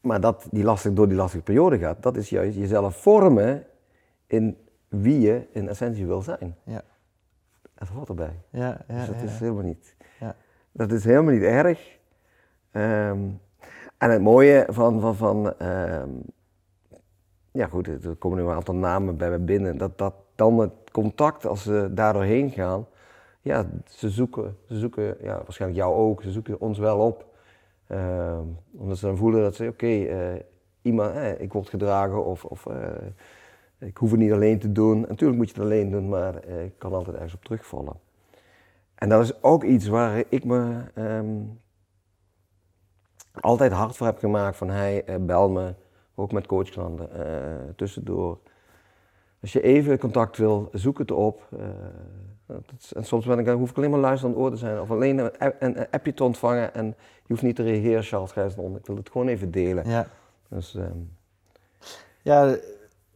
Maar 0.01 0.21
dat 0.21 0.49
die 0.51 0.65
lastig, 0.65 0.93
door 0.93 1.09
die 1.09 1.17
lastige 1.17 1.43
periode 1.43 1.79
gaat, 1.79 2.03
dat 2.03 2.17
is 2.17 2.29
juist 2.29 2.57
jezelf 2.57 2.97
vormen 2.97 3.67
in 4.27 4.57
wie 4.88 5.21
je 5.21 5.47
in 5.53 5.69
essentie 5.69 6.07
wil 6.07 6.23
zijn. 6.23 6.57
Ja. 6.65 6.83
Dat 7.75 7.88
hoort 7.88 8.09
erbij. 8.09 8.41
Ja, 8.51 8.85
ja, 8.88 8.95
dus 8.95 9.07
dat 9.07 9.17
ja, 9.17 9.23
is 9.23 9.38
helemaal 9.38 9.62
niet. 9.62 9.97
Ja. 10.21 10.37
Dat 10.73 10.93
is 10.93 11.05
helemaal 11.05 11.33
niet 11.33 11.43
erg. 11.43 11.99
Ehm, 12.71 13.19
en 14.03 14.11
het 14.11 14.23
mooie 14.23 14.67
van, 14.69 15.01
van, 15.01 15.17
van 15.17 15.59
ehm, 15.59 16.09
ja 17.53 17.67
goed, 17.67 17.87
er 17.87 18.17
komen 18.19 18.38
nu 18.38 18.45
een 18.45 18.55
aantal 18.55 18.75
namen 18.75 19.17
bij 19.17 19.31
me 19.31 19.38
binnen, 19.38 19.79
dat, 19.79 19.99
dat 19.99 20.15
dan 20.35 20.59
het 20.59 20.91
contact, 20.93 21.47
als 21.47 21.62
ze 21.62 21.91
daar 21.95 22.12
doorheen 22.12 22.51
gaan, 22.51 22.87
ja, 23.41 23.67
ze 23.87 24.11
zoeken, 24.11 24.57
ze 24.69 24.79
zoeken 24.79 25.17
ja, 25.21 25.35
waarschijnlijk 25.45 25.81
jou 25.81 25.95
ook, 25.95 26.23
ze 26.23 26.31
zoeken 26.31 26.61
ons 26.61 26.79
wel 26.79 26.99
op. 26.99 27.27
Ehm, 27.87 28.45
omdat 28.77 28.99
ze 28.99 29.07
dan 29.07 29.17
voelen 29.17 29.43
dat 29.43 29.55
ze, 29.55 29.69
oké, 29.69 29.87
eh, 29.87 30.41
iemand, 30.83 31.15
eh, 31.15 31.41
ik 31.41 31.53
word 31.53 31.69
gedragen 31.69 32.25
of, 32.25 32.45
of 32.45 32.67
eh, 32.67 33.09
ik 33.79 33.97
hoef 33.97 34.11
het 34.11 34.21
niet 34.21 34.33
alleen 34.33 34.59
te 34.59 34.73
doen. 34.73 35.01
Natuurlijk 35.01 35.38
moet 35.38 35.49
je 35.49 35.55
het 35.55 35.65
alleen 35.65 35.91
doen, 35.91 36.09
maar 36.09 36.47
ik 36.47 36.79
kan 36.79 36.93
altijd 36.93 37.15
ergens 37.15 37.35
op 37.35 37.45
terugvallen. 37.45 37.95
En 38.95 39.09
dat 39.09 39.23
is 39.23 39.43
ook 39.43 39.65
iets 39.65 39.87
waar 39.87 40.25
ik 40.29 40.45
me 40.45 40.83
ehm, 40.95 41.27
altijd 43.40 43.73
hard 43.73 43.97
voor 43.97 44.07
heb 44.07 44.18
gemaakt 44.18 44.57
van 44.57 44.68
hey, 44.71 45.05
eh, 45.05 45.16
bel 45.21 45.51
me, 45.51 45.75
ook 46.14 46.33
met 46.33 46.47
coachklanten, 46.47 47.12
eh, 47.27 47.73
tussendoor. 47.77 48.38
Als 49.40 49.53
je 49.53 49.62
even 49.62 49.99
contact 49.99 50.37
wil, 50.37 50.68
zoek 50.73 50.99
het 50.99 51.11
op. 51.11 51.42
eh, 51.59 51.66
is- 52.79 52.92
en 52.92 53.05
soms 53.05 53.27
ben 53.27 53.38
ik, 53.38 53.45
dan 53.47 53.59
hoef 53.59 53.71
ik 53.71 53.77
alleen 53.77 53.90
maar 53.90 54.01
luisterend 54.01 54.38
oor 54.38 54.51
te 54.51 54.57
zijn 54.57 54.81
of 54.81 54.90
alleen 54.90 55.18
een, 55.18 55.38
app- 55.38 55.62
een, 55.62 55.90
appje 55.90 56.14
te 56.14 56.25
ontvangen 56.25 56.75
en 56.75 56.87
je 56.87 57.29
hoeft 57.29 57.42
niet 57.42 57.57
te 57.57 57.62
reageren, 57.62 58.03
Charles 58.03 58.33
Gijsland. 58.33 58.77
Ik 58.77 58.87
wil 58.87 58.97
het 58.97 59.11
gewoon 59.11 59.29
even 59.29 59.51
delen. 59.51 59.88
ja. 59.88 60.07
Dus, 60.49 60.75
ehm, 60.75 60.97
Ja, 62.23 62.57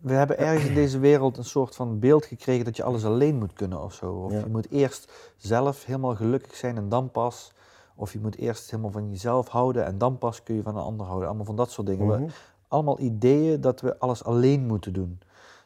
we 0.00 0.12
hebben 0.12 0.38
ergens 0.38 0.64
in 0.68 0.74
deze 0.74 0.98
wereld 0.98 1.37
een 1.37 1.44
soort 1.44 1.76
van 1.76 1.98
beeld 1.98 2.24
gekregen 2.26 2.64
dat 2.64 2.76
je 2.76 2.83
alles 2.83 3.05
alleen 3.05 3.37
moet 3.37 3.52
kunnen 3.52 3.83
of 3.83 3.92
zo. 3.94 4.12
Of 4.12 4.33
Ja. 4.33 4.38
je 4.38 4.46
moet 4.46 4.70
eerst 4.70 5.33
zelf 5.37 5.85
helemaal 5.85 6.14
gelukkig 6.14 6.55
zijn 6.55 6.76
en 6.76 6.88
dan 6.88 7.11
pas. 7.11 7.52
Of 7.96 8.12
je 8.12 8.20
moet 8.20 8.37
eerst 8.37 8.70
helemaal 8.70 8.90
van 8.90 9.11
jezelf 9.11 9.48
houden 9.48 9.85
en 9.85 9.98
dan 9.98 10.18
pas 10.18 10.42
kun 10.42 10.54
je 10.54 10.62
van 10.62 10.76
een 10.76 10.82
ander 10.82 11.06
houden. 11.06 11.28
Allemaal 11.28 11.46
van 11.46 11.56
dat 11.56 11.70
soort 11.70 11.87
dingen. 11.87 12.09
We- 12.09 12.18
mhm. 12.18 12.28
allemaal 12.68 13.00
ideeën 13.00 13.61
dat 13.61 13.80
we 13.80 13.98
alles 13.98 14.24
alleen 14.24 14.66
moeten 14.66 14.92
doen. 14.92 15.20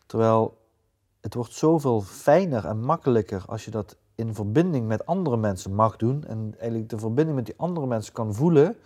Terwijl 0.07 0.57
het 1.21 1.35
wordt 1.35 1.53
zoveel 1.53 2.01
fijner 2.01 2.67
en 2.67 2.81
makkelijker 2.81 3.45
als 3.47 3.65
je 3.65 3.71
dat 3.71 3.97
in 4.15 4.35
verbinding 4.35 4.87
met 4.87 5.07
andere 5.07 5.37
mensen 5.37 5.75
mag 5.75 5.97
doen. 5.97 6.25
En 6.25 6.55
eigenlijk 6.59 6.91
de 6.91 6.99
verbinding 6.99 7.37
met 7.37 7.47
die 7.47 7.55
andere 7.59 7.87
mensen 7.87 8.13
kan 8.13 8.35
voelen. 8.35 8.77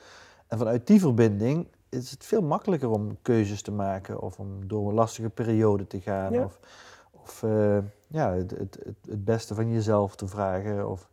En 0.46 0.58
vanuit 0.58 0.86
die 0.86 1.00
verbinding 1.00 1.66
is 1.88 2.10
het 2.10 2.24
veel 2.24 2.42
makkelijker 2.42 2.90
om 2.90 3.16
keuzes 3.22 3.62
te 3.62 3.72
maken 3.72 4.20
of 4.20 4.38
om 4.38 4.68
door 4.68 4.88
een 4.88 4.94
lastige 4.94 5.30
periode 5.30 5.86
te 5.86 6.00
gaan. 6.00 6.32
Ja. 6.32 6.44
Of, 6.44 6.58
of 7.10 7.42
eh, 7.42 7.78
ja, 8.06 8.32
het, 8.32 8.50
het, 8.50 8.78
het, 8.84 8.96
het 9.08 9.24
beste 9.24 9.54
van 9.54 9.72
jezelf 9.72 10.16
te 10.16 10.26
vragen. 10.26 10.90
Of, 10.90 11.08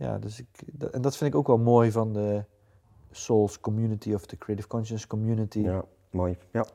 ja, 0.00 0.18
dus 0.18 0.38
ik, 0.38 0.48
dat- 0.72 0.90
en 0.90 1.02
dat 1.02 1.16
vind 1.16 1.32
ik 1.32 1.38
ook 1.38 1.46
wel 1.46 1.58
mooi 1.58 1.90
van 1.92 2.12
de 2.12 2.44
Souls 3.10 3.60
community 3.60 4.14
of 4.14 4.26
de 4.26 4.36
Creative 4.38 4.68
Conscious 4.68 5.06
community. 5.06 5.58
ja, 5.58 5.84
mooi. 6.10 6.38
Ja. 6.50 6.66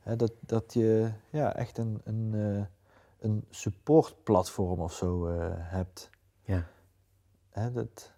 Hè, 0.00 0.16
dat, 0.16 0.32
dat 0.40 0.72
je 0.74 1.10
ja, 1.30 1.54
echt 1.54 1.78
een, 1.78 2.00
een, 2.04 2.30
eh, 2.34 2.64
een 3.18 3.44
supportplatform 3.50 4.80
of 4.80 4.92
zo 4.92 5.26
eh, 5.26 5.46
hebt. 5.50 6.10
Ja. 6.42 6.66
Hè, 7.50 7.72
dat, 7.72 8.12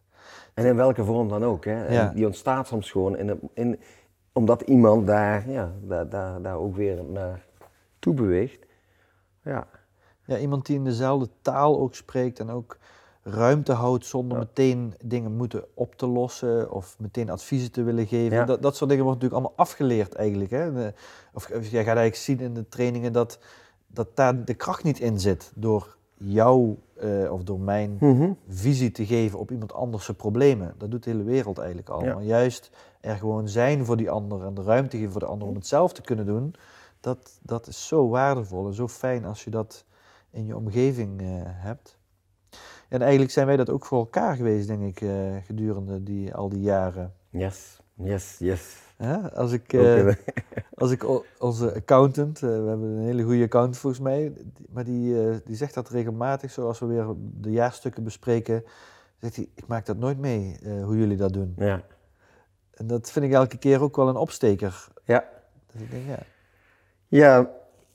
En 0.55 0.67
in 0.67 0.77
welke 0.77 1.05
vorm 1.05 1.29
dan 1.29 1.45
ook. 1.45 1.65
Hè? 1.65 1.93
Ja. 1.93 2.09
Die 2.13 2.27
ontstaat 2.27 2.67
soms 2.67 2.91
gewoon 2.91 3.17
in, 3.17 3.41
in, 3.55 3.81
omdat 4.33 4.61
iemand 4.63 5.07
daar, 5.07 5.51
ja, 5.51 5.73
daar, 5.83 6.09
daar, 6.09 6.43
daar 6.43 6.57
ook 6.57 6.77
weer 6.77 7.05
naar 7.05 7.47
toe 7.99 8.15
beweegt. 8.15 8.67
Ja, 9.43 9.67
ja, 10.25 10.39
iemand 10.39 10.67
die 10.67 10.77
in 10.77 10.85
dezelfde 10.85 11.29
taal 11.43 11.81
ook 11.81 11.95
spreekt 11.95 12.41
en 12.41 12.51
ook 12.51 12.79
ruimte 13.23 13.73
houdt 13.73 14.07
zonder 14.07 14.39
Ja. 14.39 14.45
meteen 14.45 14.95
dingen 15.05 15.37
moeten 15.37 15.65
op 15.75 15.95
te 15.95 16.07
lossen 16.07 16.71
of 16.73 16.97
meteen 16.99 17.31
adviezen 17.31 17.73
te 17.73 17.83
willen 17.83 18.07
geven. 18.07 18.37
Ja. 18.37 18.45
Dat, 18.45 18.63
dat 18.63 18.77
soort 18.77 18.91
dingen 18.91 19.05
wordt 19.05 19.21
natuurlijk 19.23 19.47
allemaal 19.47 19.67
afgeleerd 19.67 20.15
eigenlijk. 20.15 20.51
Hè? 20.51 20.73
De- 20.73 20.93
of, 21.35 21.51
of 21.51 21.67
jij 21.69 21.85
gaat 21.85 21.97
eigenlijk 21.97 22.17
zien 22.17 22.41
in 22.41 22.55
de 22.55 22.69
trainingen 22.69 23.13
dat, 23.13 23.39
dat 23.87 24.09
daar 24.17 24.45
de 24.45 24.55
kracht 24.55 24.85
niet 24.85 25.01
in 25.01 25.21
zit 25.21 25.53
door 25.55 25.97
jou 26.17 26.77
eh, 26.97 27.33
of 27.33 27.43
door 27.43 27.61
mijn 27.61 27.97
Mhm. 28.01 28.31
visie 28.49 28.91
te 28.91 29.07
geven 29.07 29.39
op 29.39 29.51
iemand 29.51 29.73
anders 29.73 30.05
zijn 30.05 30.17
problemen. 30.17 30.75
Dat 30.79 30.91
doet 30.91 31.05
de 31.05 31.11
hele 31.11 31.23
wereld 31.23 31.59
eigenlijk 31.59 31.89
al. 31.89 32.05
Ja. 32.05 32.15
Maar 32.15 32.23
juist 32.23 32.71
er 33.01 33.17
gewoon 33.17 33.49
zijn 33.49 33.85
voor 33.85 33.97
die 33.97 34.11
ander 34.11 34.45
en 34.45 34.55
de 34.55 34.63
ruimte 34.63 34.97
geven 34.97 35.13
voor 35.13 35.21
de 35.21 35.27
ander 35.27 35.49
om 35.49 35.55
het 35.55 35.67
zelf 35.67 35.93
te 35.93 36.03
kunnen 36.03 36.27
doen, 36.27 36.55
dat, 37.01 37.39
dat 37.43 37.67
is 37.67 37.87
zo 37.87 38.09
waardevol 38.09 38.67
en 38.67 38.75
zo 38.75 38.89
fijn 38.89 39.25
als 39.25 39.45
je 39.45 39.51
dat 39.51 39.85
in 40.31 40.47
je 40.47 40.57
omgeving 40.57 41.21
eh, 41.21 41.27
hebt. 41.43 41.98
En 42.89 43.01
eigenlijk 43.03 43.31
zijn 43.31 43.47
wij 43.47 43.57
dat 43.57 43.71
ook 43.71 43.87
voor 43.87 43.99
elkaar 43.99 44.37
geweest, 44.37 44.67
denk 44.67 44.83
ik, 44.83 45.01
eh, 45.01 45.37
gedurende 45.45 46.03
die, 46.03 46.35
al 46.35 46.49
die 46.49 46.61
jaren. 46.61 47.13
yes, 47.31 47.81
yes, 47.95 48.37
yes. 48.39 48.77
Als 49.35 49.53
ik, 49.53 49.73
eh, 49.73 50.15
als 50.75 50.91
ik 50.91 51.07
onze 51.39 51.75
accountant, 51.75 52.43
eh, 52.43 52.49
we 52.49 52.69
hebben 52.69 52.89
een 52.89 53.05
hele 53.05 53.23
goede 53.23 53.43
accountant 53.43 53.79
volgens 53.79 54.03
mij, 54.03 54.33
maar 54.69 54.85
die, 54.85 55.15
die 55.45 55.57
zegt 55.57 55.75
dat 55.75 55.89
regelmatig, 55.89 56.51
zoals 56.51 56.79
we 56.79 56.87
weer 56.87 57.07
de 57.17 57.51
jaarstukken 57.51 58.05
bespreken, 58.05 58.65
zegt 59.21 59.37
hij, 59.37 59.49
ik 59.55 59.67
maak 59.67 59.87
dat 59.87 59.97
nooit 59.97 60.19
mee 60.19 60.57
hoe 60.83 60.97
jullie 60.97 61.17
dat 61.17 61.33
doen. 61.33 61.55
ja. 61.57 61.83
En 62.71 62.87
dat 62.87 63.11
vind 63.11 63.25
ik 63.25 63.33
elke 63.33 63.59
keer 63.59 63.83
ook 63.83 63.97
wel 63.97 64.09
een 64.09 64.17
opsteker. 64.17 64.89
ja. 65.05 65.25
Dat 65.73 65.83
ik 65.83 65.91
denk, 65.91 66.07
ja, 66.07 66.23
Ja, 67.09 67.51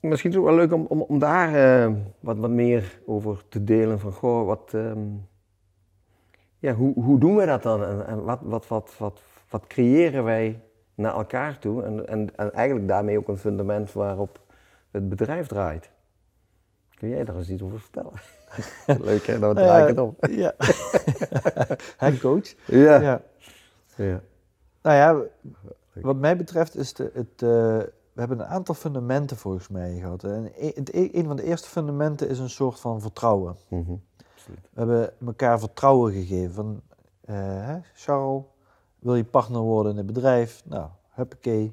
misschien 0.08 0.30
is 0.30 0.36
het 0.36 0.44
ook 0.44 0.50
wel 0.50 0.58
leuk 0.58 0.72
om, 0.72 0.86
om, 0.88 1.00
om 1.00 1.18
daar 1.18 1.54
eh, 1.54 1.92
wat, 2.20 2.38
wat 2.38 2.50
meer 2.50 3.00
over 3.06 3.44
te 3.48 3.64
delen. 3.64 4.00
Van, 4.00 4.12
goh, 4.12 4.46
wat, 4.46 4.70
ehm, 4.74 5.08
ja, 6.58 6.74
hoe, 6.74 6.94
hoe 6.94 7.18
doen 7.18 7.36
we 7.36 7.46
dat 7.46 7.62
dan? 7.62 7.84
En, 7.84 8.06
en 8.06 8.24
wat, 8.24 8.40
wat, 8.42 8.68
wat, 8.68 8.94
wat, 8.98 9.20
wat 9.48 9.66
creëren 9.66 10.24
wij 10.24 10.60
naar 10.94 11.14
elkaar 11.14 11.58
toe? 11.58 11.82
En, 11.82 12.08
en, 12.08 12.36
en 12.36 12.52
eigenlijk 12.52 12.88
daarmee 12.88 13.18
ook 13.18 13.28
een 13.28 13.36
fundament 13.36 13.92
waarop 13.92 14.40
het 14.90 15.08
bedrijf 15.08 15.46
draait. 15.46 15.90
Kun 16.94 17.08
jij 17.08 17.24
daar 17.24 17.36
eens 17.36 17.50
iets 17.50 17.62
over 17.62 17.80
vertellen? 17.80 18.12
leuk 19.04 19.26
hè, 19.26 19.38
dan 19.38 19.54
Nou 19.54 19.66
draai 19.66 19.82
ja, 19.82 19.88
ik 19.88 19.88
het 19.88 19.98
op. 19.98 20.26
Ja. 20.26 20.54
Hè, 22.10 22.18
coach? 22.18 22.54
Ja. 22.66 23.00
Ja. 23.00 23.20
ja. 23.96 24.20
Nou 24.82 24.96
ja, 24.96 25.22
wat 25.92 26.16
mij 26.16 26.36
betreft 26.36 26.76
is 26.76 26.94
de, 26.94 27.10
het, 27.14 27.42
eh, 27.42 27.80
we 28.14 28.20
hebben 28.20 28.40
een 28.40 28.46
aantal 28.46 28.74
fundamenten 28.74 29.36
volgens 29.36 29.68
mij 29.68 29.98
gehad. 29.98 30.24
En 30.24 30.52
e- 30.56 30.72
e- 30.84 31.08
een 31.12 31.26
van 31.26 31.36
de 31.36 31.42
eerste 31.42 31.68
fundamenten 31.68 32.28
is 32.28 32.38
een 32.38 32.50
soort 32.50 32.80
van 32.80 33.00
vertrouwen. 33.00 33.56
Mhm. 33.68 33.94
We 34.46 34.54
hebben 34.74 35.12
elkaar 35.26 35.58
vertrouwen 35.58 36.12
gegeven. 36.12 36.54
Van, 36.54 36.80
eh, 37.20 37.34
hè, 37.36 37.78
Charles, 37.94 38.42
wil 38.98 39.14
je 39.14 39.24
partner 39.24 39.60
worden 39.60 39.92
in 39.92 39.98
het 39.98 40.06
bedrijf? 40.06 40.62
Nou, 40.64 40.88
huppakee. 41.10 41.72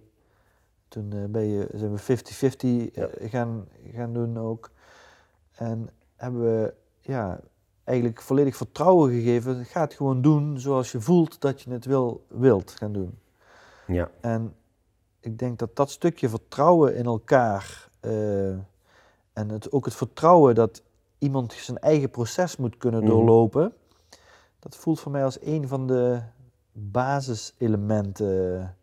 Toen 0.87 1.11
eh, 1.11 1.25
ben 1.25 1.43
je, 1.43 1.67
zijn 1.73 1.93
we 1.93 1.99
50-50 1.99 2.91
eh, 2.93 3.29
gaan, 3.29 3.67
gaan 3.93 4.13
doen 4.13 4.37
ook. 4.37 4.71
En 5.51 5.89
hebben 6.15 6.41
we 6.41 6.73
ja, 7.01 7.39
eigenlijk 7.83 8.21
volledig 8.21 8.55
vertrouwen 8.55 9.11
gegeven. 9.11 9.65
Ga 9.65 9.81
het 9.81 9.93
gewoon 9.93 10.21
doen 10.21 10.59
zoals 10.59 10.91
je 10.91 11.01
voelt 11.01 11.41
dat 11.41 11.61
je 11.61 11.71
het 11.71 11.85
wil, 11.85 12.25
wilt 12.27 12.71
gaan 12.71 12.91
doen. 12.91 13.19
Ja. 13.87 14.09
En 14.21 14.55
ik 15.21 15.39
denk 15.39 15.59
dat 15.59 15.75
dat 15.75 15.91
stukje 15.91 16.29
vertrouwen 16.29 16.95
in 16.95 17.05
elkaar 17.05 17.89
eh, 17.99 18.49
en 19.33 19.49
het, 19.49 19.71
ook 19.71 19.85
het 19.85 19.95
vertrouwen 19.95 20.55
dat 20.55 20.81
iemand 21.17 21.53
zijn 21.53 21.77
eigen 21.79 22.09
proces 22.09 22.57
moet 22.57 22.77
kunnen 22.77 23.01
Mhm. 23.03 23.09
doorlopen, 23.09 23.73
dat 24.59 24.75
voelt 24.75 24.99
voor 24.99 25.11
mij 25.11 25.23
als 25.23 25.41
een 25.41 25.67
van 25.67 25.87
de 25.87 26.21
basiselementen 26.71 28.75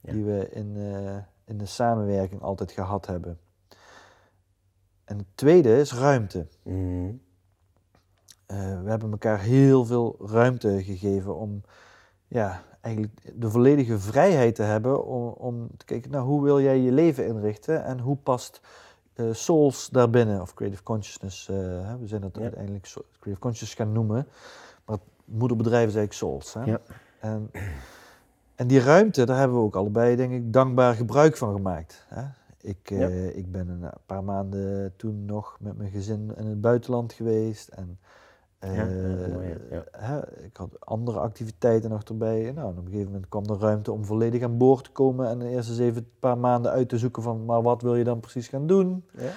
Ja. 0.00 0.12
die 0.12 0.24
we 0.24 0.48
in, 0.50 0.76
eh, 0.76 1.16
in 1.44 1.58
de 1.58 1.66
samenwerking 1.66 2.42
altijd 2.42 2.72
gehad 2.72 3.06
hebben. 3.06 3.38
En 5.04 5.18
het 5.18 5.26
tweede 5.34 5.78
is 5.78 5.92
ruimte. 5.94 6.46
Mhm. 6.62 7.12
Eh, 8.46 8.82
we 8.82 8.88
hebben 8.90 9.10
elkaar 9.10 9.40
heel 9.40 9.84
veel 9.84 10.16
ruimte 10.20 10.82
gegeven 10.82 11.36
om 11.36 11.62
ja, 12.26 12.62
eigenlijk 12.86 13.12
de 13.34 13.50
volledige 13.50 13.98
vrijheid 13.98 14.54
te 14.54 14.62
hebben 14.62 15.04
om, 15.06 15.28
om 15.28 15.68
te 15.76 15.84
kijken, 15.84 16.10
nou, 16.10 16.24
hoe 16.26 16.42
wil 16.42 16.60
jij 16.60 16.78
je 16.78 16.92
leven 16.92 17.26
inrichten 17.26 17.84
en 17.84 17.98
hoe 18.00 18.16
past 18.16 18.60
eh, 19.14 19.26
Souls 19.32 19.88
daarbinnen, 19.88 20.40
of 20.40 20.54
Creative 20.54 20.82
Consciousness. 20.82 21.48
eh, 21.48 21.56
we 22.00 22.06
zijn 22.06 22.22
het 22.22 22.36
Ja. 22.36 22.42
uiteindelijk 22.42 22.84
Creative 22.92 23.38
Consciousness 23.38 23.74
gaan 23.74 23.92
noemen, 23.92 24.26
maar 24.84 24.96
het 24.96 25.04
moederbedrijf 25.24 25.88
is 25.88 25.94
eigenlijk 25.94 26.12
Souls. 26.12 26.54
Hè? 26.54 26.64
Ja. 26.64 26.80
En, 27.20 27.50
en 28.54 28.66
die 28.66 28.80
ruimte, 28.80 29.24
daar 29.26 29.38
hebben 29.38 29.56
we 29.56 29.62
ook 29.64 29.76
allebei, 29.76 30.16
denk 30.16 30.32
ik, 30.32 30.52
dankbaar 30.52 30.94
gebruik 30.94 31.36
van 31.36 31.54
gemaakt. 31.54 32.04
Hè? 32.08 32.22
Ik, 32.60 32.90
eh, 32.90 33.36
ik 33.36 33.50
ben 33.52 33.68
een 33.68 33.90
paar 34.06 34.24
maanden 34.24 34.92
toen 34.96 35.24
nog 35.24 35.56
met 35.60 35.76
mijn 35.76 35.90
gezin 35.90 36.32
in 36.36 36.46
het 36.46 36.60
buitenland 36.60 37.12
geweest. 37.12 37.68
En, 37.68 37.98
Ja, 38.60 38.72
ja, 38.72 38.82
eh, 38.82 39.32
mooi, 39.32 39.56
ja. 39.70 39.84
hè, 39.90 40.42
ik 40.44 40.56
had 40.56 40.80
andere 40.80 41.18
activiteiten 41.18 41.90
nog 41.90 42.02
erbij. 42.02 42.52
Nou, 42.54 42.68
op 42.68 42.76
een 42.76 42.84
gegeven 42.84 43.06
moment 43.12 43.28
kwam 43.28 43.44
er 43.44 43.58
ruimte 43.58 43.92
om 43.92 44.04
volledig 44.04 44.42
aan 44.42 44.58
boord 44.58 44.84
te 44.84 44.90
komen 44.90 45.28
en 45.28 45.42
eerst 45.42 45.68
eens 45.68 45.78
even 45.78 46.02
een 46.02 46.10
paar 46.20 46.38
maanden 46.38 46.70
uit 46.70 46.88
te 46.88 46.98
zoeken 46.98 47.22
van, 47.22 47.44
maar 47.44 47.62
wat 47.62 47.82
wil 47.82 47.94
je 47.94 48.04
dan 48.04 48.20
precies 48.20 48.48
gaan 48.48 48.66
doen? 48.66 49.04
Ja. 49.12 49.30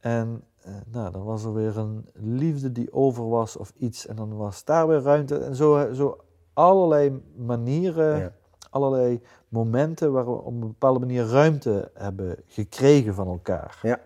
En 0.00 0.42
uh, 0.66 0.74
nou, 0.86 1.12
dan 1.12 1.24
was 1.24 1.44
er 1.44 1.54
weer 1.54 1.78
een 1.78 2.06
liefde 2.12 2.72
die 2.72 2.92
over 2.92 3.28
was 3.28 3.56
of 3.56 3.72
iets 3.76 4.06
en 4.06 4.16
dan 4.16 4.36
was 4.36 4.64
daar 4.64 4.88
weer 4.88 5.02
ruimte. 5.02 5.38
En 5.38 5.54
zo, 5.54 5.92
zo 5.92 6.18
allerlei 6.52 7.22
manieren, 7.36 8.32
allerlei 8.70 9.20
momenten 9.48 10.12
waar 10.12 10.24
we 10.24 10.30
op 10.30 10.46
een 10.46 10.60
bepaalde 10.60 10.98
manier 10.98 11.26
ruimte 11.26 11.90
hebben 11.94 12.36
gekregen 12.46 13.14
van 13.14 13.26
elkaar. 13.26 13.78
Ja. 13.82 14.00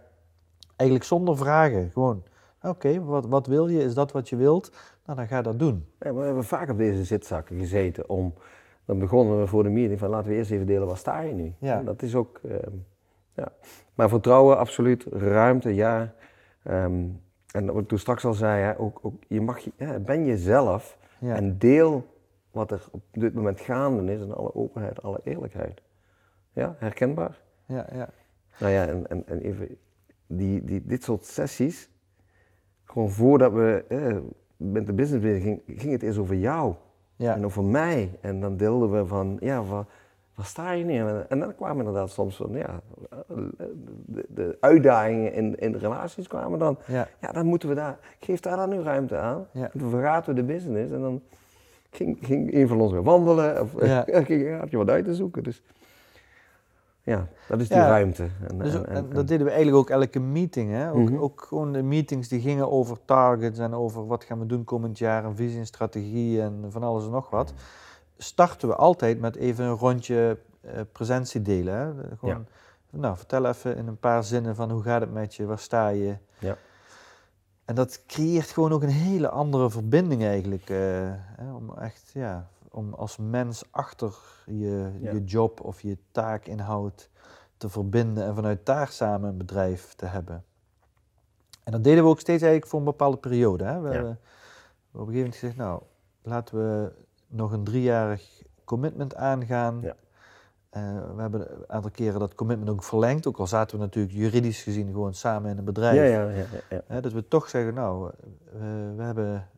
Eigenlijk 0.76 1.08
zonder 1.08 1.36
vragen, 1.36 1.90
gewoon. 1.90 2.22
Oké, 2.62 3.04
wat, 3.04 3.26
wat 3.26 3.46
wil 3.46 3.68
je? 3.68 3.82
Is 3.82 3.94
dat 3.94 4.12
wat 4.12 4.28
je 4.28 4.36
wilt? 4.36 4.72
Nou, 5.06 5.18
dan 5.18 5.28
ga 5.28 5.36
je 5.36 5.42
dat 5.42 5.58
doen. 5.58 5.86
Ja, 5.98 6.14
we 6.14 6.24
hebben 6.24 6.44
vaak 6.44 6.70
op 6.70 6.78
deze 6.78 7.04
zitzakken 7.04 7.58
gezeten 7.58 8.08
om... 8.08 8.34
Dan 8.84 8.98
begonnen 8.98 9.40
we 9.40 9.46
voor 9.46 9.62
de 9.62 9.68
meeting 9.68 9.98
van 9.98 10.08
laten 10.08 10.30
we 10.30 10.36
eerst 10.36 10.50
even 10.50 10.66
delen, 10.66 10.86
waar 10.86 10.96
sta 10.96 11.20
je 11.20 11.34
nu? 11.34 11.54
Ja. 11.58 11.82
dat 11.82 12.02
is 12.02 12.14
ook... 12.14 12.40
Ehm, 12.48 12.72
ja. 13.34 13.52
Maar 13.94 14.08
vertrouwen, 14.08 14.58
absoluut. 14.58 15.06
Ruimte, 15.10 15.74
ja. 15.74 16.14
Ehm, 16.62 17.04
en 17.52 17.66
wat 17.66 17.82
ik 17.82 17.88
toen 17.88 17.98
straks 17.98 18.24
al 18.24 18.34
zei, 18.34 18.62
hè, 18.62 18.78
ook, 18.78 18.98
ook, 19.02 19.22
je 19.28 19.40
mag, 19.40 19.60
ja, 19.76 19.98
ben 19.98 20.24
jezelf 20.24 20.98
en 21.20 21.58
deel 21.58 22.06
wat 22.50 22.70
er 22.70 22.86
op 22.90 23.02
dit 23.12 23.34
moment 23.34 23.60
gaande 23.60 24.12
is 24.12 24.20
in 24.20 24.32
alle 24.32 24.54
openheid, 24.54 25.02
alle 25.02 25.20
eerlijkheid. 25.24 25.82
Ja, 26.52 26.76
herkenbaar? 26.78 27.40
Ja, 27.66 27.86
ja. 27.92 28.08
Nou 28.58 28.72
ja, 28.72 28.86
en, 28.86 29.10
en, 29.10 29.26
en 29.26 29.40
even, 29.40 29.76
die, 30.26 30.64
die, 30.64 30.86
dit 30.86 31.02
soort 31.02 31.24
sessies, 31.24 31.90
gewoon 32.92 33.10
voordat 33.10 33.52
we 33.52 33.84
eh, 33.88 34.16
met 34.56 34.86
de 34.86 34.92
business 34.92 35.24
bezig 35.24 35.42
ging, 35.42 35.62
ging 35.66 35.92
het 35.92 36.02
eerst 36.02 36.18
over 36.18 36.36
jou 36.36 36.74
ja. 37.16 37.34
en 37.34 37.44
over 37.44 37.64
mij. 37.64 38.10
En 38.20 38.40
dan 38.40 38.56
deelden 38.56 38.92
we 38.92 39.06
van, 39.06 39.36
ja, 39.40 39.62
waar, 39.64 39.86
sta 40.42 40.70
je 40.70 40.84
nu? 40.84 40.98
En 41.28 41.38
dan 41.38 41.54
kwamen 41.54 41.78
inderdaad 41.78 42.10
soms 42.10 42.36
van, 42.36 42.50
ja, 42.52 42.80
de, 44.06 44.24
de 44.28 44.56
uitdagingen 44.60 45.32
in, 45.32 45.58
in 45.58 45.72
de 45.72 45.78
relaties 45.78 46.26
kwamen 46.26 46.58
dan. 46.58 46.78
Ja. 46.86 47.08
ja, 47.20 47.32
dan 47.32 47.46
moeten 47.46 47.68
we 47.68 47.74
daar, 47.74 47.98
geef 48.20 48.40
daar 48.40 48.56
dan 48.56 48.70
nu 48.70 48.80
ruimte 48.80 49.16
aan. 49.16 49.46
Ja. 49.52 49.70
Dan 49.72 49.90
verraten 49.90 50.34
we 50.34 50.40
de 50.40 50.46
business 50.46 50.92
en 50.92 51.00
dan 51.00 51.22
ging, 51.90 52.18
ging 52.20 52.54
een 52.54 52.68
van 52.68 52.80
ons 52.80 52.92
weer 52.92 53.02
wandelen. 53.02 53.60
Of 53.60 53.84
ja. 53.84 54.04
ging, 54.22 54.58
had 54.58 54.70
je 54.70 54.76
wat 54.76 54.90
uit 54.90 55.04
te 55.04 55.14
zoeken. 55.14 55.42
Dus 55.42 55.62
ja, 57.08 57.28
dat 57.48 57.60
is 57.60 57.68
die 57.68 57.78
ruimte. 57.78 58.28
En, 58.48 58.58
dus, 58.58 58.82
en, 58.82 59.08
dat 59.10 59.28
deden 59.28 59.46
we 59.46 59.52
eigenlijk 59.52 59.82
ook 59.82 59.90
elke 59.90 60.20
meeting. 60.20 60.70
Hè? 60.70 60.92
Ook, 60.92 61.10
mhm. 61.10 61.18
ook, 61.18 61.44
gewoon 61.48 61.72
de 61.72 61.82
meetings 61.82 62.28
die 62.28 62.40
gingen 62.40 62.70
over 62.70 62.98
targets 63.04 63.58
en 63.58 63.74
over 63.74 64.06
wat 64.06 64.24
gaan 64.24 64.38
we 64.38 64.46
doen 64.46 64.64
komend 64.64 64.98
jaar, 64.98 65.24
een 65.24 65.36
visie 65.36 65.58
en 65.58 65.66
strategie 65.66 66.42
en 66.42 66.64
van 66.68 66.82
alles 66.82 67.04
en 67.04 67.10
nog 67.10 67.30
wat. 67.30 67.52
Starten 68.18 68.68
we 68.68 68.74
altijd 68.74 69.20
met 69.20 69.36
even 69.36 69.64
een 69.64 69.76
rondje 69.76 70.38
uh, 70.64 70.70
presentie 70.92 71.42
delen. 71.42 71.74
Hè? 71.74 72.16
Gewoon, 72.18 72.46
Nou, 72.90 73.16
vertel 73.16 73.46
even 73.46 73.76
in 73.76 73.86
een 73.86 73.98
paar 73.98 74.24
zinnen 74.24 74.54
van 74.54 74.70
hoe 74.70 74.82
gaat 74.82 75.00
het 75.00 75.12
met 75.12 75.34
je, 75.34 75.46
waar 75.46 75.58
sta 75.58 75.88
je. 75.88 76.16
Ja. 76.38 76.56
En 77.64 77.74
dat 77.74 78.02
creëert 78.06 78.50
gewoon 78.50 78.72
ook 78.72 78.82
een 78.82 78.88
hele 78.88 79.28
andere 79.28 79.70
verbinding 79.70 80.22
eigenlijk. 80.22 80.70
Uh, 80.70 80.78
hè? 81.36 81.52
Om 81.52 81.78
echt, 81.78 82.10
ja, 82.14 82.48
om 82.70 82.94
als 82.94 83.16
mens 83.16 83.64
achter 83.70 84.14
je, 84.46 84.90
je 85.00 85.24
job 85.24 85.60
of 85.60 85.80
je 85.80 85.98
taakinhoud 86.12 87.10
te 87.56 87.68
verbinden 87.68 88.24
en 88.24 88.34
vanuit 88.34 88.66
daar 88.66 88.88
samen 88.88 89.28
een 89.28 89.38
bedrijf 89.38 89.94
te 89.94 90.06
hebben. 90.06 90.44
En 91.64 91.72
dat 91.72 91.84
deden 91.84 92.04
we 92.04 92.10
ook 92.10 92.20
steeds 92.20 92.42
eigenlijk 92.42 92.70
voor 92.70 92.78
een 92.78 92.84
bepaalde 92.84 93.16
periode. 93.16 93.64
Hè. 93.64 93.80
We 93.80 93.88
hebben 93.88 94.18
op 94.92 95.00
een 95.00 95.06
gegeven 95.06 95.14
moment 95.14 95.34
gezegd, 95.34 95.56
nou, 95.56 95.82
laten 96.22 96.56
we 96.56 96.92
nog 97.26 97.52
een 97.52 97.64
driejarig 97.64 98.42
commitment 98.64 99.14
aangaan. 99.14 99.80
Ja. 99.80 99.94
Uh, 100.76 101.14
we 101.14 101.20
hebben 101.20 101.40
een 101.40 101.64
aantal 101.68 101.90
keren 101.90 102.20
dat 102.20 102.34
commitment 102.34 102.70
ook 102.70 102.82
verlengd, 102.82 103.26
ook 103.26 103.38
al 103.38 103.46
zaten 103.46 103.78
we 103.78 103.84
natuurlijk 103.84 104.14
juridisch 104.14 104.62
gezien 104.62 104.86
gewoon 104.92 105.14
samen 105.14 105.50
in 105.50 105.58
een 105.58 105.64
bedrijf. 105.64 105.96
Ja, 105.96 106.02
ja, 106.02 106.44
ja, 106.70 106.82
ja, 106.88 107.00
dat 107.00 107.12
we 107.12 107.28
toch 107.28 107.48
zeggen, 107.48 107.74
nou, 107.74 108.10
uh, 108.54 108.60
we 108.96 109.02
hebben 109.02 109.48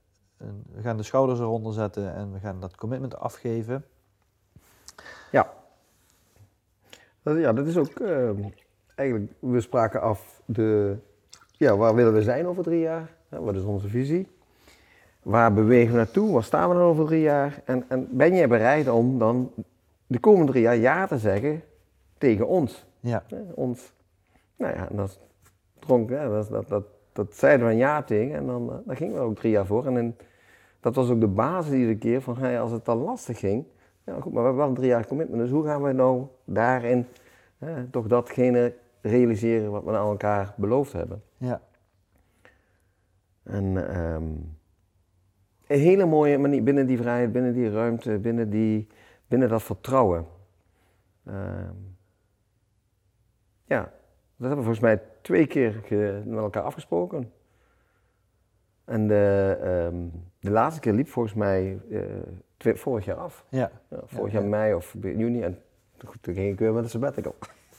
we 0.73 0.83
gaan 0.83 0.97
de 0.97 1.03
schouders 1.03 1.41
eronder 1.41 1.73
zetten 1.73 2.15
en 2.15 2.33
we 2.33 2.39
gaan 2.39 2.61
dat 2.61 2.77
commitment 2.77 3.19
afgeven. 3.19 3.85
Ja. 5.31 5.53
Dat, 7.23 7.39
ja, 7.39 7.53
dat 7.53 7.67
is 7.67 7.77
ook 7.77 8.01
uh, 8.01 8.31
eigenlijk, 8.95 9.33
we 9.39 9.61
spraken 9.61 10.01
af 10.01 10.43
de, 10.45 10.97
ja, 11.51 11.77
waar 11.77 11.95
willen 11.95 12.13
we 12.13 12.23
zijn 12.23 12.47
over 12.47 12.63
drie 12.63 12.81
jaar? 12.81 13.11
wat 13.29 13.55
is 13.55 13.63
onze 13.63 13.89
visie? 13.89 14.29
Waar 15.23 15.53
bewegen 15.53 15.91
we 15.91 15.97
naartoe? 15.97 16.33
Waar 16.33 16.45
staan 16.45 16.69
we 16.69 16.75
dan 16.75 16.85
over 16.85 17.07
drie 17.07 17.21
jaar? 17.21 17.63
En, 17.65 17.85
en 17.89 18.09
ben 18.11 18.35
jij 18.35 18.49
bereid 18.49 18.89
om 18.89 19.19
dan 19.19 19.53
de 20.07 20.19
komende 20.19 20.53
drie 20.53 20.63
jaar 20.63 20.77
ja 20.77 21.07
te 21.07 21.19
zeggen 21.19 21.63
tegen 22.19 22.47
ons? 22.47 22.87
Ja. 23.01 23.23
ons. 23.55 23.93
Nou 24.57 24.75
ja, 24.75 24.89
dat 24.91 25.19
dronk, 25.79 26.09
dat, 26.09 26.49
dat, 26.49 26.69
dat, 26.69 26.85
dat 27.13 27.35
zeiden 27.35 27.67
we 27.67 27.73
een 27.73 27.79
ja 27.79 28.03
tegen 28.03 28.35
en 28.35 28.47
dan, 28.47 28.69
uh, 28.69 28.75
daar 28.87 28.97
gingen 28.97 29.15
we 29.15 29.21
ook 29.21 29.37
drie 29.37 29.53
jaar 29.53 29.67
voor. 29.67 29.87
En 29.87 29.97
in 29.97 30.17
dat 30.81 30.95
was 30.95 31.11
ook 31.11 31.21
de 31.21 31.29
basis 31.29 31.73
iedere 31.73 31.99
keer 31.99 32.23
van 32.23 32.39
hey, 32.39 32.61
als 32.61 32.71
het 32.71 32.85
dan 32.85 32.99
lastig 32.99 33.39
ging. 33.39 33.65
Ja, 34.05 34.21
goed, 34.21 34.33
maar 34.33 34.43
we 34.43 34.49
hebben 34.49 34.57
wel 34.57 34.69
een 34.69 34.75
drie 34.75 34.89
jaar 34.89 35.07
commitment, 35.07 35.43
dus 35.43 35.51
hoe 35.51 35.65
gaan 35.65 35.83
we 35.83 35.93
nou 35.93 36.27
daarin 36.45 37.07
hè, 37.59 37.87
toch 37.87 38.07
datgene 38.07 38.75
realiseren 39.01 39.71
wat 39.71 39.85
we 39.85 39.91
aan 39.91 40.09
elkaar 40.09 40.55
beloofd 40.57 40.93
hebben? 40.93 41.23
Ja. 41.37 41.61
En 43.43 43.65
um, 44.01 44.57
een 45.67 45.79
hele 45.79 46.07
mooie 46.07 46.39
manier 46.39 46.63
binnen 46.63 46.87
die 46.87 46.99
vrijheid, 46.99 47.33
binnen 47.33 47.53
die 47.53 47.71
ruimte, 47.71 48.19
binnen, 48.19 48.51
die, 48.51 48.87
binnen 49.29 49.49
dat 49.49 49.63
vertrouwen. 49.63 50.27
Um, 51.25 51.97
ja, 53.65 53.81
dat 54.37 54.49
hebben 54.49 54.57
we 54.57 54.65
volgens 54.65 54.81
mij 54.81 55.01
twee 55.21 55.47
keer 55.47 55.83
met 56.27 56.39
elkaar 56.39 56.63
afgesproken. 56.63 57.33
En 58.91 59.07
de, 59.07 59.57
um, 59.93 60.13
de 60.41 60.51
laatste 60.51 60.81
keer 60.81 60.93
liep 60.93 61.09
volgens 61.09 61.35
mij 61.35 61.81
uh, 61.89 62.75
vorig 62.75 63.05
jaar 63.05 63.17
af. 63.17 63.45
Ja. 63.49 63.71
ja 63.89 64.01
vorig 64.05 64.33
jaar 64.33 64.45
mei 64.45 64.75
of 64.75 64.95
juni. 65.01 65.43
En 65.43 65.59
toen 66.21 66.35
ging 66.35 66.53
ik 66.53 66.59
weer 66.59 66.73
met 66.73 66.85
een 66.85 66.91
sabbatical. 66.91 67.35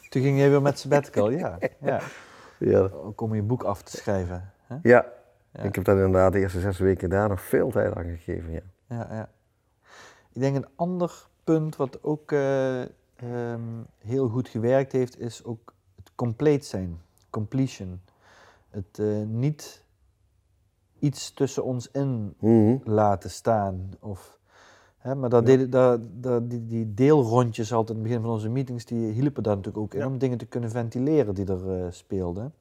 Toen 0.09 0.21
ging 0.21 0.39
je 0.39 0.49
weer 0.49 0.61
met 0.61 0.79
sabbatical, 0.79 1.29
ja. 1.29 1.57
ja. 1.79 2.01
ja. 2.71 2.79
Ook 2.79 3.21
om 3.21 3.35
je 3.35 3.41
boek 3.41 3.63
af 3.63 3.81
te 3.81 3.97
schrijven. 3.97 4.51
Hè? 4.67 4.77
Ja. 4.81 5.05
Ik 5.63 5.75
heb 5.75 5.83
daar 5.83 5.95
inderdaad 5.95 6.33
de 6.33 6.39
eerste 6.39 6.59
zes 6.59 6.79
weken 6.79 7.09
daar 7.09 7.29
nog 7.29 7.41
veel 7.41 7.71
tijd 7.71 7.95
aan 7.95 8.03
gegeven, 8.05 8.51
ja. 8.51 8.61
Ja, 8.87 9.07
ja. 9.11 9.29
Ik 10.33 10.41
denk 10.41 10.55
een 10.55 10.67
ander 10.75 11.27
punt 11.43 11.75
wat 11.75 12.03
ook 12.03 12.31
uh, 12.31 12.81
um, 13.23 13.85
heel 13.97 14.27
goed 14.27 14.47
gewerkt 14.47 14.91
heeft, 14.91 15.19
is 15.19 15.43
ook 15.43 15.73
het 15.95 16.11
compleet 16.15 16.65
zijn. 16.65 17.01
Completion. 17.29 18.01
Het 18.69 18.97
uh, 18.97 19.25
niet 19.25 19.83
iets 21.01 21.33
tussen 21.33 21.63
ons 21.63 21.91
in 21.91 22.33
mhm. 22.39 22.77
laten 22.83 23.29
staan. 23.29 23.91
Of, 23.99 24.37
hè, 24.97 25.15
maar 25.15 25.29
dat, 25.29 25.47
ja. 25.47 25.65
dat, 25.65 25.99
dat, 26.11 26.49
die, 26.49 26.65
die 26.65 26.93
deelrondjes 26.93 27.73
altijd 27.73 27.97
in 27.97 28.03
het 28.03 28.03
begin 28.03 28.23
van 28.23 28.33
onze 28.33 28.49
meetings, 28.49 28.85
die 28.85 29.11
hielpen 29.11 29.43
daar 29.43 29.55
natuurlijk 29.55 29.83
ook 29.83 29.93
in 29.93 30.05
om 30.05 30.17
dingen 30.17 30.37
te 30.37 30.45
kunnen 30.45 30.69
ventileren 30.69 31.35
die 31.35 31.45
er 31.45 31.83
uh, 31.83 31.91
speelden. 31.91 32.53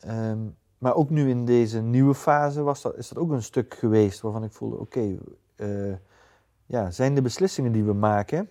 Ehm, 0.00 0.38
maar 0.78 0.94
ook 0.94 1.10
nu 1.10 1.30
in 1.30 1.44
deze 1.44 1.80
nieuwe 1.80 2.14
fase 2.14 2.62
was 2.62 2.82
dat, 2.82 2.96
is 2.96 3.08
dat 3.08 3.18
ook 3.18 3.30
een 3.30 3.42
stuk 3.42 3.74
geweest 3.74 4.20
waarvan 4.20 4.44
ik 4.44 4.52
voelde, 4.52 4.78
oké, 4.78 5.18
eh, 5.56 5.94
ja, 6.66 6.90
zijn 6.90 7.14
de 7.14 7.22
beslissingen 7.22 7.72
die 7.72 7.84
we 7.84 7.92
maken, 7.92 8.50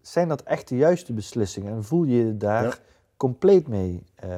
zijn 0.00 0.28
dat 0.28 0.42
echt 0.42 0.68
de 0.68 0.76
juiste 0.76 1.12
beslissingen? 1.12 1.72
En 1.72 1.84
voel 1.84 2.04
je 2.04 2.24
je 2.24 2.36
daar 2.36 2.80
compleet 3.16 3.68
mee? 3.68 4.02
Uh, 4.24 4.30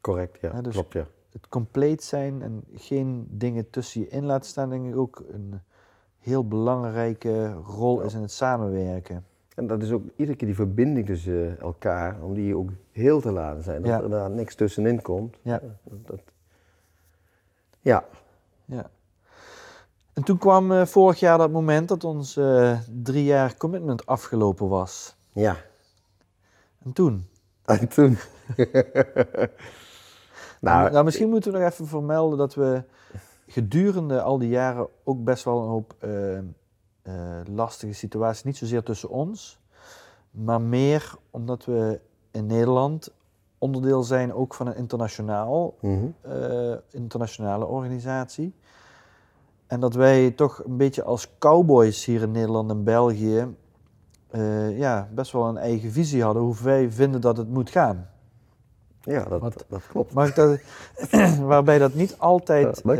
Correct, 0.00 0.40
ja, 0.40 0.62
dus 0.62 0.72
klopt, 0.72 0.92
ja 0.92 1.06
het 1.34 1.48
compleet 1.48 2.02
zijn 2.02 2.42
en 2.42 2.64
geen 2.74 3.26
dingen 3.30 3.70
tussen 3.70 4.00
je 4.00 4.08
in 4.08 4.24
laten 4.24 4.50
staan, 4.50 4.70
denk 4.70 4.86
ik 4.86 4.96
ook 4.96 5.24
een 5.32 5.60
heel 6.18 6.48
belangrijke 6.48 7.52
rol 7.52 8.00
is 8.00 8.14
in 8.14 8.20
het 8.20 8.32
samenwerken. 8.32 9.24
En 9.54 9.66
dat 9.66 9.82
is 9.82 9.90
ook 9.90 10.04
iedere 10.16 10.36
keer 10.36 10.46
die 10.46 10.56
verbinding 10.56 11.06
tussen 11.06 11.60
elkaar, 11.60 12.22
om 12.22 12.34
die 12.34 12.56
ook 12.56 12.70
heel 12.92 13.20
te 13.20 13.32
laten 13.32 13.62
zijn. 13.62 13.82
Dat 13.82 14.02
er 14.02 14.10
daar 14.10 14.30
niks 14.30 14.54
tussenin 14.54 15.02
komt. 15.02 15.36
Ja. 15.42 15.60
Dat, 15.82 16.20
ja. 17.80 18.04
ja. 18.64 18.90
En 20.12 20.22
toen 20.22 20.38
kwam 20.38 20.72
uh, 20.72 20.84
vorig 20.84 21.20
jaar 21.20 21.38
dat 21.38 21.50
moment 21.50 21.88
dat 21.88 22.04
ons 22.04 22.36
uh, 22.36 22.78
drie 23.02 23.24
jaar 23.24 23.56
commitment 23.56 24.06
afgelopen 24.06 24.68
was. 24.68 25.16
Ja. 25.32 25.56
En 26.84 26.92
toen? 26.92 27.28
En 27.64 27.88
toen? 27.88 28.18
Nou, 30.64 30.90
nou, 30.90 31.04
misschien 31.04 31.28
moeten 31.28 31.52
we 31.52 31.58
nog 31.58 31.68
even 31.68 31.86
vermelden 31.86 32.38
dat 32.38 32.54
we 32.54 32.82
gedurende 33.46 34.22
al 34.22 34.38
die 34.38 34.48
jaren 34.48 34.88
ook 35.04 35.24
best 35.24 35.44
wel 35.44 35.62
een 35.62 35.68
hoop 35.68 35.94
uh, 36.04 36.38
uh, 36.38 36.42
lastige 37.54 37.92
situaties, 37.92 38.44
niet 38.44 38.56
zozeer 38.56 38.82
tussen 38.82 39.08
ons, 39.08 39.60
maar 40.30 40.60
meer 40.60 41.14
omdat 41.30 41.64
we 41.64 42.00
in 42.30 42.46
Nederland 42.46 43.12
onderdeel 43.58 44.02
zijn 44.02 44.32
ook 44.32 44.54
van 44.54 44.66
een 44.66 44.76
internationaal, 44.76 45.74
uh, 45.82 46.74
internationale 46.90 47.66
organisatie. 47.66 48.54
En 49.66 49.80
dat 49.80 49.94
wij 49.94 50.30
toch 50.30 50.64
een 50.64 50.76
beetje 50.76 51.02
als 51.02 51.28
cowboys 51.38 52.04
hier 52.04 52.22
in 52.22 52.30
Nederland 52.30 52.70
en 52.70 52.84
België 52.84 53.54
ja, 54.70 55.08
best 55.14 55.32
wel 55.32 55.48
een 55.48 55.56
eigen 55.56 55.90
visie 55.90 56.22
hadden 56.22 56.42
hoe 56.42 56.56
wij 56.62 56.90
vinden 56.90 57.20
dat 57.20 57.36
het 57.36 57.48
moet 57.48 57.70
gaan. 57.70 58.08
Ja, 59.04 59.24
dat, 59.24 59.64
dat 59.68 59.86
klopt. 59.88 60.12
Maar 60.12 60.34
dat, 60.34 60.60
waarbij 61.52 61.78
dat 61.78 61.94
niet 61.94 62.18
altijd 62.18 62.82
ja, 62.84 62.94
dat 62.94 62.98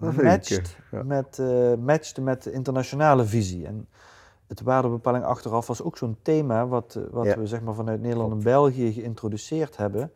uh, 0.00 0.22
matcht, 0.22 0.76
ja. 0.90 1.02
met, 1.02 1.38
uh, 1.40 1.74
matchte 1.74 2.20
met 2.20 2.42
de 2.42 2.52
internationale 2.52 3.24
visie. 3.24 3.66
En 3.66 3.88
het 4.46 4.62
waardebepaling 4.62 5.24
achteraf 5.24 5.66
was 5.66 5.82
ook 5.82 5.96
zo'n 5.96 6.16
thema 6.22 6.66
wat, 6.66 6.98
wat 7.10 7.34
we 7.34 7.46
zeg 7.46 7.62
maar, 7.62 7.74
vanuit 7.74 8.00
Nederland 8.00 8.32
en 8.32 8.42
België 8.42 8.92
geïntroduceerd 8.92 9.76
hebben. 9.76 10.12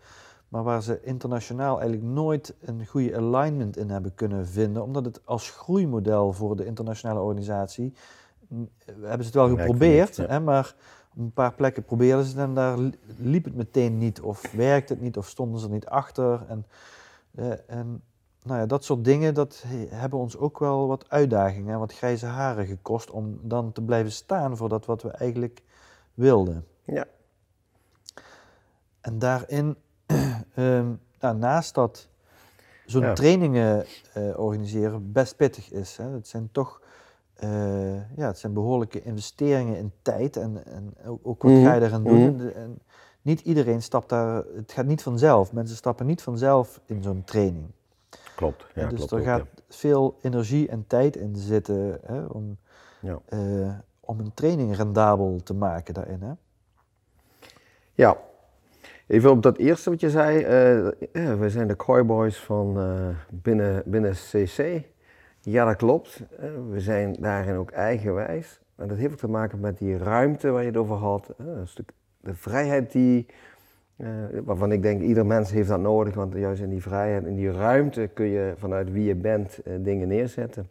Maar 0.48 0.62
waar 0.62 0.82
ze 0.82 1.00
internationaal 1.02 1.80
eigenlijk 1.80 2.12
nooit 2.12 2.54
een 2.60 2.86
goede 2.86 3.16
alignment 3.16 3.76
in 3.76 3.90
hebben 3.90 4.14
kunnen 4.14 4.46
vinden. 4.46 4.82
Omdat 4.82 5.04
het 5.04 5.20
als 5.24 5.50
groeimodel 5.50 6.32
voor 6.32 6.56
de 6.56 6.64
internationale 6.64 7.20
organisatie 7.20 7.94
hebben 9.00 9.24
ze 9.24 9.24
het 9.24 9.34
wel 9.34 9.48
geprobeerd, 9.48 10.16
hè, 10.16 10.40
maar 10.40 10.74
een 11.16 11.32
paar 11.32 11.54
plekken 11.54 11.84
probeerden 11.84 12.24
ze 12.24 12.30
het 12.30 12.48
en 12.48 12.54
daar 12.54 12.78
liep 13.18 13.44
het 13.44 13.54
meteen 13.54 13.98
niet, 13.98 14.20
of 14.20 14.52
werkte 14.52 14.92
het 14.92 15.02
niet, 15.02 15.16
of 15.16 15.28
stonden 15.28 15.60
ze 15.60 15.66
er 15.66 15.72
niet 15.72 15.86
achter. 15.86 16.44
En, 16.48 16.66
eh, 17.34 17.50
en 17.66 18.02
nou 18.42 18.60
ja, 18.60 18.66
dat 18.66 18.84
soort 18.84 19.04
dingen, 19.04 19.34
dat 19.34 19.64
hebben 19.88 20.18
ons 20.18 20.36
ook 20.36 20.58
wel 20.58 20.86
wat 20.86 21.10
uitdagingen 21.10 21.72
en 21.72 21.78
wat 21.78 21.94
grijze 21.94 22.26
haren 22.26 22.66
gekost 22.66 23.10
om 23.10 23.38
dan 23.42 23.72
te 23.72 23.82
blijven 23.82 24.12
staan 24.12 24.56
voor 24.56 24.68
dat 24.68 24.86
wat 24.86 25.02
we 25.02 25.10
eigenlijk 25.10 25.62
wilden. 26.14 26.66
Ja. 26.84 27.04
En 29.00 29.18
daarin, 29.18 29.76
um, 30.56 31.00
nou, 31.20 31.36
naast 31.36 31.74
dat 31.74 32.08
zo'n 32.86 33.14
trainingen 33.14 33.86
uh, 34.16 34.38
organiseren 34.38 35.12
best 35.12 35.36
pittig 35.36 35.70
is, 35.70 35.96
hè, 35.96 36.10
het 36.10 36.28
zijn 36.28 36.48
toch 36.52 36.80
uh, 37.44 38.16
ja, 38.16 38.26
het 38.26 38.38
zijn 38.38 38.52
behoorlijke 38.52 39.02
investeringen 39.02 39.76
in 39.76 39.92
tijd 40.02 40.36
en, 40.36 40.66
en 40.66 40.94
ook, 41.22 41.42
wat 41.42 41.52
ga 41.52 41.74
je 41.74 41.80
eraan 41.80 42.04
doen. 42.04 42.34
Mhm. 42.34 42.48
en, 42.48 42.78
niet 43.22 43.40
iedereen 43.40 43.82
stapt 43.82 44.08
daar, 44.08 44.44
het 44.54 44.72
gaat 44.72 44.86
niet 44.86 45.02
vanzelf. 45.02 45.52
Mensen 45.52 45.76
stappen 45.76 46.06
niet 46.06 46.22
vanzelf 46.22 46.80
in 46.84 47.02
zo'n 47.02 47.24
training. 47.24 47.66
Klopt. 48.36 48.66
Ja, 48.74 48.88
dus 48.88 49.10
er 49.10 49.20
gaat 49.20 49.46
veel 49.68 50.16
energie 50.22 50.68
en 50.68 50.84
tijd 50.86 51.16
in 51.16 51.36
zitten 51.36 51.98
hè, 52.02 52.24
om, 52.24 52.56
ja. 53.00 53.18
uh, 53.28 53.74
om 54.00 54.20
een 54.20 54.34
training 54.34 54.76
rendabel 54.76 55.40
te 55.44 55.54
maken 55.54 55.94
daarin. 55.94 56.22
Hè? 56.22 56.32
Ja, 57.94 58.16
even 59.06 59.30
op 59.30 59.42
dat 59.42 59.56
eerste 59.56 59.90
wat 59.90 60.00
je 60.00 60.10
zei. 60.10 60.38
Uh, 60.38 61.34
we 61.38 61.50
zijn 61.50 61.68
de 61.68 61.76
cowboys 61.76 62.36
van 62.38 62.78
binnen, 63.30 63.82
binnen 63.86 64.12
CC. 64.12 64.84
Ja, 65.48 65.64
dat 65.64 65.76
klopt. 65.76 66.22
Eh, 66.38 66.48
we 66.70 66.80
zijn 66.80 67.16
daarin 67.18 67.56
ook 67.56 67.70
eigenwijs. 67.70 68.60
En 68.76 68.88
dat 68.88 68.96
heeft 68.98 69.12
ook 69.12 69.18
te 69.18 69.28
maken 69.28 69.60
met 69.60 69.78
die 69.78 69.98
ruimte 69.98 70.50
waar 70.50 70.62
je 70.62 70.68
het 70.68 70.76
over 70.76 70.96
had. 70.96 71.34
Eh, 71.38 71.46
een 71.46 71.68
stuk 71.68 71.92
de 72.20 72.34
vrijheid 72.34 72.92
die, 72.92 73.26
uh, 73.96 74.08
waarvan 74.44 74.72
ik 74.72 74.82
denk 74.82 75.02
ieder 75.02 75.26
mens 75.26 75.50
heeft 75.50 75.68
dat 75.68 75.80
nodig. 75.80 76.14
Want 76.14 76.34
juist 76.34 76.62
in 76.62 76.68
die 76.68 76.82
vrijheid, 76.82 77.24
in 77.24 77.36
die 77.36 77.50
ruimte 77.50 78.10
kun 78.14 78.26
je 78.26 78.54
vanuit 78.56 78.92
wie 78.92 79.04
je 79.04 79.14
bent 79.14 79.60
dingen 79.80 80.08
neerzetten. 80.08 80.68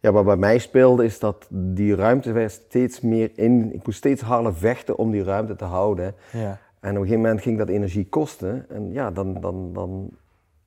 Ja, 0.00 0.12
wat 0.12 0.24
bij 0.24 0.36
mij 0.36 0.58
speelde 0.58 1.04
is 1.04 1.18
dat 1.18 1.46
die 1.50 1.94
ruimte 1.94 2.32
werd 2.32 2.52
steeds 2.52 3.00
meer 3.00 3.30
in. 3.34 3.74
Ik 3.74 3.86
moest 3.86 3.98
steeds 3.98 4.22
harder 4.22 4.54
vechten 4.54 4.98
om 4.98 5.10
die 5.10 5.24
ruimte 5.24 5.56
te 5.56 5.64
houden. 5.64 6.14
Ja. 6.32 6.58
En 6.80 6.90
op 6.90 6.96
een 6.96 7.02
gegeven 7.02 7.20
moment 7.20 7.42
ging 7.42 7.58
dat 7.58 7.68
energie 7.68 8.08
kosten. 8.08 8.66
En 8.68 8.92
ja, 8.92 9.10
dan, 9.10 9.40
dan, 9.40 9.72
dan, 9.72 10.10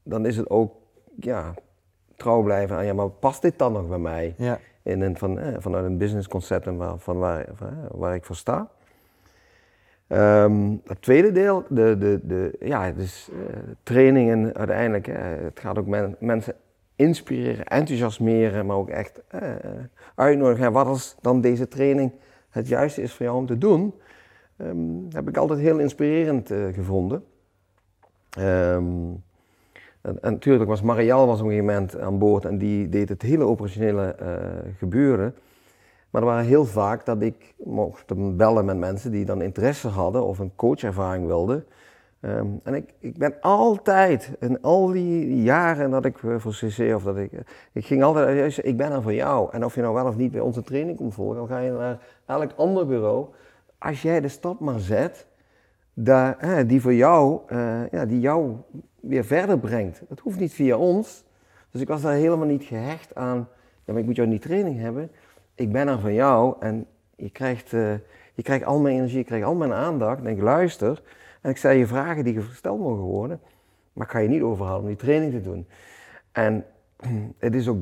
dan 0.03 0.26
is 0.26 0.38
het 0.38 0.49
ook 0.49 0.76
ja, 1.20 1.53
trouw 2.18 2.41
blijven 2.43 2.76
aan, 2.76 2.86
ja, 2.86 2.93
maar 2.93 3.09
past 3.09 3.41
dit 3.41 3.57
dan 3.57 3.74
nog 3.74 3.88
bij 3.88 3.97
mij? 3.97 4.34
Ja. 4.38 4.59
In 4.84 5.01
een, 5.01 5.18
van, 5.18 5.39
eh, 5.39 5.55
vanuit 5.57 5.86
een 5.86 5.97
businessconcept 5.97 6.68
en 6.68 6.78
waar, 6.78 6.97
van 6.97 7.18
waar, 7.18 7.45
van, 7.53 7.68
eh, 7.68 7.74
waar 7.91 8.15
ik 8.15 8.26
voor 8.26 8.36
sta. 8.36 8.70
Um, 10.09 10.82
het 10.86 11.01
tweede 11.01 11.32
deel, 11.32 11.63
de, 11.70 11.97
de, 11.97 12.20
de, 12.24 12.55
ja, 12.59 12.91
dus 12.91 13.30
uh, 13.34 13.39
trainingen 13.84 14.55
uiteindelijk. 14.55 15.07
Uh, 15.07 15.15
het 15.20 15.59
gaat 15.59 15.78
ook 15.78 15.88
men, 15.88 16.15
mensen 16.20 16.55
inspireren, 16.95 17.65
enthousiasmeren, 17.65 18.65
maar 18.65 18.76
ook 18.76 18.89
echt 18.89 19.22
uh, 19.36 19.41
uitnodigen. 20.15 20.72
wat 20.72 20.86
als 20.86 21.15
dan 21.22 21.41
deze 21.41 21.68
training 21.68 22.11
het 22.49 22.68
juiste 22.68 23.01
is 23.01 23.13
voor 23.13 23.26
jou 23.26 23.38
om 23.38 23.45
te 23.45 23.57
doen, 23.57 23.93
um, 24.57 25.07
heb 25.11 25.28
ik 25.28 25.38
altijd 25.38 25.59
heel 25.59 25.80
inspirerend 25.80 26.51
gevonden. 26.74 27.24
Um, 28.39 29.24
en, 30.01 30.17
natuurlijk 30.21 30.69
was 30.69 30.81
Marielle 30.81 31.25
was 31.25 31.39
op 31.39 31.45
een 31.45 31.51
gegeven 31.51 31.73
moment 31.73 31.99
aan 31.99 32.19
boord 32.19 32.45
en 32.45 32.57
die 32.57 32.89
deed 32.89 33.09
het 33.09 33.21
hele 33.21 33.43
operationele 33.43 34.15
uh, 34.21 34.27
gebeuren. 34.77 35.35
Maar 36.09 36.21
er 36.21 36.27
waren 36.27 36.45
heel 36.45 36.65
vaak 36.65 37.05
dat 37.05 37.21
ik 37.21 37.53
mocht 37.57 38.37
bellen 38.37 38.65
met 38.65 38.77
mensen 38.77 39.11
die 39.11 39.25
dan 39.25 39.41
interesse 39.41 39.87
hadden 39.87 40.25
of 40.25 40.39
een 40.39 40.55
coachervaring 40.55 41.25
wilden. 41.25 41.65
Um, 42.21 42.59
en 42.63 42.73
ik, 42.73 42.93
ik 42.99 43.17
ben 43.17 43.35
altijd, 43.41 44.31
in 44.39 44.61
al 44.61 44.87
die 44.87 45.41
jaren 45.41 45.89
dat 45.89 46.05
ik 46.05 46.17
voor 46.17 46.51
CC 46.51 46.95
of 46.95 47.03
dat 47.03 47.17
ik, 47.17 47.31
ik 47.71 47.85
ging 47.85 48.03
altijd 48.03 48.37
juist, 48.37 48.59
ik 48.63 48.77
ben 48.77 48.91
er 48.91 49.01
voor 49.01 49.13
jou. 49.13 49.51
En 49.51 49.65
of 49.65 49.75
je 49.75 49.81
nou 49.81 49.93
wel 49.93 50.05
of 50.05 50.15
niet 50.15 50.31
bij 50.31 50.41
onze 50.41 50.61
training 50.61 50.97
komt 50.97 51.13
volgen, 51.13 51.35
dan 51.35 51.47
ga 51.47 51.59
je 51.59 51.71
naar 51.71 51.99
elk 52.25 52.51
ander 52.55 52.87
bureau. 52.87 53.25
Als 53.77 54.01
jij 54.01 54.21
de 54.21 54.27
stap 54.27 54.59
maar 54.59 54.79
zet, 54.79 55.27
daar, 55.93 56.67
die 56.67 56.81
voor 56.81 56.93
jou, 56.93 57.41
ja, 57.91 58.05
die 58.05 58.19
jou 58.19 58.55
weer 59.01 59.25
verder 59.25 59.59
brengt. 59.59 60.01
Dat 60.07 60.19
hoeft 60.19 60.39
niet 60.39 60.53
via 60.53 60.77
ons. 60.77 61.25
Dus 61.71 61.81
ik 61.81 61.87
was 61.87 62.01
daar 62.01 62.13
helemaal 62.13 62.47
niet 62.47 62.63
gehecht 62.63 63.15
aan, 63.15 63.37
ja, 63.85 63.93
maar 63.93 63.97
ik 63.97 64.05
moet 64.05 64.15
jou 64.15 64.27
niet 64.27 64.41
training 64.41 64.79
hebben. 64.79 65.11
Ik 65.55 65.71
ben 65.71 65.87
er 65.87 65.99
van 65.99 66.13
jou 66.13 66.55
en 66.59 66.85
je 67.15 67.29
krijgt, 67.29 67.71
uh, 67.71 67.93
je 68.33 68.43
krijgt 68.43 68.65
al 68.65 68.79
mijn 68.79 68.95
energie, 68.95 69.17
je 69.17 69.23
krijgt 69.23 69.45
al 69.45 69.55
mijn 69.55 69.73
aandacht. 69.73 70.19
En 70.19 70.27
ik 70.27 70.41
luister 70.41 71.01
en 71.41 71.49
ik 71.49 71.57
stel 71.57 71.71
je 71.71 71.87
vragen 71.87 72.23
die 72.23 72.41
gesteld 72.41 72.79
mogen 72.79 73.03
worden, 73.03 73.39
maar 73.93 74.05
ik 74.05 74.11
ga 74.11 74.19
je 74.19 74.27
niet 74.27 74.41
overhalen 74.41 74.81
om 74.81 74.87
die 74.87 74.95
training 74.95 75.31
te 75.31 75.41
doen. 75.41 75.67
En 76.31 76.65
het 77.37 77.55
is 77.55 77.67
ook 77.67 77.79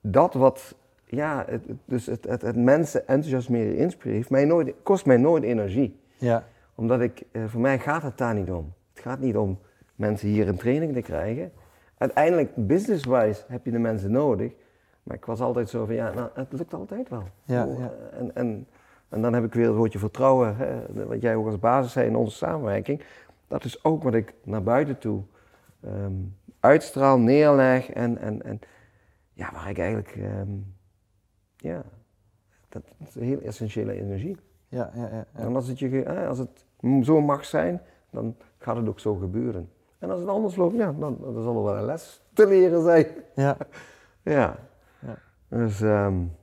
dat 0.00 0.34
wat, 0.34 0.76
ja, 1.04 1.44
het, 1.48 1.62
dus 1.84 2.06
het, 2.06 2.24
het, 2.24 2.42
het 2.42 2.56
mensen 2.56 3.08
enthousiasmeren, 3.08 3.76
inspireren, 3.76 4.26
mij 4.28 4.44
nooit, 4.44 4.74
kost 4.82 5.06
mij 5.06 5.16
nooit 5.16 5.42
energie. 5.42 6.00
Ja. 6.16 6.44
Omdat 6.74 7.00
ik, 7.00 7.22
uh, 7.32 7.44
voor 7.46 7.60
mij 7.60 7.78
gaat 7.78 8.02
het 8.02 8.18
daar 8.18 8.34
niet 8.34 8.50
om. 8.50 8.72
Het 8.92 9.02
gaat 9.02 9.20
niet 9.20 9.36
om 9.36 9.58
mensen 9.98 10.28
hier 10.28 10.48
een 10.48 10.56
training 10.56 10.92
te 10.92 11.00
krijgen. 11.00 11.52
Uiteindelijk, 11.98 12.50
business-wise, 12.54 13.44
heb 13.48 13.64
je 13.64 13.70
de 13.70 13.78
mensen 13.78 14.10
nodig. 14.10 14.52
Maar 15.02 15.16
ik 15.16 15.24
was 15.24 15.40
altijd 15.40 15.68
zo 15.68 15.84
van, 15.84 15.94
ja, 15.94 16.12
nou, 16.12 16.28
het 16.34 16.52
lukt 16.52 16.74
altijd 16.74 17.08
wel. 17.08 17.22
Ja, 17.44 17.64
ja. 17.64 17.92
En, 18.12 18.34
en, 18.34 18.66
en 19.08 19.22
dan 19.22 19.32
heb 19.32 19.44
ik 19.44 19.54
weer 19.54 19.66
het 19.66 19.76
woordje 19.76 19.98
vertrouwen, 19.98 20.56
hè, 20.56 21.06
wat 21.06 21.20
jij 21.20 21.34
ook 21.34 21.46
als 21.46 21.58
basis 21.58 21.92
zei 21.92 22.06
in 22.06 22.16
onze 22.16 22.36
samenwerking. 22.36 23.02
Dat 23.48 23.64
is 23.64 23.84
ook 23.84 24.02
wat 24.02 24.14
ik 24.14 24.34
naar 24.44 24.62
buiten 24.62 24.98
toe 24.98 25.22
um, 25.84 26.36
uitstraal, 26.60 27.18
neerleg 27.18 27.90
en, 27.90 28.18
en, 28.18 28.42
en 28.42 28.60
ja, 29.32 29.52
waar 29.52 29.70
ik 29.70 29.78
eigenlijk, 29.78 30.16
um, 30.16 30.74
ja, 31.56 31.82
dat 32.68 32.82
is 33.06 33.14
een 33.14 33.22
heel 33.22 33.40
essentiële 33.40 33.92
energie. 33.92 34.36
Ja, 34.68 34.90
ja, 34.94 35.08
ja, 35.12 35.26
En 35.32 35.54
als 35.54 35.68
het, 35.68 35.78
je, 35.78 36.26
als 36.28 36.38
het 36.38 36.64
zo 37.02 37.20
mag 37.20 37.44
zijn, 37.44 37.80
dan 38.10 38.36
gaat 38.58 38.76
het 38.76 38.88
ook 38.88 39.00
zo 39.00 39.14
gebeuren. 39.14 39.70
En 39.98 40.10
als 40.10 40.20
het 40.20 40.28
anders 40.28 40.56
loopt, 40.56 40.76
ja, 40.76 40.92
dan, 40.92 41.16
dan 41.20 41.42
zal 41.42 41.56
er 41.56 41.64
wel 41.64 41.76
een 41.76 41.84
les 41.84 42.20
te 42.32 42.46
leren 42.46 42.82
zijn. 42.82 43.06
Ja. 43.34 43.56
ja. 44.22 44.56
ja. 44.98 45.18
Dus 45.48 45.80
um, 45.80 46.36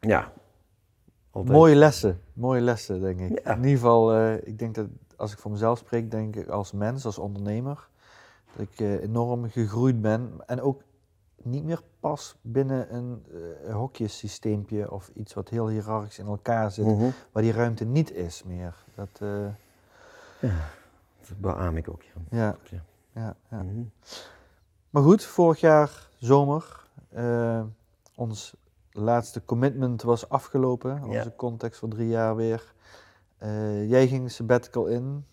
ja. 0.00 0.32
Altijd. 1.30 1.56
Mooie 1.56 1.74
lessen, 1.74 2.20
mooie 2.32 2.60
lessen 2.60 3.00
denk 3.00 3.20
ik. 3.20 3.40
In 3.40 3.56
ieder 3.56 3.70
geval, 3.70 4.16
uh, 4.16 4.34
ik 4.34 4.58
denk 4.58 4.74
dat 4.74 4.86
als 5.16 5.32
ik 5.32 5.38
voor 5.38 5.50
mezelf 5.50 5.78
spreek, 5.78 6.10
denk 6.10 6.36
ik 6.36 6.48
als 6.48 6.72
mens, 6.72 7.04
als 7.04 7.18
ondernemer, 7.18 7.88
dat 8.56 8.66
ik 8.70 8.80
uh, 8.80 9.02
enorm 9.02 9.50
gegroeid 9.50 10.00
ben. 10.00 10.32
En 10.46 10.60
ook 10.60 10.82
niet 11.42 11.64
meer 11.64 11.80
pas 12.00 12.36
binnen 12.40 12.94
een 12.94 13.24
uh, 13.66 13.74
hokjesysteempje 13.74 14.90
of 14.90 15.10
iets 15.14 15.34
wat 15.34 15.48
heel 15.48 15.68
hiërarchisch 15.68 16.18
in 16.18 16.26
elkaar 16.26 16.70
zit, 16.70 16.84
mm 16.84 16.98
-hmm. 16.98 17.12
waar 17.32 17.42
die 17.42 17.52
ruimte 17.52 17.84
niet 17.84 18.12
is 18.12 18.42
meer. 18.42 18.74
Dat, 18.94 19.20
ja. 20.40 20.70
Dat 21.28 21.40
beaam 21.40 21.76
ik 21.76 21.88
ook. 21.88 22.02
Ja. 22.02 22.56
ja. 22.70 22.82
ja, 23.14 23.36
ja. 23.50 23.62
Mhm. 23.62 23.82
Maar 24.90 25.02
goed, 25.02 25.24
vorig 25.24 25.60
jaar 25.60 26.08
zomer, 26.18 26.86
uh, 27.14 27.62
ons 28.14 28.54
laatste 28.90 29.44
commitment 29.44 30.02
was 30.02 30.28
afgelopen. 30.28 31.04
Onze 31.04 31.32
context 31.36 31.78
voor 31.78 31.88
drie 31.88 32.08
jaar 32.08 32.36
weer. 32.36 32.74
Uh, 33.42 33.90
jij 33.90 34.08
ging 34.08 34.30
sabbatical 34.30 34.86
in. 34.86 35.26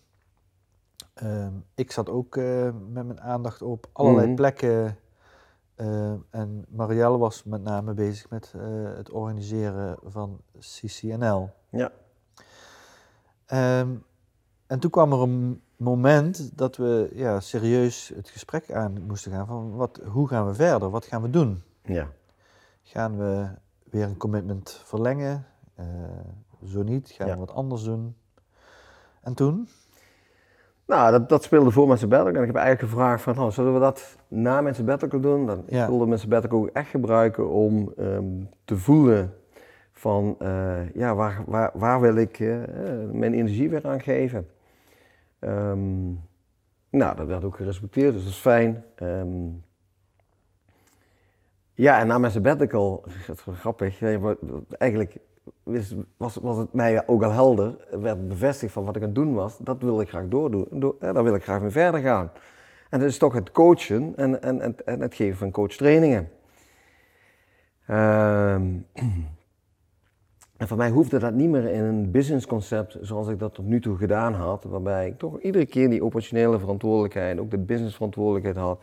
Uh, 1.22 1.46
ik 1.74 1.92
zat 1.92 2.08
ook 2.08 2.36
uh, 2.36 2.70
met 2.88 3.06
mijn 3.06 3.20
aandacht 3.20 3.62
op 3.62 3.86
allerlei 3.92 4.26
mm 4.26 4.26
-hmm. 4.26 4.36
plekken. 4.36 4.98
en 6.30 6.64
Marielle 6.68 7.18
was 7.18 7.44
met 7.44 7.62
name 7.62 7.94
bezig 7.94 8.30
met 8.30 8.54
het 8.96 9.10
organiseren 9.10 9.98
van 10.04 10.40
CCNL. 10.58 11.50
Ja. 11.70 11.92
Um, 13.80 14.04
en 14.70 14.78
toen 14.78 14.90
kwam 14.90 15.12
er 15.12 15.20
een 15.20 15.62
moment 15.76 16.58
dat 16.58 16.76
we 16.76 17.10
ja, 17.14 17.40
serieus 17.40 18.12
het 18.14 18.28
gesprek 18.28 18.72
aan 18.72 19.02
moesten 19.06 19.32
gaan 19.32 19.46
van 19.46 19.76
wat, 19.76 20.00
hoe 20.04 20.28
gaan 20.28 20.46
we 20.46 20.54
verder, 20.54 20.90
wat 20.90 21.04
gaan 21.04 21.22
we 21.22 21.30
doen? 21.30 21.62
Ja. 21.82 22.08
Gaan 22.82 23.18
we 23.18 23.46
weer 23.84 24.04
een 24.04 24.16
commitment 24.16 24.82
verlengen? 24.84 25.46
Uh, 25.80 25.86
zo 26.64 26.82
niet, 26.82 27.10
gaan 27.10 27.28
we 27.28 27.36
wat 27.36 27.54
anders 27.54 27.82
doen? 27.82 28.16
En 29.20 29.34
toen? 29.34 29.68
Nou, 30.86 31.10
dat, 31.10 31.28
dat 31.28 31.42
speelde 31.42 31.70
voor 31.70 31.86
mijn 31.86 31.98
sabbatical. 31.98 32.34
En 32.34 32.40
ik 32.40 32.46
heb 32.46 32.56
eigenlijk 32.56 32.92
gevraagd 32.92 33.22
van, 33.22 33.38
oh, 33.38 33.50
zullen 33.50 33.74
we 33.74 33.80
dat 33.80 34.16
na 34.28 34.60
mijn 34.60 34.74
sabbatical 34.74 35.20
doen? 35.20 35.46
Dan, 35.46 35.62
ja. 35.66 35.82
Ik 35.82 35.88
wilde 35.88 36.06
mijn 36.06 36.20
sabbatical 36.20 36.58
ook 36.58 36.68
echt 36.72 36.88
gebruiken 36.88 37.48
om 37.48 37.92
ehm, 37.96 38.44
te 38.64 38.76
voelen 38.76 39.34
van, 39.92 40.36
uh, 40.42 40.94
ja, 40.94 41.14
waar, 41.14 41.42
waar, 41.46 41.70
waar 41.74 42.00
wil 42.00 42.16
ik 42.16 42.38
uh, 42.38 42.58
mijn 43.12 43.34
energie 43.34 43.70
weer 43.70 43.86
aan 43.86 44.00
geven? 44.00 44.46
Um, 45.40 46.20
nou, 46.90 47.16
dat 47.16 47.26
werd 47.26 47.44
ook 47.44 47.56
gerespecteerd, 47.56 48.12
dus 48.12 48.22
dat 48.22 48.32
is 48.32 48.38
fijn. 48.38 48.84
Um, 49.02 49.64
ja, 51.74 52.00
en 52.00 52.06
na 52.06 52.18
mijn 52.18 52.32
sabbatical, 52.32 53.04
dat 53.26 53.36
is 53.36 53.44
wel 53.44 53.54
grappig, 53.54 54.02
eigenlijk 54.78 55.16
was, 56.16 56.36
was 56.36 56.56
het 56.56 56.72
mij 56.72 57.06
ook 57.06 57.22
al 57.22 57.32
helder, 57.32 57.76
werd 58.00 58.28
bevestigd 58.28 58.72
van 58.72 58.84
wat 58.84 58.96
ik 58.96 59.02
aan 59.02 59.08
het 59.08 59.16
doen 59.16 59.34
was, 59.34 59.58
dat 59.58 59.82
wil 59.82 60.00
ik 60.00 60.08
graag 60.08 60.28
doordoen, 60.28 60.66
door, 60.70 60.96
daar 60.98 61.22
wil 61.24 61.34
ik 61.34 61.42
graag 61.42 61.60
mee 61.60 61.70
verder 61.70 62.00
gaan. 62.00 62.30
En 62.90 62.98
dat 62.98 63.08
is 63.08 63.18
toch 63.18 63.32
het 63.32 63.52
coachen 63.52 64.12
en, 64.16 64.42
en, 64.42 65.00
het 65.00 65.14
geven 65.14 65.38
van 65.38 65.50
coachtrainingen. 65.50 66.30
Um, 67.88 68.86
en 70.60 70.68
voor 70.68 70.76
mij 70.76 70.90
hoefde 70.90 71.18
dat 71.18 71.34
niet 71.34 71.48
meer 71.48 71.70
in 71.70 71.84
een 71.84 72.10
businessconcept 72.10 72.98
zoals 73.00 73.28
ik 73.28 73.38
dat 73.38 73.54
tot 73.54 73.66
nu 73.66 73.80
toe 73.80 73.96
gedaan 73.96 74.34
had, 74.34 74.64
waarbij 74.64 75.06
ik 75.06 75.18
toch 75.18 75.40
iedere 75.40 75.66
keer 75.66 75.90
die 75.90 76.04
operationele 76.04 76.58
verantwoordelijkheid, 76.58 77.38
ook 77.38 77.50
de 77.50 77.58
businessverantwoordelijkheid 77.58 78.56
had. 78.56 78.82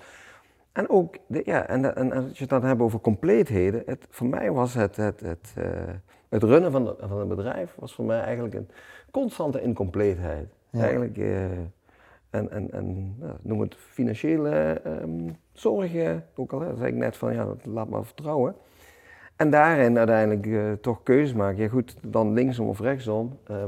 En 0.71 0.89
ook, 0.89 1.15
de, 1.27 1.41
ja, 1.45 1.67
en, 1.67 1.95
en, 1.95 2.11
als 2.11 2.23
je 2.23 2.39
het 2.39 2.49
dan 2.49 2.63
hebt 2.63 2.81
over 2.81 2.99
compleetheden, 2.99 3.83
het, 3.85 4.07
voor 4.09 4.27
mij 4.27 4.51
was 4.51 4.73
het, 4.73 4.95
het, 4.95 5.19
het, 5.19 5.53
uh, 5.57 5.65
het 6.29 6.43
runnen 6.43 6.71
van, 6.71 6.83
de, 6.83 6.95
van 6.99 7.19
een 7.19 7.27
bedrijf, 7.27 7.75
was 7.79 7.93
voor 7.93 8.05
mij 8.05 8.19
eigenlijk 8.19 8.53
een 8.53 8.69
constante 9.11 9.61
incompleetheid. 9.61 10.47
Eigenlijk, 10.71 11.17
uh, 11.17 11.43
en, 12.29 12.51
en, 12.51 12.71
en 12.71 13.15
nou, 13.19 13.33
noem 13.41 13.61
het 13.61 13.75
financiële 13.75 14.81
um, 14.85 15.35
zorgen, 15.53 16.25
ook 16.35 16.53
al 16.53 16.59
hè, 16.59 16.75
zei 16.75 16.87
ik 16.87 16.95
net 16.95 17.17
van, 17.17 17.33
ja, 17.33 17.55
laat 17.63 17.89
maar 17.89 18.05
vertrouwen. 18.05 18.55
En 19.37 19.49
daarin 19.49 19.97
uiteindelijk 19.97 20.45
uh, 20.45 20.71
toch 20.71 21.03
keuzes 21.03 21.33
maken. 21.33 21.63
Ja 21.63 21.69
goed, 21.69 21.95
dan 22.01 22.33
linksom 22.33 22.67
of 22.67 22.79
rechtsom. 22.79 23.39
Uh, 23.51 23.63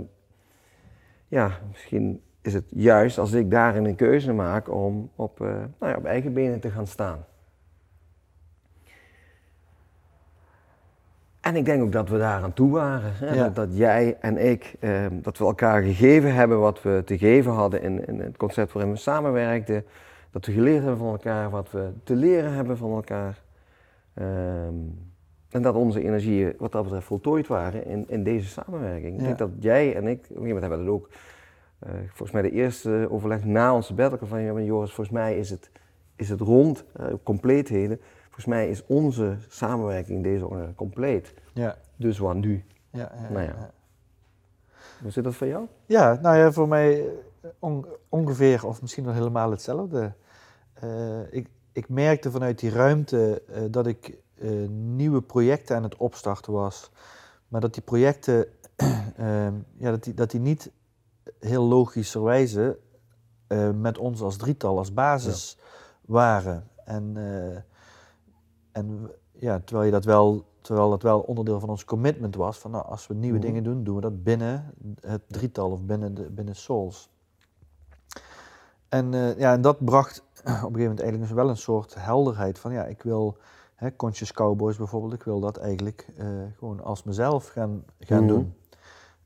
ja, 1.27 1.51
misschien 1.71 2.21
is 2.41 2.53
het 2.53 2.65
juist 2.69 3.17
als 3.17 3.31
ik 3.31 3.51
daarin 3.51 3.85
een 3.85 3.95
keuze 3.95 4.33
maak 4.33 4.71
om 4.73 5.09
op, 5.15 5.39
uh, 5.41 5.47
nou 5.47 5.91
ja, 5.91 5.97
op 5.97 6.05
eigen 6.05 6.33
benen 6.33 6.59
te 6.59 6.69
gaan 6.69 6.87
staan. 6.87 7.25
En 11.41 11.55
ik 11.55 11.65
denk 11.65 11.83
ook 11.83 11.91
dat 11.91 12.09
we 12.09 12.17
daar 12.17 12.43
aan 12.43 12.53
toe 12.53 12.71
waren. 12.71 13.11
Hè? 13.13 13.33
Ja. 13.33 13.43
Dat, 13.43 13.55
dat, 13.55 13.77
jij 13.77 14.17
en 14.19 14.37
ik, 14.49 14.75
ehm, 14.79 15.21
dat 15.21 15.37
we 15.37 15.45
elkaar 15.45 15.81
gegeven 15.81 16.33
hebben 16.33 16.59
wat 16.59 16.81
we 16.81 17.01
te 17.05 17.17
geven 17.17 17.51
hadden 17.51 17.81
in, 17.81 18.07
in 18.07 18.19
het 18.19 18.37
concept 18.37 18.71
waarin 18.73 18.91
we 18.91 18.97
samenwerkten. 18.97 19.85
Dat 20.31 20.45
we 20.45 20.51
geleerd 20.51 20.83
hebben 20.83 20.97
van 20.97 21.11
elkaar, 21.11 21.49
wat 21.49 21.71
we 21.71 21.91
te 22.03 22.15
leren 22.15 22.53
hebben 22.53 22.77
van 22.77 22.91
elkaar. 22.91 23.41
Ehm, 24.13 24.75
en 25.49 25.61
dat 25.61 25.75
onze 25.75 26.03
energieën 26.03 26.53
wat 26.57 26.71
dat 26.71 26.83
betreft 26.83 27.05
voltooid 27.05 27.47
waren 27.47 27.85
in, 27.85 28.05
in 28.07 28.23
deze 28.23 28.47
samenwerking. 28.47 29.17
Ik 29.17 29.23
denk 29.23 29.37
dat 29.37 29.49
jij 29.59 29.95
en 29.95 30.07
ik, 30.07 30.17
op 30.17 30.21
een 30.21 30.27
gegeven 30.27 30.43
moment 30.43 30.61
hebben 30.61 30.79
we 30.79 30.85
dat 30.85 30.93
ook, 30.93 31.09
uh, 31.83 31.89
volgens 32.07 32.31
mij 32.31 32.41
de 32.41 32.51
eerste 32.51 33.07
overleg 33.09 33.45
na 33.45 33.75
onze 33.75 33.93
battle 33.93 34.27
van 34.27 34.41
ja, 34.41 34.59
Joris, 34.59 34.93
volgens 34.93 35.15
mij 35.15 35.37
is 35.37 35.49
het, 35.49 35.71
is 36.15 36.29
het 36.29 36.39
rond, 36.39 36.83
uh, 36.99 37.05
compleetheden. 37.23 37.99
Volgens 38.23 38.45
mij 38.45 38.69
is 38.69 38.85
onze 38.85 39.35
samenwerking 39.47 40.23
deze 40.23 40.47
uh, 40.51 40.63
compleet. 40.75 41.33
Ja. 41.53 41.77
Dus 41.95 42.17
wat 42.17 42.35
nu? 42.35 42.63
Ja, 42.89 43.11
ja, 43.21 43.29
nou 43.29 43.43
ja. 43.43 43.71
Hoe 45.01 45.11
zit 45.11 45.23
dat 45.23 45.35
voor 45.35 45.47
jou? 45.47 45.65
Ja, 45.85 46.19
nou 46.21 46.37
ja, 46.37 46.51
voor 46.51 46.67
mij 46.67 47.03
on, 47.59 47.85
ongeveer 48.09 48.65
of 48.65 48.81
misschien 48.81 49.03
nog 49.03 49.13
helemaal 49.13 49.51
hetzelfde. 49.51 50.13
ik, 51.29 51.47
ik 51.71 51.89
merkte 51.89 52.31
vanuit 52.31 52.59
die 52.59 52.69
ruimte 52.69 53.41
dat 53.71 53.87
ik 53.87 54.17
uh, 54.41 54.69
nieuwe 54.69 55.21
projecten 55.21 55.75
aan 55.75 55.83
het 55.83 55.97
opstarten 55.97 56.53
was. 56.53 56.91
Maar 57.47 57.61
dat 57.61 57.73
die 57.73 57.83
projecten 57.83 58.47
uh, 59.19 59.47
ja, 59.83 59.91
dat 59.91 60.03
die, 60.03 60.13
dat 60.13 60.31
die 60.31 60.39
niet 60.39 60.71
heel 61.39 61.63
logischerwijze 61.63 62.79
uh, 63.47 63.69
met 63.69 63.97
ons 63.97 64.21
als 64.21 64.37
drietal, 64.37 64.77
als 64.77 64.93
basis 64.93 65.57
waren. 66.01 66.67
En, 66.85 67.11
eh, 67.15 67.61
en 68.71 69.11
ja, 69.31 69.59
terwijl, 69.59 69.85
je 69.85 69.91
dat 69.91 70.05
wel, 70.05 70.45
terwijl 70.61 70.89
dat 70.89 71.03
wel 71.03 71.19
onderdeel 71.19 71.59
van 71.59 71.69
ons 71.69 71.85
commitment 71.85 72.35
was, 72.35 72.57
van 72.57 72.71
nou, 72.71 72.85
als 72.85 73.07
we 73.07 73.13
nieuwe 73.13 73.37
mhm. 73.37 73.47
dingen 73.47 73.63
doen, 73.63 73.83
doen 73.83 73.95
we 73.95 74.01
dat 74.01 74.23
binnen 74.23 74.73
het 74.99 75.21
drietal 75.27 75.71
of 75.71 75.83
binnen, 75.83 76.13
de, 76.13 76.29
binnen 76.29 76.55
Souls. 76.55 77.09
En, 78.89 79.11
ja, 79.37 79.53
en 79.53 79.61
dat 79.61 79.85
bracht 79.85 80.19
op 80.39 80.45
een 80.45 80.51
gegeven 80.51 80.71
moment 80.71 80.99
eigenlijk 80.99 81.19
dus 81.19 81.31
wel 81.31 81.49
een 81.49 81.57
soort 81.57 81.95
helderheid 81.95 82.59
van 82.59 82.71
ja, 82.71 82.85
ik 82.85 83.03
wil 83.03 83.37
hè, 83.79 83.95
Conscious 83.95 84.31
Cowboys 84.31 84.77
bijvoorbeeld, 84.77 85.13
ik 85.13 85.23
wil 85.23 85.39
dat 85.39 85.57
eigenlijk 85.57 86.07
uh, 86.17 86.25
gewoon 86.57 86.83
als 86.83 87.03
mezelf 87.03 87.47
gaan, 87.47 87.83
gaan 87.99 88.23
mhm. 88.23 88.27
doen. 88.27 88.53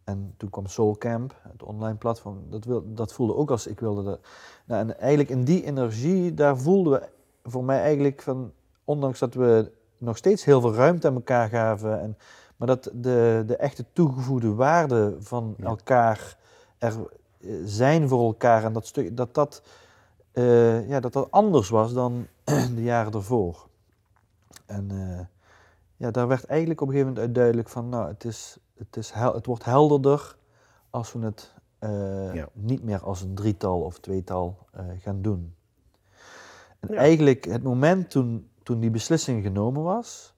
En 0.04 0.34
toen 0.38 0.50
kwam 0.50 0.68
Soul 0.68 0.98
Camp, 0.98 1.36
het 1.42 1.64
online 1.64 1.96
platform, 1.96 2.38
dat, 2.50 2.66
wil, 2.66 2.94
dat 2.94 3.14
voelde 3.14 3.36
ook 3.36 3.52
als 3.52 3.68
ik 3.68 3.80
wilde. 3.80 4.04
Dat. 4.04 4.20
Nou, 4.66 4.82
en 4.82 5.00
eigenlijk 5.00 5.30
in 5.30 5.44
die 5.44 5.64
energie, 5.64 6.34
daar 6.34 6.58
voelden 6.58 6.94
we 6.94 7.10
voor 7.44 7.64
mij 7.64 7.82
eigenlijk 7.82 8.22
van, 8.22 8.52
ondanks 8.84 9.20
dat 9.20 9.34
we 9.34 9.72
nog 9.98 10.18
steeds 10.18 10.46
heel 10.46 10.62
veel 10.62 10.74
ruimte 10.74 11.08
aan 11.08 11.14
elkaar 11.14 11.50
gaven, 11.50 12.02
en, 12.02 12.18
maar 12.58 12.68
dat 12.68 12.90
de, 12.94 13.44
de 13.48 13.56
echte 13.56 13.86
toegevoegde 13.94 14.54
waarde 14.54 15.16
van 15.20 15.56
elkaar 15.60 16.38
er 16.78 16.94
eh, 17.42 17.52
zijn 17.66 18.08
voor 18.08 18.26
elkaar 18.26 18.64
en 18.64 18.74
dat 18.74 18.88
stuk, 18.88 19.18
dat 19.18 19.34
dat, 19.34 19.62
uh, 20.34 20.90
ja, 20.90 21.00
dat 21.00 21.14
dat 21.14 21.32
anders 21.32 21.70
was 21.70 21.94
dan 21.94 22.28
de 22.76 22.84
jaren 22.84 23.14
ervoor. 23.14 23.68
En 24.66 24.90
uh, 24.94 25.20
ja, 25.96 26.12
daar 26.12 26.28
werd 26.28 26.46
eigenlijk 26.46 26.82
op 26.82 26.88
een 26.88 26.94
gegeven 26.94 27.14
moment 27.14 27.28
uit 27.28 27.36
duidelijk 27.36 27.70
van, 27.70 27.90
nou, 27.90 28.08
het, 28.08 28.24
is, 28.24 28.58
het, 28.78 28.98
is 28.98 29.12
hel, 29.12 29.34
het 29.34 29.46
wordt 29.46 29.66
helderder 29.66 30.36
als 30.90 31.14
we 31.14 31.20
het 31.20 31.54
uh, 31.80 32.34
ja. 32.34 32.50
niet 32.54 32.84
meer 32.84 33.00
als 33.00 33.22
een 33.22 33.36
drietal 33.36 33.82
of 33.82 34.00
tweetal 34.00 34.58
uh, 34.78 34.86
gaan 35.00 35.22
doen. 35.22 35.56
En 36.80 36.94
ja. 36.94 36.96
eigenlijk 36.96 37.46
het 37.46 37.64
moment 37.64 38.10
toen, 38.10 38.50
toen 38.64 38.80
die 38.80 38.92
beslissing 38.92 39.44
genomen 39.44 39.84
was, 39.84 40.34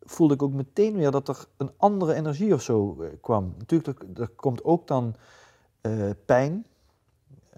voelde 0.00 0.34
ik 0.34 0.42
ook 0.42 0.52
meteen 0.52 0.96
weer 0.96 1.10
dat 1.10 1.28
er 1.28 1.46
een 1.56 1.70
andere 1.76 2.14
energie 2.14 2.54
of 2.54 2.62
zo 2.62 3.04
kwam. 3.20 3.54
Natuurlijk, 3.58 4.02
er, 4.02 4.20
er 4.20 4.28
komt 4.28 4.64
ook 4.64 4.86
dan 4.86 5.14
pijn. 6.24 6.66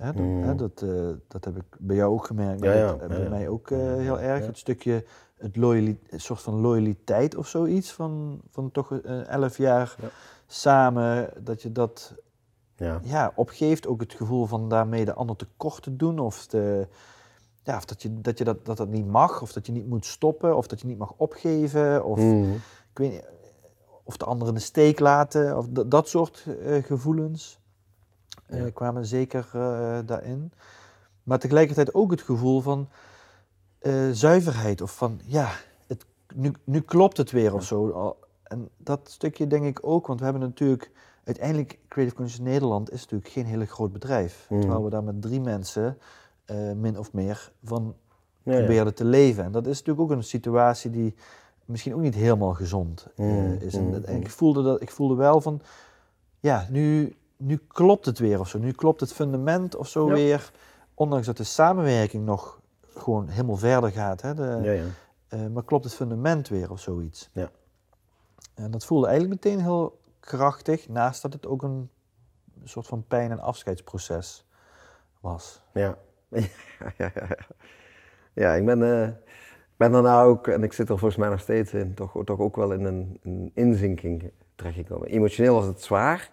Hè, 0.02 0.12
dat, 0.12 0.22
mm. 0.22 0.42
hè, 0.42 0.54
dat, 0.54 0.84
dat, 1.28 1.44
heb 1.44 1.56
ik 1.56 1.64
bij 1.78 1.96
jou 1.96 2.12
ook 2.12 2.26
gemerkt, 2.26 2.62
ja, 2.64 2.72
ja, 2.72 2.96
bij 2.96 3.28
mij 3.28 3.48
ook 3.48 3.68
heel 3.70 4.20
erg. 4.20 4.46
Het 4.46 4.58
stukje 4.58 5.04
het 5.42 5.56
een 5.56 5.98
soort 6.20 6.40
van 6.40 6.54
loyaliteit 6.54 7.36
of 7.36 7.46
zoiets 7.46 7.92
van, 7.92 8.40
van 8.50 8.70
toch 8.70 8.90
een 8.90 9.26
elf 9.26 9.56
jaar 9.56 9.96
samen, 10.46 11.30
dat 11.44 11.62
je 11.62 11.72
dat 11.72 12.14
ja. 12.76 13.00
ja. 13.02 13.32
opgeeft. 13.34 13.86
Ook 13.86 14.00
het 14.00 14.12
gevoel 14.12 14.46
van 14.46 14.68
daarmee 14.68 15.04
de 15.04 15.14
ander 15.14 15.36
tekort 15.36 15.82
te 15.82 15.96
doen 15.96 16.18
of, 16.18 16.46
de, 16.46 16.86
ja, 17.62 17.76
of 17.76 17.84
dat, 17.84 18.02
je, 18.02 18.20
dat, 18.20 18.38
je 18.38 18.44
dat, 18.44 18.64
dat 18.64 18.76
dat 18.76 18.88
niet 18.88 19.06
mag 19.06 19.42
of 19.42 19.52
dat 19.52 19.66
je 19.66 19.72
niet 19.72 19.88
moet 19.88 20.06
stoppen 20.06 20.56
of 20.56 20.66
dat 20.66 20.80
je 20.80 20.86
niet 20.86 20.98
mag 20.98 21.14
opgeven 21.16 22.04
of 22.04 22.18
mm. 22.18 22.54
ik 22.90 22.98
weet 22.98 23.10
niet, 23.10 23.24
of 24.02 24.16
de 24.16 24.24
ander 24.24 24.48
in 24.48 24.54
de 24.54 24.60
steek 24.60 25.00
laten 25.00 25.56
of 25.56 25.66
dat 25.68 26.08
soort 26.08 26.46
uh, 26.46 26.82
gevoelens 26.82 27.60
uh, 28.52 28.64
kwamen 28.74 29.06
zeker 29.06 29.50
uh, 29.54 29.98
daarin. 30.06 30.52
Maar 31.22 31.38
tegelijkertijd 31.38 31.94
ook 31.94 32.10
het 32.10 32.22
gevoel 32.22 32.60
van 32.60 32.88
uh, 33.82 34.10
zuiverheid 34.12 34.80
of 34.80 34.96
van 34.96 35.20
ja, 35.24 35.50
het, 35.86 36.04
nu, 36.34 36.52
nu 36.64 36.80
klopt 36.80 37.16
het 37.16 37.30
weer 37.30 37.54
of 37.54 37.64
zo. 37.64 38.16
En 38.42 38.68
dat 38.76 39.00
stukje 39.04 39.46
denk 39.46 39.64
ik 39.64 39.78
ook, 39.82 40.06
want 40.06 40.18
we 40.18 40.24
hebben 40.24 40.42
natuurlijk 40.42 40.90
uiteindelijk 41.24 41.78
Creative 41.88 42.16
Commons 42.16 42.38
Nederland 42.38 42.92
is 42.92 43.00
natuurlijk 43.00 43.30
geen 43.30 43.46
hele 43.46 43.66
groot 43.66 43.92
bedrijf. 43.92 44.46
Mm. 44.48 44.60
Terwijl 44.60 44.84
we 44.84 44.90
daar 44.90 45.04
met 45.04 45.22
drie 45.22 45.40
mensen 45.40 45.98
uh, 46.46 46.72
min 46.72 46.98
of 46.98 47.12
meer 47.12 47.52
van 47.64 47.94
ja, 48.42 48.56
probeerden 48.56 48.94
te 48.94 49.04
leven. 49.04 49.44
En 49.44 49.52
dat 49.52 49.66
is 49.66 49.78
natuurlijk 49.78 50.10
ook 50.10 50.16
een 50.16 50.24
situatie 50.24 50.90
die 50.90 51.14
misschien 51.64 51.94
ook 51.94 52.00
niet 52.00 52.14
helemaal 52.14 52.54
gezond 52.54 53.06
uh, 53.16 53.62
is. 53.62 53.74
En, 53.74 53.84
mm. 53.84 54.04
ik, 54.04 54.30
voelde 54.30 54.62
dat, 54.62 54.82
ik 54.82 54.90
voelde 54.90 55.14
wel 55.14 55.40
van, 55.40 55.60
ja, 56.40 56.66
nu, 56.70 57.16
nu 57.42 57.60
klopt 57.68 58.06
het 58.06 58.18
weer 58.18 58.40
of 58.40 58.48
zo. 58.48 58.58
Nu 58.58 58.72
klopt 58.72 59.00
het 59.00 59.12
fundament 59.12 59.76
of 59.76 59.88
zo 59.88 60.06
weer. 60.06 60.52
Ondanks 60.94 61.26
dat 61.26 61.36
de 61.36 61.44
samenwerking 61.44 62.24
nog 62.24 62.60
gewoon 62.94 63.28
helemaal 63.28 63.56
verder 63.56 63.90
gaat. 63.90 64.20
Hè? 64.20 64.34
De, 64.34 64.58
ja, 64.62 64.72
ja. 64.72 64.84
Uh, 65.28 65.46
maar 65.46 65.64
klopt 65.64 65.84
het 65.84 65.94
fundament 65.94 66.48
weer 66.48 66.70
of 66.70 66.80
zoiets? 66.80 67.30
Ja. 67.32 67.50
En 68.54 68.70
dat 68.70 68.84
voelde 68.84 69.06
eigenlijk 69.06 69.44
meteen 69.44 69.60
heel 69.60 70.00
krachtig, 70.20 70.88
naast 70.88 71.22
dat 71.22 71.32
het 71.32 71.46
ook 71.46 71.62
een 71.62 71.90
soort 72.64 72.86
van 72.86 73.04
pijn- 73.08 73.30
en 73.30 73.40
afscheidsproces 73.40 74.46
was. 75.20 75.62
Ja, 75.72 75.98
ja, 76.28 76.92
ja, 76.96 77.10
ja. 77.14 77.36
ja 78.32 78.52
ik 78.52 78.64
ben, 78.64 78.80
uh, 78.80 79.08
ben 79.76 79.92
daarna 79.92 80.22
ook, 80.22 80.48
en 80.48 80.62
ik 80.62 80.72
zit 80.72 80.88
er 80.88 80.98
volgens 80.98 81.20
mij 81.20 81.28
nog 81.28 81.40
steeds 81.40 81.74
in, 81.74 81.94
toch, 81.94 82.24
toch 82.24 82.38
ook 82.38 82.56
wel 82.56 82.72
in 82.72 82.84
een, 82.84 83.18
een 83.22 83.50
inzinking 83.54 84.30
terechtgekomen. 84.54 85.08
Emotioneel 85.08 85.54
was 85.54 85.66
het 85.66 85.82
zwaar. 85.82 86.30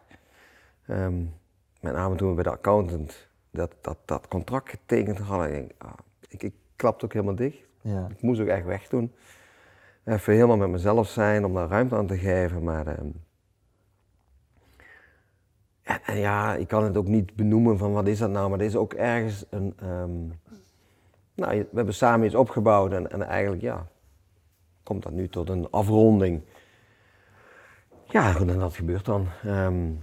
Um, 0.90 1.34
met 1.82 1.94
name 1.94 2.16
toen 2.16 2.30
we 2.30 2.36
bij 2.36 2.44
de 2.44 2.50
accountant 2.50 3.28
dat, 3.52 3.76
dat, 3.82 3.98
dat 4.06 4.28
contract 4.28 4.70
getekend 4.70 5.18
hadden, 5.18 5.64
ik, 5.64 5.72
ah, 5.78 5.94
ik, 6.28 6.44
ik 6.44 6.54
klapte 6.76 7.06
ook 7.06 7.14
helemaal 7.14 7.36
dicht. 7.36 7.58
Ja. 7.82 8.08
Ik 8.10 8.22
moest 8.22 8.42
ook 8.42 8.48
echt 8.48 8.66
weg 8.66 8.88
doen. 8.88 9.14
Even 10.04 10.34
helemaal 10.34 10.58
met 10.58 10.70
mezelf 10.70 11.08
zijn 11.08 11.46
om 11.46 11.54
daar 11.54 11.68
ruimte 11.68 11.96
aan 11.96 12.08
te 12.08 12.18
geven. 12.18 12.64
Maar 12.64 13.00
um, 13.00 13.14
en, 16.06 16.18
ja, 16.18 16.56
ik 16.56 16.68
kan 16.68 16.84
het 16.84 16.98
ook 16.98 17.08
niet 17.08 17.36
benoemen 17.36 17.78
van 17.78 17.92
wat 17.92 18.08
is 18.08 18.20
dat 18.20 18.30
nou, 18.30 18.50
maar 18.50 18.60
er 18.60 18.66
is 18.66 18.76
ook 18.76 18.94
ergens 18.94 19.46
een. 19.50 19.76
Um, 19.84 20.40
nou, 21.34 21.58
we 21.58 21.76
hebben 21.76 21.94
samen 21.94 22.26
iets 22.26 22.36
opgebouwd 22.36 22.92
en, 22.92 23.12
en 23.12 23.22
eigenlijk 23.22 23.62
ja, 23.62 23.88
komt 24.84 25.04
dat 25.04 25.12
nu 25.12 25.30
tot 25.30 25.50
een 25.50 25.68
afronding. 25.72 26.42
Ja, 28.04 28.32
goed, 28.32 28.50
en 28.50 28.60
dat 28.60 28.76
gebeurt 28.76 29.06
dan. 29.06 29.28
Um, 29.46 30.00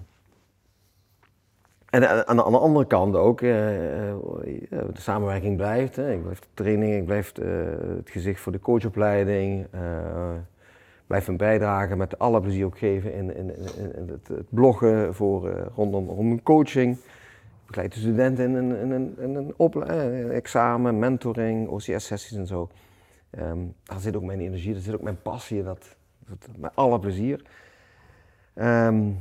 en 2.02 2.26
aan 2.26 2.36
de, 2.36 2.42
andere 2.42 2.86
kant 2.86 3.16
ook, 3.16 3.40
uh, 3.40 3.50
de 4.70 4.90
samenwerking 4.92 5.56
blijft. 5.56 5.96
Hè. 5.96 6.12
Ik 6.12 6.22
blijf 6.22 6.40
de 6.40 6.46
training, 6.54 6.94
ik 6.94 7.04
blijf 7.04 7.32
het 7.34 8.10
gezicht 8.10 8.40
voor 8.40 8.52
de 8.52 8.60
coachopleiding. 8.60 9.66
blijf 11.06 11.28
een 11.28 11.36
bijdrage 11.36 11.96
met 11.96 12.18
alle 12.18 12.40
plezier 12.40 12.64
ook 12.64 12.78
geven 12.78 13.12
in, 13.12 13.36
in, 13.36 13.56
in 13.96 14.08
het, 14.08 14.30
bloggen 14.48 15.14
voor, 15.14 15.50
rondom, 15.74 16.08
rondom 16.08 16.42
coaching. 16.42 16.98
Begeleid 17.66 17.92
de 17.92 17.98
studenten 17.98 18.44
in 18.44 18.54
een, 18.54 18.92
een, 19.18 19.54
een 19.58 20.30
examen, 20.30 20.98
mentoring, 20.98 21.68
OCS-sessies 21.68 22.38
en 22.38 22.46
zo. 22.46 22.68
Um, 23.38 23.74
daar 23.84 24.00
zit 24.00 24.16
ook 24.16 24.22
mijn 24.22 24.40
energie, 24.40 24.72
daar 24.72 24.82
zit 24.82 24.94
ook 24.94 25.02
mijn 25.02 25.22
passie, 25.22 25.62
dat, 25.62 25.96
dat 26.18 26.48
met 26.56 26.70
alle 26.74 26.98
plezier. 26.98 27.42
Um, 28.54 29.18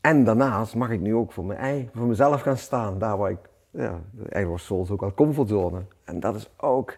en 0.00 0.24
daarnaast 0.24 0.74
mag 0.74 0.90
ik 0.90 1.00
nu 1.00 1.14
ook 1.14 1.32
voor, 1.32 1.44
mijn, 1.44 1.90
voor 1.94 2.06
mezelf 2.06 2.40
gaan 2.40 2.56
staan, 2.56 2.98
daar 2.98 3.16
waar 3.16 3.30
ik, 3.30 3.50
ja, 3.70 4.00
eigenlijk 4.16 4.50
was 4.50 4.64
soms 4.64 4.90
ook 4.90 5.00
wel 5.00 5.14
comfortzone. 5.14 5.82
En 6.04 6.20
dat 6.20 6.34
is 6.34 6.50
ook, 6.56 6.96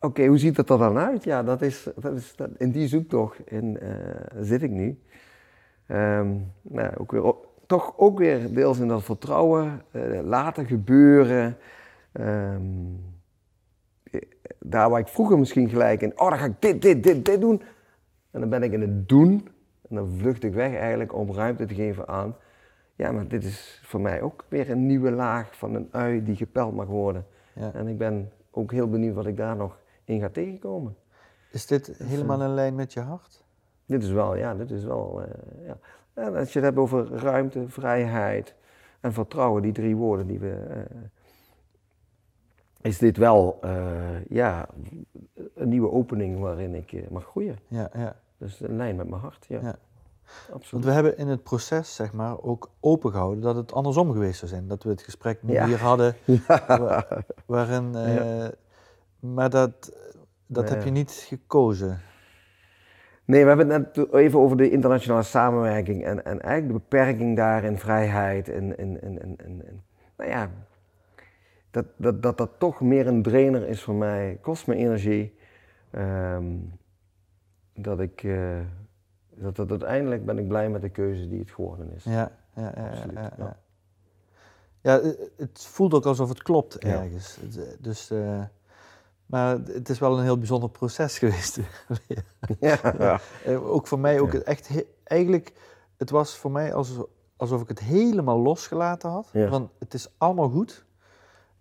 oké, 0.00 0.26
hoe 0.26 0.38
ziet 0.38 0.56
het 0.56 0.70
er 0.70 0.78
dan 0.78 0.98
uit? 0.98 1.24
Ja, 1.24 1.42
dat 1.42 1.62
is, 1.62 1.88
dat 1.96 2.16
is 2.16 2.36
dat, 2.36 2.50
in 2.56 2.70
die 2.70 2.88
zoektocht 2.88 3.50
in, 3.50 3.78
uh, 3.82 3.90
zit 4.40 4.62
ik 4.62 4.70
nu. 4.70 4.98
Um, 5.86 6.52
nou, 6.62 6.96
ook 6.96 7.10
weer, 7.10 7.34
toch 7.66 7.94
ook 7.96 8.18
weer 8.18 8.54
deels 8.54 8.78
in 8.78 8.88
dat 8.88 9.02
vertrouwen, 9.02 9.82
uh, 9.92 10.20
laten 10.22 10.66
gebeuren. 10.66 11.56
Um, 12.12 13.06
daar 14.58 14.90
waar 14.90 15.00
ik 15.00 15.08
vroeger 15.08 15.38
misschien 15.38 15.68
gelijk 15.68 16.02
in, 16.02 16.20
oh 16.20 16.28
dan 16.28 16.38
ga 16.38 16.44
ik 16.44 16.60
dit, 16.60 16.82
dit, 16.82 17.02
dit, 17.02 17.24
dit 17.24 17.40
doen. 17.40 17.62
En 18.30 18.40
dan 18.40 18.48
ben 18.48 18.62
ik 18.62 18.72
in 18.72 18.80
het 18.80 19.08
doen 19.08 19.48
en 19.88 19.96
dan 19.96 20.08
vlucht 20.08 20.44
ik 20.44 20.52
weg 20.52 20.74
eigenlijk 20.74 21.14
om 21.14 21.32
ruimte 21.32 21.66
te 21.66 21.74
geven 21.74 22.08
aan, 22.08 22.36
ja, 22.94 23.12
maar 23.12 23.28
dit 23.28 23.44
is 23.44 23.80
voor 23.84 24.00
mij 24.00 24.22
ook 24.22 24.44
weer 24.48 24.70
een 24.70 24.86
nieuwe 24.86 25.10
laag 25.10 25.56
van 25.56 25.74
een 25.74 25.88
ui 25.90 26.22
die 26.22 26.36
gepeld 26.36 26.74
mag 26.74 26.86
worden. 26.86 27.26
Ja. 27.52 27.72
En 27.72 27.86
ik 27.86 27.98
ben 27.98 28.32
ook 28.50 28.72
heel 28.72 28.88
benieuwd 28.88 29.14
wat 29.14 29.26
ik 29.26 29.36
daar 29.36 29.56
nog 29.56 29.78
in 30.04 30.20
ga 30.20 30.28
tegenkomen. 30.28 30.96
Is 31.50 31.66
dit 31.66 31.86
dus, 31.86 31.98
helemaal 31.98 32.42
in 32.42 32.54
lijn 32.54 32.74
met 32.74 32.92
je 32.92 33.00
hart? 33.00 33.44
Dit 33.86 34.02
is 34.02 34.10
wel, 34.10 34.36
ja, 34.36 34.54
dit 34.54 34.70
is 34.70 34.84
wel, 34.84 35.22
uh, 35.22 35.66
ja. 35.66 35.78
En 36.14 36.36
als 36.36 36.52
je 36.52 36.58
het 36.58 36.68
hebt 36.68 36.78
over 36.78 37.06
ruimte, 37.12 37.68
vrijheid 37.68 38.54
en 39.00 39.12
vertrouwen, 39.12 39.62
die 39.62 39.72
drie 39.72 39.96
woorden 39.96 40.26
die 40.26 40.38
we... 40.38 40.66
Uh, 40.70 41.00
is 42.80 42.98
dit 42.98 43.16
wel, 43.16 43.58
uh, 43.64 44.24
ja, 44.28 44.68
een 45.54 45.68
nieuwe 45.68 45.90
opening 45.90 46.38
waarin 46.38 46.74
ik 46.74 47.10
mag 47.10 47.24
groeien. 47.24 47.58
Ja, 47.66 47.90
ja. 47.92 48.16
Dus 48.38 48.60
een 48.60 48.76
lijn 48.76 48.96
met 48.96 49.08
mijn 49.08 49.20
hart, 49.20 49.46
ja. 49.48 49.60
ja. 49.62 49.78
Absoluut. 50.52 50.70
Want 50.70 50.84
we 50.84 50.90
hebben 50.90 51.18
in 51.18 51.28
het 51.28 51.42
proces, 51.42 51.94
zeg 51.94 52.12
maar, 52.12 52.42
ook 52.42 52.70
opengehouden 52.80 53.42
dat 53.42 53.56
het 53.56 53.72
andersom 53.72 54.12
geweest 54.12 54.38
zou 54.38 54.50
zijn. 54.50 54.68
Dat 54.68 54.82
we 54.82 54.90
het 54.90 55.02
gesprek 55.02 55.42
nu 55.42 55.64
hier 55.64 55.80
hadden, 55.80 56.16
ja. 56.48 57.06
waarin... 57.46 57.92
Uh, 57.94 58.46
maar 59.18 59.50
dat, 59.50 59.92
dat 60.46 60.68
heb 60.68 60.84
je 60.84 60.90
niet 60.90 61.12
gekozen. 61.12 62.00
Nee, 63.24 63.42
we 63.42 63.48
hebben 63.48 63.70
het 63.70 63.94
net 63.94 64.12
even 64.12 64.38
over 64.38 64.56
de 64.56 64.70
internationale 64.70 65.22
samenwerking 65.22 66.04
en, 66.04 66.24
en 66.24 66.40
eigenlijk 66.40 66.66
de 66.66 66.88
beperking 66.88 67.36
daar 67.36 67.64
in 67.64 67.78
vrijheid 67.78 68.48
en, 68.48 68.78
en, 68.78 69.02
en, 69.02 69.18
en, 69.20 69.36
en 69.38 69.84
nou 70.16 70.30
ja, 70.30 70.50
dat, 71.70 71.84
dat, 71.96 72.22
dat 72.22 72.38
dat 72.38 72.50
toch 72.58 72.80
meer 72.80 73.06
een 73.06 73.22
drainer 73.22 73.68
is 73.68 73.82
voor 73.82 73.94
mij, 73.94 74.38
kost 74.40 74.66
me 74.66 74.74
energie. 74.74 75.34
Um, 75.92 76.78
dat 77.82 78.00
ik, 78.00 78.22
uh, 78.22 78.58
dat, 79.34 79.56
dat 79.56 79.70
uiteindelijk 79.70 80.24
ben 80.24 80.38
ik 80.38 80.48
blij 80.48 80.70
met 80.70 80.82
de 80.82 80.88
keuze 80.88 81.28
die 81.28 81.38
het 81.38 81.50
geworden 81.50 81.92
is. 81.94 82.04
Ja, 82.04 82.32
ja, 82.54 82.72
ja. 82.76 82.88
Absoluut, 82.88 83.14
ja, 83.14 83.32
ja. 83.38 83.56
ja. 84.80 84.98
Eh, 84.98 85.10
het 85.36 85.62
voelt 85.62 85.94
ook 85.94 86.06
alsof 86.06 86.28
het 86.28 86.42
klopt 86.42 86.78
ergens. 86.78 87.38
Eh, 87.56 87.62
dus, 87.78 88.10
uh, 88.10 88.42
maar 89.26 89.58
het 89.64 89.88
is 89.88 89.98
wel 89.98 90.18
een 90.18 90.24
heel 90.24 90.38
bijzonder 90.38 90.70
proces 90.70 91.18
geweest. 91.22 91.58
ja, 92.60 93.20
ook 93.46 93.86
voor 93.86 93.98
mij, 93.98 94.20
ook 94.20 94.34
echt, 94.34 94.84
eigenlijk, 95.04 95.52
het 95.96 96.10
was 96.10 96.36
voor 96.36 96.50
mij 96.50 96.74
alsof, 96.74 97.06
alsof 97.36 97.62
ik 97.62 97.68
het 97.68 97.80
helemaal 97.80 98.38
losgelaten 98.38 99.10
had. 99.10 99.30
Van 99.48 99.70
het 99.78 99.94
is 99.94 100.14
allemaal 100.16 100.48
goed 100.48 100.86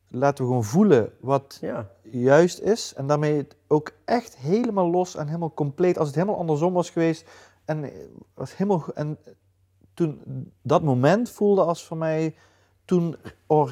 laten 0.07 0.43
we 0.43 0.49
gewoon 0.49 0.63
voelen 0.63 1.13
wat 1.19 1.57
ja. 1.61 1.89
juist 2.01 2.59
is. 2.59 2.93
En 2.93 3.07
daarmee 3.07 3.47
ook 3.67 3.91
echt 4.05 4.37
helemaal 4.37 4.89
los 4.89 5.15
en 5.15 5.27
helemaal 5.27 5.53
compleet. 5.53 5.97
Als 5.97 6.07
het 6.07 6.15
helemaal 6.15 6.39
andersom 6.39 6.73
was 6.73 6.89
geweest. 6.89 7.29
En, 7.65 7.91
was 8.33 8.57
helemaal, 8.57 8.85
en 8.93 9.17
toen 9.93 10.21
dat 10.61 10.83
moment 10.83 11.29
voelde 11.29 11.63
als 11.63 11.85
voor 11.85 11.97
mij. 11.97 12.35
Toen 12.85 13.15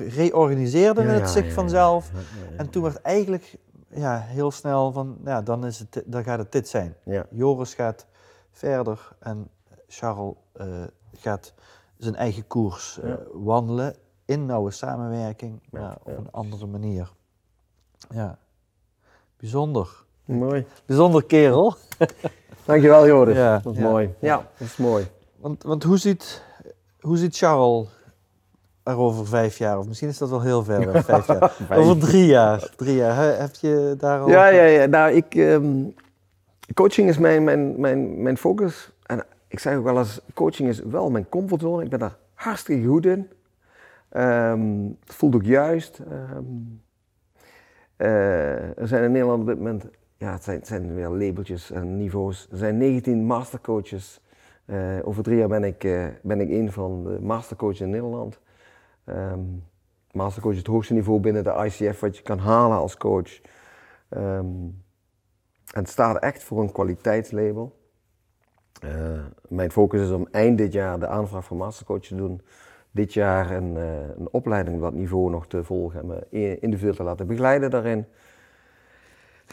reorganiseerde 0.08 1.02
ja, 1.02 1.08
het 1.08 1.30
zich 1.30 1.54
vanzelf. 1.54 2.12
En 2.58 2.70
toen 2.70 2.84
werd 2.84 3.02
eigenlijk 3.02 3.58
ja, 3.90 4.20
heel 4.20 4.52
snel 4.52 4.92
van. 4.92 5.18
Ja, 5.26 5.42
dan, 5.42 5.66
is 5.66 5.80
het, 5.80 6.04
dan 6.06 6.24
gaat 6.24 6.40
het 6.40 6.52
dit 6.52 6.68
zijn. 6.68 6.96
Joris 7.30 7.74
gaat 7.74 8.06
verder 8.52 9.16
en 9.20 9.50
Charles 9.88 10.34
uh, 10.56 10.68
gaat 11.14 11.54
zijn 11.98 12.16
eigen 12.16 12.48
koers 12.48 13.00
uh, 13.04 13.14
wandelen 13.34 13.96
in 14.26 14.46
nauwe 14.46 14.72
samenwerking, 14.72 15.60
maar 15.70 15.98
op 16.04 16.18
een 16.18 16.32
andere 16.32 16.66
manier. 16.66 17.12
Ja, 18.10 18.38
bijzonder. 19.38 20.04
Mooi. 20.26 20.66
Bijzonder 20.86 21.24
kerel. 21.24 21.76
Dankjewel 22.66 23.08
Joris, 23.08 23.36
ja, 23.36 23.60
dat 23.60 23.74
is 23.74 23.80
mooi. 23.80 24.14
Ja, 24.20 24.36
dat 24.58 24.68
is 24.68 24.78
mooi. 24.78 25.08
Want, 25.36 25.64
want 25.64 25.84
hoe, 25.84 25.98
ziet, 25.98 26.44
hoe 27.00 27.18
ziet 27.18 27.38
Charles 27.38 27.88
er 28.84 28.98
over 28.98 29.28
vijf 29.28 29.58
jaar? 29.58 29.80
Of 29.80 29.88
misschien 29.88 30.10
is 30.10 30.18
dat 30.18 30.30
wel 30.30 30.42
heel 30.42 30.64
ver, 30.64 31.04
vijf 31.04 31.28
jaar. 31.28 31.54
over 31.70 31.98
drie 31.98 32.26
jaar. 32.26 32.70
Drie 32.76 32.96
jaar. 32.96 33.40
Heb 33.40 33.56
je 33.56 33.96
daar 33.98 34.20
al... 34.20 34.30
Ja, 34.30 34.48
ja, 34.48 34.64
ja. 34.64 34.86
Nou, 34.86 35.12
ik... 35.12 35.36
Um, 35.36 35.94
coaching 36.74 37.10
is 37.10 37.18
mijn, 37.18 37.44
mijn, 37.44 37.80
mijn, 37.80 38.22
mijn 38.22 38.38
focus. 38.38 38.90
En 39.06 39.26
ik 39.48 39.60
zeg 39.60 39.78
ook 39.78 39.84
wel 39.84 39.98
eens, 39.98 40.20
coaching 40.34 40.70
is 40.70 40.80
wel 40.80 41.10
mijn 41.10 41.30
comfortzone. 41.30 41.84
Ik 41.84 41.90
ben 41.90 42.00
daar 42.00 42.18
hartstikke 42.34 42.88
goed 42.88 43.06
in. 43.06 43.30
Um, 44.18 44.98
het 45.06 45.16
voelt 45.16 45.36
ook 45.36 45.44
juist. 45.44 46.00
Um, 46.00 46.82
uh, 47.98 48.78
er 48.78 48.88
zijn 48.88 49.04
in 49.04 49.12
Nederland 49.12 49.42
op 49.42 49.48
dit 49.48 49.58
moment, 49.58 49.86
ja, 50.18 50.32
het 50.32 50.68
zijn, 50.68 50.94
weer 50.94 51.10
labeltjes 51.10 51.72
en 51.72 51.98
niveaus. 51.98 52.48
Er 52.52 52.58
zijn 52.58 52.78
19 52.78 53.26
mastercoaches. 53.26 54.22
Uh, 54.66 54.98
over 55.04 55.24
drie 55.24 55.38
jaar 55.38 55.48
ben 55.48 55.64
ik, 55.64 55.84
uh, 55.84 56.06
ben 56.22 56.42
ik 56.42 56.50
een 56.50 56.72
van 56.72 57.04
de 57.04 57.20
mastercoaches 57.22 57.82
in 57.82 57.90
Nederland. 57.90 58.40
Um, 59.06 59.64
mastercoach 60.12 60.52
is 60.52 60.58
het 60.58 60.68
hoogste 60.68 60.94
niveau 60.94 61.20
binnen 61.20 61.44
de 61.44 61.64
ICF 61.66 62.00
wat 62.00 62.18
je 62.18 62.24
kan 62.24 62.40
halen 62.40 62.78
als 62.78 62.98
coach. 62.98 63.42
en 64.10 64.84
het 65.72 65.90
staat 65.90 66.18
echt 66.18 66.44
voor 66.44 66.62
een 66.62 66.72
kwaliteitslabel. 66.72 67.80
mijn 69.48 69.72
focus 69.72 70.02
is 70.02 70.10
om 70.10 70.28
eind 70.32 70.58
dit 70.58 70.74
jaar 70.74 71.00
de 71.00 71.08
aanvraag 71.08 71.46
voor 71.46 71.58
mastercoach 71.58 72.02
te 72.02 72.16
doen 72.16 72.42
dit 72.96 73.14
jaar 73.14 73.52
een, 73.52 73.76
uh, 73.76 73.84
een 74.18 74.28
opleiding 74.32 74.76
op 74.76 74.82
dat 74.82 74.94
niveau 74.94 75.30
nog 75.30 75.48
te 75.48 75.64
volgen 75.64 76.00
en 76.00 76.08
me 76.08 76.60
individueel 76.60 76.96
te 76.96 77.04
laten 77.04 77.28
begeleiden 77.28 77.70
daarin. 77.70 78.06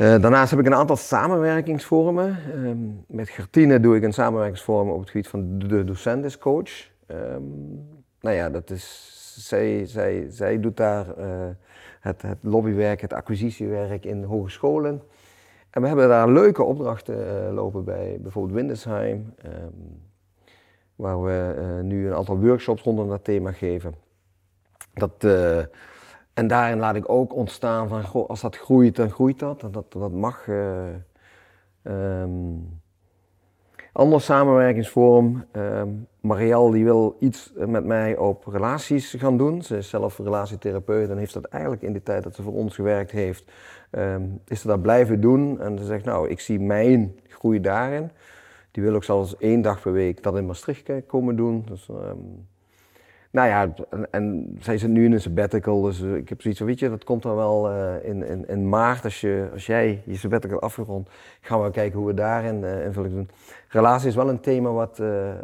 Uh, 0.01 0.21
daarnaast 0.21 0.51
heb 0.51 0.61
ik 0.61 0.67
een 0.67 0.75
aantal 0.75 0.97
samenwerkingsvormen. 0.97 2.37
Um, 2.55 3.05
met 3.09 3.29
Gertine 3.29 3.81
doe 3.81 3.97
ik 3.97 4.03
een 4.03 4.13
samenwerkingsvorm 4.13 4.91
op 4.91 5.01
het 5.01 5.11
gebied 5.11 5.29
van 5.29 5.59
de 5.59 5.85
docent 5.85 6.25
is 6.25 6.39
coach. 6.39 6.91
Um, 7.07 7.89
nou 8.21 8.37
ja, 8.37 8.51
dat 8.51 8.71
is, 8.71 9.13
zij, 9.49 9.87
zij, 9.87 10.27
zij 10.29 10.61
doet 10.61 10.77
daar 10.77 11.07
uh, 11.19 11.25
het, 12.01 12.23
het, 12.23 12.39
lobbywerk, 12.41 13.01
het 13.01 13.13
acquisitiewerk 13.13 14.05
in 14.05 14.25
hogescholen. 14.25 15.03
En 15.71 15.81
we 15.81 15.87
hebben 15.87 16.09
daar 16.09 16.29
leuke 16.31 16.63
opdrachten 16.63 17.53
lopen 17.53 17.85
bij 17.85 18.19
bijvoorbeeld 18.21 18.55
Windesheim. 18.55 19.35
Um, 19.45 20.12
waar 20.97 21.23
we 21.23 21.81
nu 21.83 22.07
een 22.07 22.15
aantal 22.15 22.39
workshops 22.39 22.83
rondom 22.83 23.09
dat 23.09 23.25
thema 23.25 23.53
geven. 23.53 23.95
Dat, 24.95 25.25
en 26.35 26.47
daarin 26.47 26.79
laat 26.79 26.95
ik 26.95 27.09
ook 27.09 27.35
ontstaan 27.35 27.89
van, 27.89 28.27
als 28.29 28.41
dat 28.41 28.57
groeit, 28.57 28.97
dan 28.97 29.11
groeit 29.11 29.39
dat. 29.39 29.63
En 29.63 29.71
dat, 29.71 29.93
dat 29.93 30.13
mag. 30.13 30.47
Um, 31.85 32.81
ander 33.93 34.21
samenwerkingsvorm. 34.21 35.45
Um, 35.53 36.07
Marielle 36.21 36.73
die 36.73 36.85
wil 36.85 37.17
iets 37.21 37.53
met 37.55 37.85
mij 37.85 38.17
op 38.17 38.47
relaties 38.47 39.15
gaan 39.15 39.37
doen. 39.37 39.63
Ze 39.63 39.77
is 39.77 39.89
zelf 39.89 40.19
relatietherapeut 40.19 41.11
en 41.11 41.19
heeft 41.19 41.35
dat 41.35 41.45
eigenlijk 41.45 41.83
in 41.83 41.93
de 41.93 42.03
tijd 42.03 42.23
dat 42.23 42.35
ze 42.35 42.43
voor 42.43 42.53
ons 42.53 42.75
gewerkt 42.75 43.11
heeft, 43.11 43.53
um, 43.91 44.41
is 44.47 44.61
ze 44.61 44.67
dat 44.67 44.83
blijven 44.83 45.21
doen. 45.21 45.61
En 45.61 45.79
ze 45.79 45.85
zegt, 45.85 46.05
nou, 46.05 46.29
ik 46.29 46.41
zie 46.41 46.61
mijn 46.61 47.19
groei 47.29 47.61
daarin. 47.61 48.11
Die 48.73 48.83
wil 48.83 48.95
ook 48.95 49.05
zelfs 49.05 49.37
één 49.37 49.63
dag 49.63 49.81
per 49.81 49.93
week 49.93 50.23
dat 50.23 50.37
in 50.37 50.47
Maastricht 50.47 50.91
komen 51.07 51.37
doen. 51.37 51.65
Dus, 51.67 51.89
um, 51.89 52.49
nou 53.31 53.49
ja, 53.49 53.75
en, 54.11 54.57
zij 54.61 54.79
zit 54.79 54.91
nu 54.91 55.05
in 55.05 55.13
een 55.13 55.21
sabbatical, 55.21 55.81
dus 55.81 56.03
eh, 56.03 56.15
ik 56.15 56.29
heb 56.29 56.41
zoiets 56.41 56.61
van, 56.61 56.69
weet 56.69 56.79
je, 56.79 56.89
dat 56.89 57.05
komt 57.05 57.23
dan 57.23 57.37
wel 57.37 57.71
uh, 57.71 58.05
in, 58.05 58.23
in, 58.23 58.49
in 58.49 58.69
maart, 58.69 59.05
als, 59.05 59.21
je, 59.21 59.49
als 59.53 59.67
jij 59.67 60.03
je 60.07 60.17
sabbatical 60.17 60.61
afgerond, 60.61 61.09
gaan 61.41 61.63
we 61.63 61.71
kijken 61.71 61.99
hoe 61.99 62.09
we 62.09 62.15
daarin 62.15 62.63
uh, 62.63 62.85
invulling 62.85 63.15
doen. 63.15 63.31
Relatie 63.69 64.09
is 64.09 64.15
wel 64.15 64.29
een 64.29 64.41
thema 64.41 64.71
wat, 64.71 64.99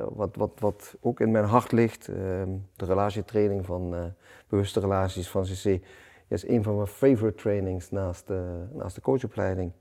wat, 0.09 0.37
wat, 0.37 0.53
wat 0.59 0.97
ook 1.01 1.21
in 1.21 1.31
mijn 1.31 1.45
hart 1.45 1.73
ligt. 1.73 2.09
Ehm, 2.09 2.49
de 2.77 2.85
relatietraining 2.85 3.67
van 3.67 4.13
bewuste 4.49 4.81
relaties 4.81 5.29
van 5.29 5.43
CC 5.43 5.81
is 6.29 6.49
een 6.49 6.63
van 6.63 6.75
mijn 6.75 6.87
favorite 6.87 7.43
trainings 7.43 7.91
naast, 7.91 8.27
de, 8.27 8.65
naast 8.73 8.95
de 8.95 9.01
coachopleiding. 9.01 9.73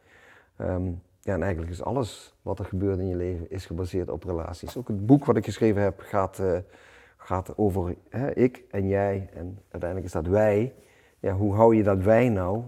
Um, 0.61 1.01
ja, 1.27 1.33
en 1.33 1.41
eigenlijk 1.41 1.71
is 1.71 1.83
alles 1.83 2.35
wat 2.41 2.59
er 2.59 2.65
gebeurt 2.65 2.99
in 2.99 3.07
je 3.07 3.15
leven 3.15 3.49
is 3.49 3.65
gebaseerd 3.65 4.09
op 4.09 4.23
relaties. 4.23 4.77
Ook 4.77 4.87
het 4.87 5.05
boek 5.05 5.25
wat 5.25 5.37
ik 5.37 5.45
geschreven 5.45 5.81
heb 5.81 5.99
gaat 5.99 6.41
gaat 7.27 7.57
over 7.57 7.95
hè, 8.09 8.33
ik 8.33 8.63
en 8.71 8.87
jij 8.87 9.29
en 9.33 9.59
uiteindelijk 9.71 10.05
is 10.05 10.11
dat 10.11 10.27
wij. 10.27 10.73
Ja, 11.19 11.33
hoe 11.33 11.53
hou 11.53 11.75
je 11.75 11.83
dat 11.83 12.03
wij 12.03 12.29
nou 12.29 12.63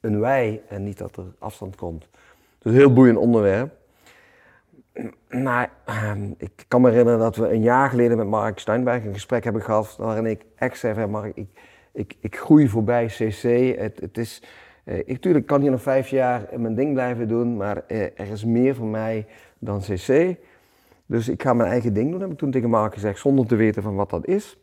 een 0.00 0.20
wij 0.20 0.62
en 0.68 0.84
niet 0.84 0.98
dat 0.98 1.16
er 1.16 1.24
afstand 1.38 1.76
komt? 1.76 2.08
Dus 2.58 2.72
een 2.72 2.78
heel 2.78 2.92
boeiend 2.92 3.18
onderwerp. 3.18 3.72
Maar 5.28 5.70
ehm, 5.84 6.30
ik 6.36 6.64
kan 6.68 6.80
me 6.80 6.90
herinneren 6.90 7.20
dat 7.20 7.36
we 7.36 7.52
een 7.52 7.62
jaar 7.62 7.88
geleden 7.90 8.16
met 8.16 8.26
Mark 8.26 8.58
Steinberg 8.58 9.04
een 9.04 9.12
gesprek 9.12 9.44
hebben 9.44 9.62
gehad 9.62 9.96
waarin 9.96 10.26
ik 10.26 10.44
echt 10.54 10.78
zei 10.78 11.06
Mark, 11.06 11.36
ik, 11.36 11.48
ik, 11.92 12.16
ik 12.20 12.36
groei 12.36 12.68
voorbij 12.68 13.06
CC. 13.06 13.42
Het, 13.78 14.00
het 14.00 14.18
is, 14.18 14.42
ik 14.84 15.06
natuurlijk 15.06 15.46
kan 15.46 15.60
hier 15.60 15.70
nog 15.70 15.82
vijf 15.82 16.08
jaar 16.08 16.48
mijn 16.56 16.74
ding 16.74 16.92
blijven 16.92 17.28
doen, 17.28 17.56
maar 17.56 17.82
uh, 17.88 18.02
er 18.02 18.30
is 18.30 18.44
meer 18.44 18.74
voor 18.74 18.86
mij 18.86 19.26
dan 19.58 19.80
CC. 19.80 20.36
Dus 21.06 21.28
ik 21.28 21.42
ga 21.42 21.54
mijn 21.54 21.70
eigen 21.70 21.92
ding 21.92 22.10
doen, 22.10 22.20
heb 22.20 22.30
ik 22.30 22.38
toen 22.38 22.50
tegen 22.50 22.70
Mark 22.70 22.94
gezegd, 22.94 23.18
zonder 23.18 23.46
te 23.46 23.56
weten 23.56 23.82
van 23.82 23.94
wat 23.94 24.10
dat 24.10 24.26
is. 24.26 24.58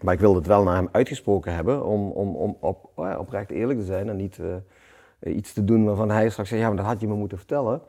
Maar 0.00 0.14
ik 0.14 0.20
wilde 0.20 0.38
het 0.38 0.46
wel 0.46 0.62
naar 0.62 0.74
hem 0.74 0.88
uitgesproken 0.92 1.54
hebben, 1.54 1.84
om, 1.84 2.10
om, 2.10 2.34
om 2.34 2.56
op, 2.60 2.90
oh 2.94 3.18
oprecht 3.18 3.50
eerlijk 3.50 3.78
te 3.78 3.84
zijn 3.84 4.08
en 4.08 4.16
niet 4.16 4.38
uh, 4.38 5.36
iets 5.36 5.52
te 5.52 5.64
doen 5.64 5.84
waarvan 5.84 6.10
hij 6.10 6.30
straks 6.30 6.48
zei, 6.48 6.60
ja, 6.60 6.66
maar 6.66 6.76
dat 6.76 6.86
had 6.86 7.00
je 7.00 7.06
me 7.06 7.14
moeten 7.14 7.38
vertellen. 7.38 7.80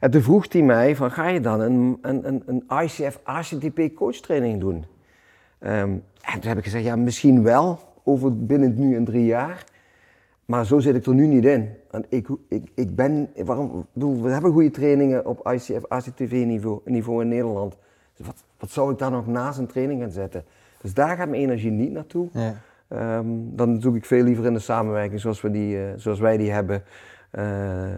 En 0.00 0.10
toen 0.10 0.22
vroeg 0.22 0.52
hij 0.52 0.62
mij 0.62 0.96
van, 0.96 1.10
ga 1.10 1.28
je 1.28 1.40
dan 1.40 1.60
een, 1.60 1.98
een, 2.02 2.42
een 2.46 2.64
ICF 2.82 3.20
ACTP 3.22 3.94
coachtraining 3.94 4.60
doen? 4.60 4.84
Um, 5.60 6.04
en 6.22 6.40
toen 6.40 6.48
heb 6.48 6.58
ik 6.58 6.64
gezegd, 6.64 6.84
ja, 6.84 6.96
misschien 6.96 7.42
wel, 7.42 7.78
over 8.04 8.46
binnen 8.46 8.74
nu 8.76 8.96
en 8.96 9.04
drie 9.04 9.24
jaar. 9.24 9.64
Maar 10.50 10.66
zo 10.66 10.78
zit 10.78 10.94
ik 10.94 11.06
er 11.06 11.14
nu 11.14 11.26
niet 11.26 11.44
in. 11.44 11.70
Want 11.90 12.06
ik, 12.08 12.28
ik, 12.48 12.70
ik 12.74 12.96
ben, 12.96 13.30
waarom, 13.44 13.86
bedoel, 13.92 14.22
we 14.22 14.30
hebben 14.30 14.52
goede 14.52 14.70
trainingen 14.70 15.26
op 15.26 15.50
ICF, 15.52 15.86
ACTV 15.88 16.42
niveau, 16.46 16.80
niveau 16.84 17.22
in 17.22 17.28
Nederland. 17.28 17.76
Dus 18.16 18.26
wat, 18.26 18.44
wat 18.58 18.70
zou 18.70 18.92
ik 18.92 18.98
daar 18.98 19.10
nog 19.10 19.26
naast 19.26 19.58
een 19.58 19.66
training 19.66 20.00
gaan 20.00 20.10
zetten? 20.10 20.44
Dus 20.80 20.94
daar 20.94 21.16
gaat 21.16 21.28
mijn 21.28 21.42
energie 21.42 21.70
niet 21.70 21.92
naartoe. 21.92 22.28
Ja. 22.32 22.54
Um, 23.18 23.56
dan 23.56 23.80
zoek 23.80 23.96
ik 23.96 24.04
veel 24.04 24.22
liever 24.22 24.44
in 24.44 24.52
de 24.52 24.58
samenwerking 24.58 25.20
zoals, 25.20 25.40
we 25.40 25.50
die, 25.50 25.76
uh, 25.76 25.84
zoals 25.96 26.18
wij 26.18 26.36
die 26.36 26.50
hebben, 26.50 26.82
uh, 27.32 27.44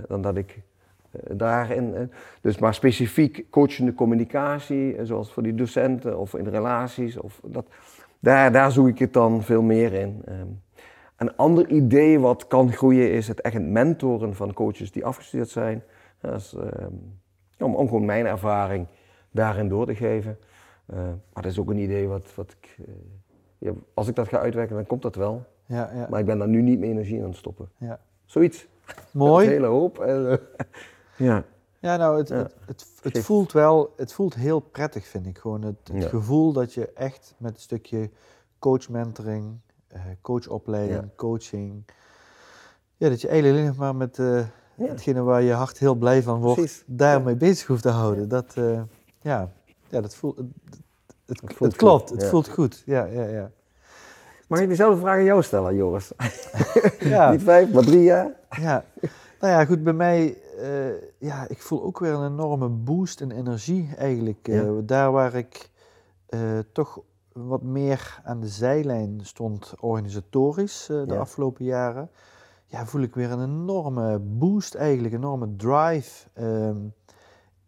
dan 0.08 0.22
dat 0.22 0.36
ik 0.36 0.62
uh, 1.10 1.20
daarin. 1.36 2.10
dus 2.40 2.58
maar 2.58 2.74
specifiek 2.74 3.44
coachende 3.50 3.94
communicatie, 3.94 4.96
zoals 5.02 5.32
voor 5.32 5.42
die 5.42 5.54
docenten 5.54 6.18
of 6.18 6.34
in 6.34 6.48
relaties, 6.48 7.16
of 7.16 7.40
dat, 7.46 7.66
daar, 8.18 8.52
daar 8.52 8.72
zoek 8.72 8.88
ik 8.88 8.98
het 8.98 9.12
dan 9.12 9.42
veel 9.42 9.62
meer 9.62 9.92
in. 9.92 10.22
Um, 10.28 10.60
een 11.20 11.36
ander 11.36 11.68
idee 11.68 12.20
wat 12.20 12.46
kan 12.46 12.72
groeien 12.72 13.12
is 13.12 13.28
het 13.28 13.40
echt 13.40 13.60
mentoren 13.60 14.34
van 14.34 14.52
coaches 14.52 14.92
die 14.92 15.04
afgestudeerd 15.04 15.48
zijn. 15.48 15.82
Is, 16.22 16.54
ehm, 16.54 16.92
om, 17.58 17.74
om, 17.74 17.88
gewoon 17.88 18.04
mijn 18.04 18.26
ervaring 18.26 18.86
daarin 19.30 19.68
door 19.68 19.86
te 19.86 19.94
geven. 19.94 20.38
Uh, 20.92 20.96
maar 21.32 21.42
dat 21.42 21.52
is 21.52 21.58
ook 21.58 21.70
een 21.70 21.78
idee 21.78 22.08
wat, 22.08 22.34
wat 22.34 22.56
ik, 22.60 22.76
uh, 22.80 22.94
ja, 23.58 23.72
als 23.94 24.08
ik 24.08 24.14
dat 24.14 24.28
ga 24.28 24.38
uitwerken, 24.38 24.76
dan 24.76 24.86
komt 24.86 25.02
dat 25.02 25.14
wel. 25.14 25.44
Ja, 25.66 25.90
ja. 25.94 26.06
Maar 26.10 26.20
ik 26.20 26.26
ben 26.26 26.38
daar 26.38 26.48
nu 26.48 26.62
niet 26.62 26.78
meer 26.78 26.90
energie 26.90 27.22
aan 27.22 27.28
het 27.28 27.36
stoppen. 27.36 27.68
Ja. 27.76 28.00
Zoiets. 28.24 28.66
Mooi. 29.10 29.46
Een 29.46 29.52
hele 29.52 29.66
hoop. 29.66 29.98
En, 29.98 30.22
uh, 30.26 30.36
ja. 31.28 31.44
Ja, 31.78 31.96
nou, 31.96 32.18
het, 32.18 32.28
het, 32.28 32.54
het, 32.66 32.84
het, 33.02 33.18
voelt 33.18 33.52
wel, 33.52 33.92
het 33.96 34.12
voelt 34.12 34.34
heel 34.34 34.60
prettig, 34.60 35.06
vind 35.06 35.26
ik. 35.26 35.38
Gewoon 35.38 35.62
het, 35.62 36.08
gevoel 36.08 36.52
dat 36.52 36.74
je 36.74 36.92
echt 36.92 37.34
met 37.38 37.54
een 37.54 37.60
stukje 37.60 38.10
coach 38.58 38.88
uh, 39.94 40.00
coachopleiding, 40.20 41.10
coaching. 41.16 41.84
Ja, 42.96 43.08
dat 43.08 43.20
je 43.20 43.28
eigenlijk 43.28 43.62
alleen 43.62 43.76
maar 43.78 43.96
met 43.96 44.18
uh, 44.18 44.40
hetgene 44.74 45.22
waar 45.22 45.42
je 45.42 45.52
hart 45.52 45.78
heel 45.78 45.94
blij 45.94 46.22
van 46.22 46.40
wordt, 46.40 46.84
daarmee 46.86 47.34
bezig 47.34 47.66
hoeft 47.66 47.82
te 47.82 47.88
houden. 47.88 48.28
Dat, 48.28 48.54
uh, 48.58 48.80
ja, 49.20 49.52
ja, 49.88 50.00
dat 50.00 50.14
voelt, 50.14 50.36
het, 50.36 50.46
het, 51.26 51.58
het 51.58 51.76
klopt, 51.76 52.10
het 52.10 52.24
voelt 52.24 52.48
goed. 52.48 52.82
Ja, 52.86 53.04
ja, 53.04 53.24
ja. 53.24 53.50
Mag 54.46 54.60
ik 54.60 54.68
dezelfde 54.68 55.00
vraag 55.00 55.16
aan 55.16 55.24
jou 55.24 55.42
stellen, 55.42 55.74
Joris? 55.74 56.12
ja. 56.98 57.30
Niet 57.30 57.42
vijf, 57.42 57.72
maar 57.72 57.82
drie 57.84 58.02
jaar? 58.02 58.30
Ja. 58.50 58.84
Nou 59.40 59.52
ja, 59.52 59.64
goed, 59.64 59.82
bij 59.82 59.92
mij, 59.92 60.36
ja, 61.18 61.48
ik 61.48 61.62
voel 61.62 61.82
ook 61.82 61.98
weer 61.98 62.12
een 62.12 62.32
enorme 62.32 62.68
boost 62.68 63.20
in 63.20 63.30
energie 63.30 63.90
eigenlijk. 63.96 64.50
Daar 64.82 65.12
waar 65.12 65.34
ik 65.34 65.70
toch 66.72 67.02
wat 67.32 67.62
meer 67.62 68.20
aan 68.24 68.40
de 68.40 68.48
zijlijn 68.48 69.20
stond 69.22 69.74
organisatorisch 69.80 70.88
uh, 70.90 71.06
de 71.06 71.18
afgelopen 71.18 71.64
jaren, 71.64 72.10
ja, 72.66 72.86
voel 72.86 73.02
ik 73.02 73.14
weer 73.14 73.30
een 73.30 73.42
enorme 73.42 74.18
boost 74.18 74.74
eigenlijk, 74.74 75.14
een 75.14 75.20
enorme 75.20 75.56
drive. 75.56 76.28
Um, 76.40 76.94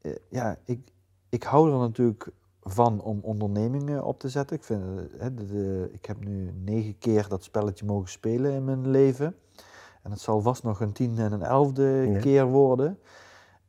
uh, 0.03 0.13
ja, 0.29 0.59
ik, 0.65 0.93
ik 1.29 1.43
hou 1.43 1.73
er 1.73 1.79
natuurlijk 1.79 2.29
van 2.63 3.01
om 3.01 3.21
ondernemingen 3.23 4.05
op 4.05 4.19
te 4.19 4.29
zetten. 4.29 4.57
Ik, 4.57 4.65
vind, 4.65 4.83
de, 5.19 5.35
de, 5.35 5.89
ik 5.93 6.05
heb 6.05 6.25
nu 6.25 6.53
negen 6.65 6.99
keer 6.99 7.29
dat 7.29 7.45
spelletje 7.45 7.85
mogen 7.85 8.09
spelen 8.09 8.53
in 8.53 8.65
mijn 8.65 8.91
leven. 8.91 9.37
En 10.03 10.11
het 10.11 10.21
zal 10.21 10.41
vast 10.41 10.63
nog 10.63 10.81
een 10.81 10.93
tiende 10.93 11.23
en 11.23 11.33
een 11.33 11.43
elfde 11.43 12.19
keer 12.21 12.47
worden. 12.47 12.99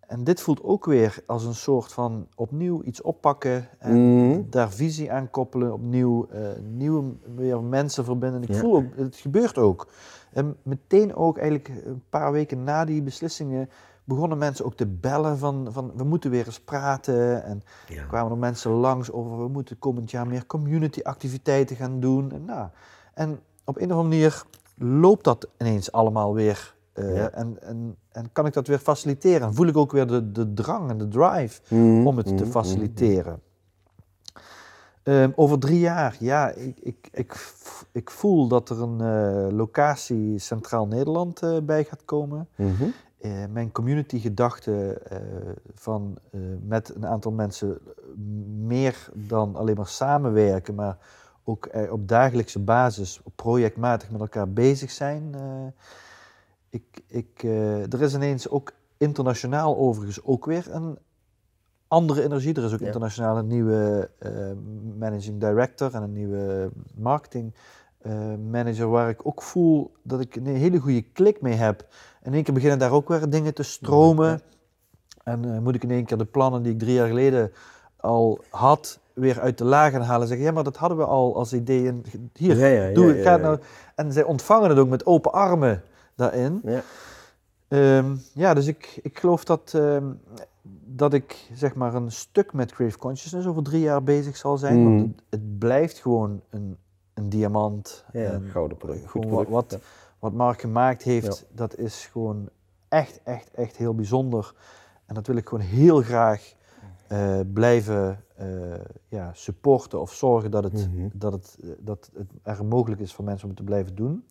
En 0.08 0.24
dit 0.24 0.42
voelt 0.42 0.64
ook 0.64 0.86
weer 0.86 1.24
als 1.26 1.46
een 1.46 1.56
soort 1.56 1.94
van 1.94 2.28
opnieuw 2.36 2.84
iets 2.84 3.02
oppakken 3.02 3.70
en 3.80 4.28
mhm. 4.28 4.42
daar 4.50 4.72
visie 4.72 5.12
aan 5.12 5.30
koppelen, 5.30 5.74
opnieuw 5.74 6.28
uh, 6.34 6.48
nieuwe 6.62 7.04
weer 7.36 7.64
mensen 7.64 8.06
verbinden. 8.06 8.44
Ik 8.44 8.56
voel 8.56 8.76
ook, 8.76 8.96
het 8.96 9.16
gebeurt 9.16 9.58
ook. 9.58 9.88
En 10.32 10.58
meteen 10.64 11.16
ook 11.16 11.38
eigenlijk 11.38 11.86
een 11.86 12.04
paar 12.10 12.32
weken 12.32 12.64
na 12.64 12.86
die 12.86 13.02
beslissingen 13.02 13.70
begonnen 14.04 14.38
mensen 14.38 14.66
ook 14.66 14.76
te 14.76 14.88
bellen 14.88 15.38
van, 15.38 15.68
van 15.72 15.92
we 15.96 16.04
moeten 16.04 16.30
weer 16.30 16.46
eens 16.46 16.60
praten. 16.60 17.44
En 17.44 17.64
ja. 17.88 18.04
kwamen 18.04 18.32
er 18.32 18.38
mensen 18.38 18.72
langs 18.72 19.12
over 19.12 19.38
we 19.38 19.48
moeten 19.48 19.80
komend 19.80 20.12
jaar 20.12 20.28
meer 20.28 20.46
community 20.46 21.00
activiteiten 21.02 21.76
gaan 21.76 22.00
doen. 22.00 22.32
En, 22.32 22.46
nou, 22.46 22.70
en 23.14 23.40
op 23.64 23.78
een 23.78 23.92
of 23.92 23.98
andere 23.98 24.10
manier 24.10 24.44
loopt 24.76 25.24
dat 25.24 25.48
ineens 25.58 25.92
allemaal 25.92 26.34
weer 26.34 26.76
uh, 26.94 27.38
en, 27.38 27.58
en, 27.62 27.96
en 28.12 28.32
kan 28.32 28.46
ik 28.46 28.54
dat 28.54 28.68
weer 28.68 28.78
faciliteren? 28.78 29.54
voel 29.54 29.68
ik 29.68 29.78
ook 29.78 29.92
weer 29.92 30.08
de, 30.08 30.32
de 30.32 30.54
drang 30.54 30.90
en 30.90 30.98
de 30.98 31.08
drive 31.08 31.62
mm, 31.76 32.08
om 32.08 32.18
het 32.18 32.32
mm, 32.32 32.38
te 32.38 32.46
faciliteren. 32.46 33.42
Um, 35.04 35.34
over 35.36 35.60
drie 35.60 35.80
jaar, 35.80 36.16
ja, 36.20 36.50
ik, 36.50 36.80
ik, 36.80 37.10
ik, 37.12 37.54
ik 37.92 38.10
voel 38.10 38.48
dat 38.48 38.70
er 38.70 38.82
een 38.82 39.02
uh, 39.02 39.58
locatie 39.58 40.40
Centraal 40.40 40.88
Nederland 40.88 41.44
uh, 41.44 41.58
bij 41.64 41.84
gaat 41.84 42.06
komen. 42.06 42.48
Mm 42.56 42.76
-hmm. 42.76 42.94
mijn 43.52 43.72
community 43.72 44.20
gedachte 44.20 45.02
van 45.74 46.18
met 46.68 46.96
een 46.96 47.06
aantal 47.06 47.32
mensen 47.32 47.78
meer 48.58 49.10
dan 49.14 49.56
alleen 49.56 49.76
maar 49.76 49.88
samenwerken, 49.88 50.76
maar 50.76 50.98
ook 51.44 51.70
op 51.90 52.08
dagelijkse 52.08 52.60
basis, 52.60 53.22
projectmatig 53.36 54.12
met 54.12 54.22
elkaar 54.22 54.50
bezig 54.50 54.92
zijn 54.92 55.36
ik, 56.74 57.04
ik, 57.08 57.44
uh, 57.44 57.94
er 57.94 58.02
is 58.02 58.14
ineens 58.14 58.50
ook 58.50 58.72
internationaal 58.98 59.78
overigens 59.78 60.24
ook 60.24 60.46
weer 60.46 60.66
een 60.72 60.98
andere 61.88 62.24
energie. 62.24 62.54
Er 62.54 62.64
is 62.64 62.74
ook 62.74 62.80
internationaal 62.80 63.38
een 63.38 63.48
nieuwe 63.48 64.10
uh, 64.20 64.32
managing 65.00 65.40
director 65.40 65.94
en 65.94 66.02
een 66.02 66.14
nieuwe 66.14 66.72
marketing 66.96 67.54
uh, 68.02 68.14
manager 68.52 68.90
waar 68.90 69.10
ik 69.10 69.26
ook 69.28 69.42
voel 69.42 69.92
dat 70.04 70.20
ik 70.20 70.36
een 70.36 70.46
hele 70.46 70.80
goede 70.80 71.02
klik 71.02 71.42
mee 71.42 71.54
heb. 71.54 71.88
En 72.22 72.28
in 72.28 72.34
één 72.34 72.44
keer 72.44 72.54
beginnen 72.54 72.80
daar 72.80 72.92
ook 72.92 73.08
weer 73.08 73.30
dingen 73.30 73.54
te 73.54 73.64
stromen. 73.64 74.42
En 75.24 75.64
moet 75.64 75.76
ik 75.76 75.84
in 75.84 75.92
één 75.92 76.06
keer 76.06 76.18
de 76.18 76.26
plannen 76.26 76.64
die 76.64 76.74
ik 76.74 76.80
drie 76.80 76.94
jaar 76.94 77.08
geleden 77.08 77.52
al 77.98 78.40
had, 78.50 79.00
weer 79.14 79.40
uit 79.40 79.58
de 79.58 79.66
lagen 79.66 80.02
halen. 80.02 80.28
Zeggen, 80.28 80.46
ja, 80.46 80.52
maar 80.52 80.64
dat 80.64 80.78
hadden 80.78 80.98
we 80.98 81.06
al 81.06 81.36
als 81.36 81.54
ideeën. 81.54 82.06
Hier, 82.34 82.58
ja, 82.58 82.94
doe 82.94 83.14
het, 83.14 83.22
ga 83.22 83.38
nou. 83.38 83.60
En 83.96 84.12
zij 84.12 84.24
ontvangen 84.24 84.70
het 84.70 84.80
ook 84.80 84.90
met 84.90 85.06
open 85.06 85.32
armen 85.32 85.84
daarin. 86.16 86.62
Ja, 86.64 86.84
um, 87.98 88.22
ja 88.34 88.54
dus 88.54 88.68
ik, 88.68 89.00
ik 89.02 89.20
geloof 89.20 89.44
dat, 89.44 89.74
um, 89.76 90.20
dat 90.86 91.14
ik 91.14 91.50
zeg 91.54 91.76
maar 91.76 91.94
een 91.94 92.12
stuk 92.12 92.54
met 92.54 92.72
Creative 92.72 93.00
Consciousness 93.00 93.48
over 93.48 93.64
drie 93.64 93.82
jaar 93.82 94.04
bezig 94.04 94.38
zal 94.38 94.58
zijn. 94.58 94.84
Want 94.84 95.06
mm. 95.06 95.16
het, 95.30 95.60
blijft 95.60 96.00
gewoon 96.00 96.42
een, 96.50 96.78
een 97.14 97.30
diamant. 97.30 98.06
Ja, 98.14 98.34
een 98.34 98.50
gouden 98.50 98.78
product. 98.78 99.10
Gewoon 99.10 99.46
wat, 99.50 99.80
wat 100.20 100.34
Mark 100.34 100.62
gemaakt 100.62 101.04
heeft, 101.04 101.46
dat 101.52 101.78
is 101.78 102.06
gewoon 102.12 102.50
echt, 102.90 103.20
echt, 103.24 103.52
echt 103.52 103.78
heel 103.78 103.96
bijzonder. 103.96 104.54
En 105.06 105.16
dat 105.16 105.28
wil 105.28 105.36
ik 105.36 105.48
gewoon 105.48 105.66
heel 105.66 106.02
graag 106.02 106.54
uh, 107.12 107.40
blijven 107.54 108.24
uh, 108.42 108.74
ja, 109.08 109.32
supporten 109.34 110.02
of 110.02 110.14
zorgen 110.14 110.52
dat 110.52 110.64
het, 110.64 110.90
mhm. 110.94 111.08
dat, 111.14 111.34
het, 111.34 111.58
dat 111.80 112.12
het 112.14 112.28
er 112.44 112.66
mogelijk 112.66 113.02
is 113.02 113.14
voor 113.14 113.26
mensen 113.26 113.44
om 113.44 113.50
het 113.50 113.60
te 113.60 113.66
blijven 113.66 113.96
doen. 113.96 114.26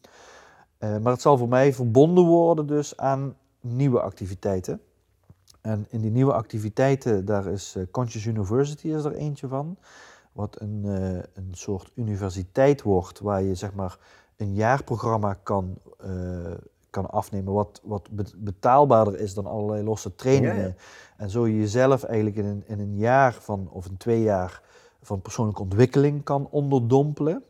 Uh, 0.85 0.99
maar 0.99 1.13
het 1.13 1.21
zal 1.21 1.39
voor 1.39 1.49
mij 1.49 1.73
verbonden 1.73 2.25
worden 2.25 2.67
dus 2.67 2.97
aan 2.97 3.37
nieuwe 3.61 4.01
activiteiten. 4.01 4.81
En 5.61 5.87
in 5.89 6.01
die 6.01 6.11
nieuwe 6.11 6.33
activiteiten, 6.33 7.25
daar 7.25 7.47
is 7.47 7.77
Conscious 7.91 8.25
University 8.25 8.89
is 8.89 9.05
er 9.05 9.15
eentje 9.15 9.49
van. 9.49 9.77
Wat 10.33 10.61
een, 10.61 10.85
een 11.35 11.51
soort 11.51 11.91
universiteit 11.95 12.83
wordt 12.83 13.21
waar 13.21 13.43
je 13.43 13.55
zeg 13.55 13.75
maar 13.75 13.99
een 14.37 14.55
jaarprogramma 14.55 15.35
kan 15.35 15.79
kan 16.93 17.11
afnemen, 17.11 17.53
wat, 17.53 17.81
wat 17.85 18.09
betaalbaarder 18.37 19.19
is 19.19 19.35
dan 19.35 19.47
allerlei 19.47 19.83
losse 19.83 20.15
trainingen. 20.15 20.77
En 21.17 21.31
zo 21.31 21.47
je 21.47 21.59
jezelf 21.59 22.03
eigenlijk 22.03 22.37
in 22.37 22.45
een, 22.45 22.63
in 22.67 22.81
een 22.81 22.97
jaar 22.97 23.33
van, 23.33 23.69
of 23.71 23.87
in 23.87 23.97
twee 23.97 24.23
jaar 24.23 24.63
van 25.03 25.21
persoonlijke 25.21 25.63
ontwikkeling 25.63 26.25
kan 26.25 26.49
onderdompelen. 26.51 27.43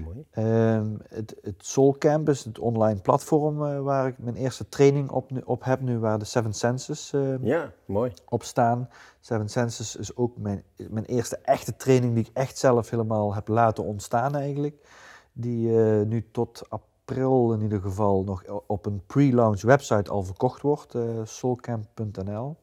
Mooi. 0.00 0.24
Uh, 0.38 0.82
het, 1.08 1.36
het 1.42 1.66
Soul 1.66 1.96
Campus, 1.98 2.44
het 2.44 2.58
online 2.58 3.00
platform 3.00 3.62
uh, 3.62 3.80
waar 3.80 4.06
ik 4.06 4.18
mijn 4.18 4.36
eerste 4.36 4.68
training 4.68 5.10
op, 5.10 5.30
op 5.44 5.64
heb 5.64 5.80
nu, 5.80 5.98
waar 5.98 6.18
de 6.18 6.24
Seven 6.24 6.52
Senses 6.52 7.12
uh, 7.12 7.34
ja, 7.42 7.72
mooi. 7.84 8.12
op 8.28 8.42
staan. 8.42 8.88
Seven 9.20 9.48
Senses 9.48 9.96
is 9.96 10.16
ook 10.16 10.36
mijn, 10.36 10.62
mijn 10.90 11.04
eerste 11.04 11.36
echte 11.36 11.76
training 11.76 12.14
die 12.14 12.24
ik 12.24 12.30
echt 12.32 12.58
zelf 12.58 12.90
helemaal 12.90 13.34
heb 13.34 13.48
laten 13.48 13.84
ontstaan 13.84 14.34
eigenlijk. 14.36 14.86
Die 15.32 15.68
uh, 15.68 16.02
nu 16.02 16.28
tot 16.30 16.62
april 16.68 17.52
in 17.52 17.62
ieder 17.62 17.80
geval 17.80 18.22
nog 18.24 18.44
op 18.66 18.86
een 18.86 19.02
pre-launch 19.06 19.62
website 19.62 20.10
al 20.10 20.22
verkocht 20.22 20.62
wordt, 20.62 20.94
uh, 20.94 21.20
soulcamp.nl. 21.24 22.56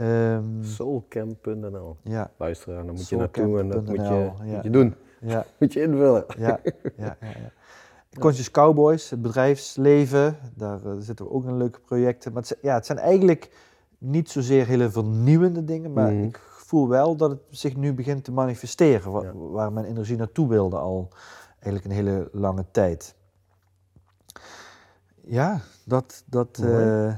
Um, 0.00 0.64
Soulcamp.nl. 0.64 1.96
Ja. 2.02 2.30
Luisteren, 2.36 2.86
dan 2.86 2.94
moet 2.94 3.08
je 3.08 3.16
naartoe 3.16 3.58
en 3.58 3.68
dat 3.68 3.86
moet 3.86 3.96
je, 3.96 4.30
moet 4.42 4.62
je 4.62 4.70
doen. 4.70 4.94
Ja. 5.24 5.46
moet 5.58 5.72
je 5.72 5.82
invullen. 5.82 6.24
Ja, 6.38 6.60
ja, 6.64 6.72
ja. 6.96 7.16
ja. 7.20 7.52
Conscious 8.20 8.50
Cowboys, 8.50 9.10
het 9.10 9.22
bedrijfsleven, 9.22 10.36
daar 10.54 10.80
uh, 10.86 10.92
zitten 10.98 11.24
we 11.24 11.30
ook 11.30 11.44
in 11.44 11.56
leuke 11.56 11.80
projecten. 11.80 12.32
Maar 12.32 12.42
het, 12.42 12.58
ja, 12.62 12.74
het 12.74 12.86
zijn 12.86 12.98
eigenlijk 12.98 13.50
niet 13.98 14.30
zozeer 14.30 14.66
hele 14.66 14.90
vernieuwende 14.90 15.64
dingen, 15.64 15.92
maar 15.92 16.12
mhm. 16.12 16.22
ik 16.22 16.38
voel 16.38 16.88
wel 16.88 17.16
dat 17.16 17.30
het 17.30 17.40
zich 17.50 17.76
nu 17.76 17.92
begint 17.92 18.24
te 18.24 18.32
manifesteren, 18.32 19.12
waar, 19.12 19.50
waar 19.50 19.72
mijn 19.72 19.86
energie 19.86 20.16
naartoe 20.16 20.48
wilde 20.48 20.76
al 20.76 21.08
eigenlijk 21.64 21.84
een 21.84 22.04
hele 22.06 22.28
lange 22.32 22.64
tijd. 22.70 23.14
Ja, 25.26 25.60
dat, 25.84 26.22
dat, 26.26 26.60
uh, 26.62 27.14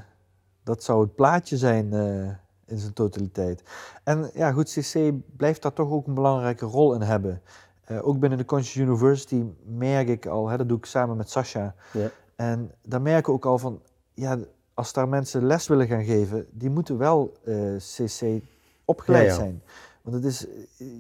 dat 0.63 0.83
zou 0.83 1.03
het 1.03 1.15
plaatje 1.15 1.57
zijn 1.57 1.95
uh, 1.95 2.29
in 2.67 2.79
zijn 2.79 2.93
totaliteit. 2.93 3.63
En 4.05 4.31
ja, 4.35 4.53
goed, 4.53 4.71
CC 4.71 5.13
blijft 5.37 5.63
daar 5.63 5.73
toch 5.73 5.91
ook 5.91 6.07
een 6.07 6.15
belangrijke 6.15 6.67
rol 6.67 6.95
in 6.95 7.01
hebben. 7.01 7.43
Uh, 7.91 8.07
ook 8.09 8.19
binnen 8.19 8.39
de 8.39 8.45
Conscious 8.45 8.87
University 8.87 9.45
merk 9.65 10.09
ik 10.09 10.27
al, 10.27 10.49
hè, 10.49 10.57
dat 10.57 10.69
doe 10.69 10.79
ik 10.79 10.85
samen 10.85 11.17
met 11.17 11.31
Sascha. 11.31 11.75
Ja. 11.93 12.11
En 12.37 12.71
daar 12.83 13.03
merken 13.03 13.33
we 13.33 13.39
ook 13.39 13.47
al 13.47 13.59
van, 13.59 13.81
ja, 14.15 14.39
als 14.75 14.93
daar 14.93 15.09
mensen 15.09 15.47
les 15.47 15.67
willen 15.67 15.87
gaan 15.87 16.05
geven, 16.05 16.47
die 16.51 16.71
moeten 16.71 16.99
wel 16.99 17.33
CC 17.79 18.43
opgeleid 18.85 19.35
zijn. 19.35 19.63
Want 20.03 20.17
het 20.17 20.25
is, 20.25 20.47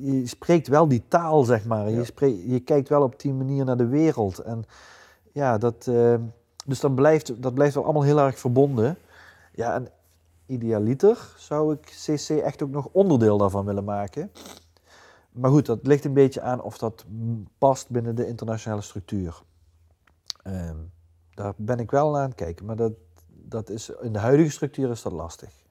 je 0.01 0.26
spreekt 0.26 0.68
wel 0.68 0.89
die 0.89 1.03
taal, 1.09 1.45
zeg 1.45 1.64
maar. 1.64 1.91
Je, 1.91 2.05
spreekt, 2.05 2.43
je 2.47 2.61
kijkt 2.61 2.89
wel 2.89 3.03
op 3.03 3.20
die 3.20 3.32
manier 3.32 3.64
naar 3.64 3.76
de 3.76 3.87
wereld. 3.87 4.39
En 4.39 4.64
ja, 5.32 5.59
dat, 5.59 5.91
dus 6.66 6.80
dat 6.80 6.95
blijft, 6.95 7.43
dat 7.43 7.55
blijft 7.55 7.74
wel 7.74 7.84
allemaal 7.84 8.03
heel 8.03 8.20
erg 8.20 8.39
verbonden. 8.39 8.99
Ja, 9.53 9.74
en 9.74 9.89
idealiter 10.47 11.34
zou 11.37 11.72
ik 11.72 11.80
CC 11.80 12.28
echt 12.28 12.62
ook 12.62 12.70
nog 12.70 12.89
onderdeel 12.93 13.39
daarvan 13.39 13.64
willen 13.64 13.84
maken. 13.84 14.30
Maar 15.37 15.51
goed, 15.51 15.66
dat 15.66 15.87
ligt 15.87 16.05
een 16.05 16.12
beetje 16.12 16.41
aan 16.41 16.62
of 16.62 16.78
dat 16.78 17.05
past 17.59 17.91
binnen 17.91 18.14
de 18.14 18.26
internationale 18.26 18.82
structuur. 18.82 19.43
Um, 20.47 20.93
daar 21.34 21.53
ben 21.57 21.78
ik 21.78 21.91
wel 21.91 22.18
aan 22.18 22.26
het 22.26 22.34
kijken, 22.34 22.66
maar 22.66 22.76
dat, 22.76 22.93
dat 23.26 23.70
is, 23.70 23.91
in 24.01 24.12
de 24.12 24.18
huidige 24.18 24.51
structuur 24.51 24.91
is 24.91 25.03
dat 25.03 25.12
lastig. 25.12 25.64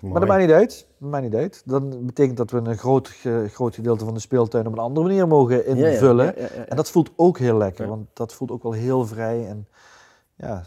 Maar 0.00 0.20
dat 0.20 0.28
maakt 0.28 0.40
niet 0.40 0.50
uit. 0.50 0.86
Dat 0.98 1.10
maakt 1.10 1.24
niet 1.24 1.34
uit. 1.34 1.62
Dan 1.64 2.06
betekent 2.06 2.36
dat 2.36 2.50
we 2.50 2.56
een 2.56 2.78
groot, 2.78 3.08
groot 3.46 3.74
gedeelte 3.74 4.04
van 4.04 4.14
de 4.14 4.20
speeltuin 4.20 4.66
op 4.66 4.72
een 4.72 4.78
andere 4.78 5.06
manier 5.06 5.28
mogen 5.28 5.66
invullen. 5.66 6.36
en 6.68 6.76
dat 6.76 6.90
voelt 6.90 7.10
ook 7.16 7.38
heel 7.38 7.56
lekker, 7.56 7.88
want 7.88 8.06
dat 8.12 8.34
voelt 8.34 8.50
ook 8.50 8.62
wel 8.62 8.72
heel 8.72 9.06
vrij. 9.06 9.46
En 9.46 9.68
ja, 10.34 10.66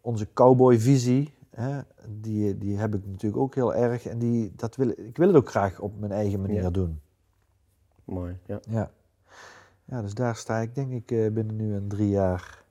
onze 0.00 0.28
cowboyvisie, 0.32 1.34
hè, 1.56 1.80
die, 2.08 2.58
die 2.58 2.78
heb 2.78 2.94
ik 2.94 3.06
natuurlijk 3.06 3.42
ook 3.42 3.54
heel 3.54 3.74
erg. 3.74 4.06
En 4.06 4.18
die, 4.18 4.52
dat 4.56 4.76
wil, 4.76 4.88
ik 4.88 5.16
wil 5.16 5.26
het 5.26 5.36
ook 5.36 5.50
graag 5.50 5.80
op 5.80 5.98
mijn 5.98 6.12
eigen 6.12 6.40
manier 6.40 6.72
doen. 6.72 7.00
Mooi, 8.04 8.38
ja. 8.46 8.60
ja. 8.68 8.90
Ja, 9.84 10.02
dus 10.02 10.14
daar 10.14 10.36
sta 10.36 10.58
ik 10.58 10.74
denk 10.74 10.92
ik 10.92 11.10
eh, 11.10 11.32
binnen 11.32 11.56
nu 11.56 11.74
een 11.74 11.88
drie 11.88 12.08
jaar. 12.08 12.64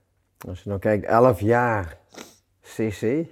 Als 0.47 0.63
je 0.63 0.69
nou 0.69 0.81
kijkt, 0.81 1.05
elf 1.05 1.39
jaar 1.39 1.97
CC. 2.61 3.27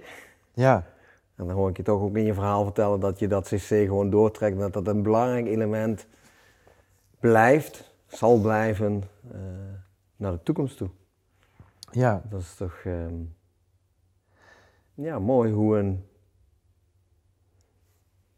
Ja. 0.52 0.86
En 1.34 1.46
dan 1.46 1.50
hoor 1.50 1.70
ik 1.70 1.76
je 1.76 1.82
toch 1.82 2.00
ook 2.00 2.16
in 2.16 2.24
je 2.24 2.34
verhaal 2.34 2.64
vertellen 2.64 3.00
dat 3.00 3.18
je 3.18 3.28
dat 3.28 3.48
CC 3.48 3.66
gewoon 3.66 4.10
doortrekt. 4.10 4.58
Dat 4.58 4.72
dat 4.72 4.86
een 4.86 5.02
belangrijk 5.02 5.46
element 5.46 6.06
blijft, 7.20 7.94
zal 8.06 8.40
blijven 8.40 9.02
uh, 9.32 9.40
naar 10.16 10.32
de 10.32 10.42
toekomst 10.42 10.76
toe. 10.76 10.90
Ja. 11.90 12.22
Dat 12.28 12.40
is 12.40 12.54
toch 12.54 12.80
ehm, 12.84 13.14
ja, 14.94 15.18
mooi 15.18 15.52
hoe 15.52 15.78
een. 15.78 16.04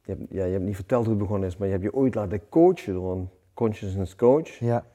Je 0.02 0.12
hebt, 0.12 0.30
ja, 0.30 0.44
je 0.44 0.52
hebt 0.52 0.64
niet 0.64 0.74
verteld 0.74 1.04
hoe 1.04 1.14
het 1.14 1.22
begonnen 1.22 1.48
is, 1.48 1.56
maar 1.56 1.66
je 1.66 1.72
hebt 1.72 1.84
je 1.84 1.94
ooit 1.94 2.14
laten 2.14 2.48
coachen 2.48 2.92
door 2.94 3.12
een 3.12 3.28
consciousness 3.54 4.16
coach. 4.16 4.48
Ja. 4.48 4.86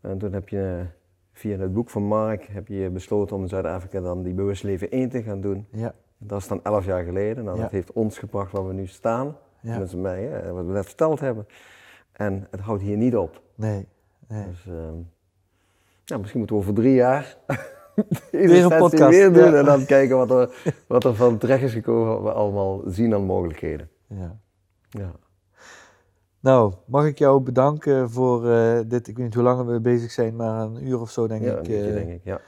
En 0.00 0.18
toen 0.18 0.32
heb 0.32 0.48
je 0.48 0.86
via 1.32 1.58
het 1.58 1.72
boek 1.72 1.90
van 1.90 2.02
Mark 2.02 2.46
heb 2.46 2.68
je 2.68 2.90
besloten 2.90 3.36
om 3.36 3.42
in 3.42 3.48
Zuid-Afrika 3.48 4.00
dan 4.00 4.22
die 4.22 4.34
bewust 4.34 4.62
leven 4.62 4.90
1 4.90 5.08
te 5.08 5.22
gaan 5.22 5.40
doen. 5.40 5.66
Ja. 5.70 5.94
Dat 6.18 6.40
is 6.40 6.48
dan 6.48 6.64
elf 6.64 6.84
jaar 6.84 7.04
geleden. 7.04 7.44
Nou, 7.44 7.60
Dat 7.60 7.70
heeft 7.70 7.92
ons 7.92 8.18
gebracht 8.18 8.52
waar 8.52 8.66
we 8.66 8.72
nu 8.72 8.86
staan. 8.86 9.36
Ja. 9.60 9.78
Met 9.78 9.96
mij, 9.96 10.22
hè, 10.22 10.52
wat 10.52 10.66
we 10.66 10.72
net 10.72 10.86
verteld 10.86 11.20
hebben. 11.20 11.46
En 12.12 12.46
het 12.50 12.60
houdt 12.60 12.82
hier 12.82 12.96
niet 12.96 13.16
op. 13.16 13.42
Nee. 13.54 13.86
nee. 14.28 14.46
Dus 14.46 14.66
uh, 14.66 14.74
ja, 16.04 16.18
misschien 16.18 16.38
moeten 16.38 16.56
we 16.56 16.62
over 16.62 16.74
drie 16.74 16.94
jaar 16.94 17.36
weer 18.30 18.64
een 18.64 18.78
podcast 18.78 19.10
weer 19.10 19.32
doen 19.32 19.54
en 19.54 19.64
dan 19.64 19.86
kijken 19.86 20.16
wat 20.16 20.30
er, 20.30 20.74
wat 20.86 21.04
er 21.04 21.14
van 21.14 21.38
terecht 21.38 21.62
is 21.62 21.72
gekomen, 21.72 22.08
wat 22.08 22.22
we 22.22 22.32
allemaal 22.32 22.82
zien 22.86 23.14
aan 23.14 23.24
mogelijkheden. 23.24 23.88
Ja. 24.06 24.38
ja. 24.90 25.12
Nou, 26.40 26.74
mag 26.84 27.06
ik 27.06 27.18
jou 27.18 27.40
bedanken 27.40 28.10
voor 28.10 28.46
uh, 28.46 28.78
dit, 28.86 29.08
ik 29.08 29.16
weet 29.16 29.24
niet 29.24 29.34
hoe 29.34 29.42
lang 29.42 29.66
we 29.66 29.80
bezig 29.80 30.10
zijn, 30.10 30.36
maar 30.36 30.60
een 30.60 30.86
uur 30.86 31.00
of 31.00 31.10
zo 31.10 31.26
denk 31.26 31.42
ja, 31.42 31.58
ik. 31.58 31.68
Een 31.68 31.88
uh, 31.88 31.94
denk 31.94 32.10
ik, 32.10 32.20
ja. 32.24 32.40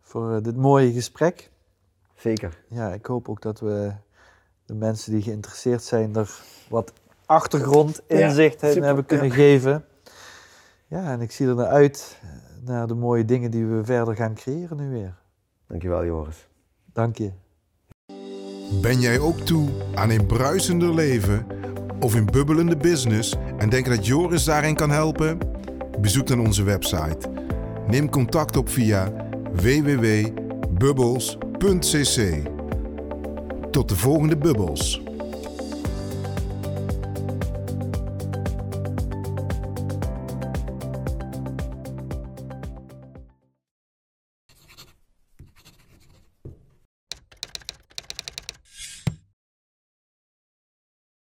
Voor 0.00 0.30
uh, 0.30 0.42
dit 0.42 0.56
mooie 0.56 0.92
gesprek. 0.92 1.50
Zeker. 2.14 2.58
Ja, 2.68 2.92
ik 2.92 3.06
hoop 3.06 3.28
ook 3.28 3.42
dat 3.42 3.60
we 3.60 3.92
de 4.66 4.74
mensen 4.74 5.12
die 5.12 5.22
geïnteresseerd 5.22 5.82
zijn 5.82 6.16
er 6.16 6.40
wat 6.68 6.92
achtergrond, 7.26 8.00
inzicht 8.06 8.60
ja, 8.60 8.68
hebben 8.68 9.06
kunnen 9.06 9.30
geven. 9.30 9.84
Ja, 10.86 11.10
en 11.10 11.20
ik 11.20 11.32
zie 11.32 11.48
er 11.48 11.54
naar 11.54 11.66
uit 11.66 12.18
eh, 12.22 12.28
naar 12.64 12.86
de 12.86 12.94
mooie 12.94 13.24
dingen 13.24 13.50
die 13.50 13.66
we 13.66 13.84
verder 13.84 14.16
gaan 14.16 14.34
creëren 14.34 14.76
nu 14.76 14.88
weer. 14.88 15.14
Dankjewel 15.66 16.04
Joris. 16.04 16.48
Dank 16.92 17.16
je. 17.16 17.30
Ben 18.80 19.00
jij 19.00 19.18
ook 19.18 19.38
toe 19.38 19.68
aan 19.94 20.10
een 20.10 20.26
bruisender 20.26 20.94
leven 20.94 21.46
of 22.00 22.14
een 22.14 22.26
bubbelende 22.26 22.76
business 22.76 23.34
en 23.58 23.68
denk 23.68 23.86
dat 23.86 24.06
Joris 24.06 24.44
daarin 24.44 24.74
kan 24.74 24.90
helpen? 24.90 25.38
Bezoek 26.00 26.26
dan 26.26 26.40
onze 26.40 26.62
website. 26.62 27.30
Neem 27.86 28.10
contact 28.10 28.56
op 28.56 28.68
via 28.68 29.12
www.bubbles.cc. 29.52 32.48
Tot 33.70 33.88
de 33.88 33.96
volgende 33.96 34.36
bubbels. 34.36 35.02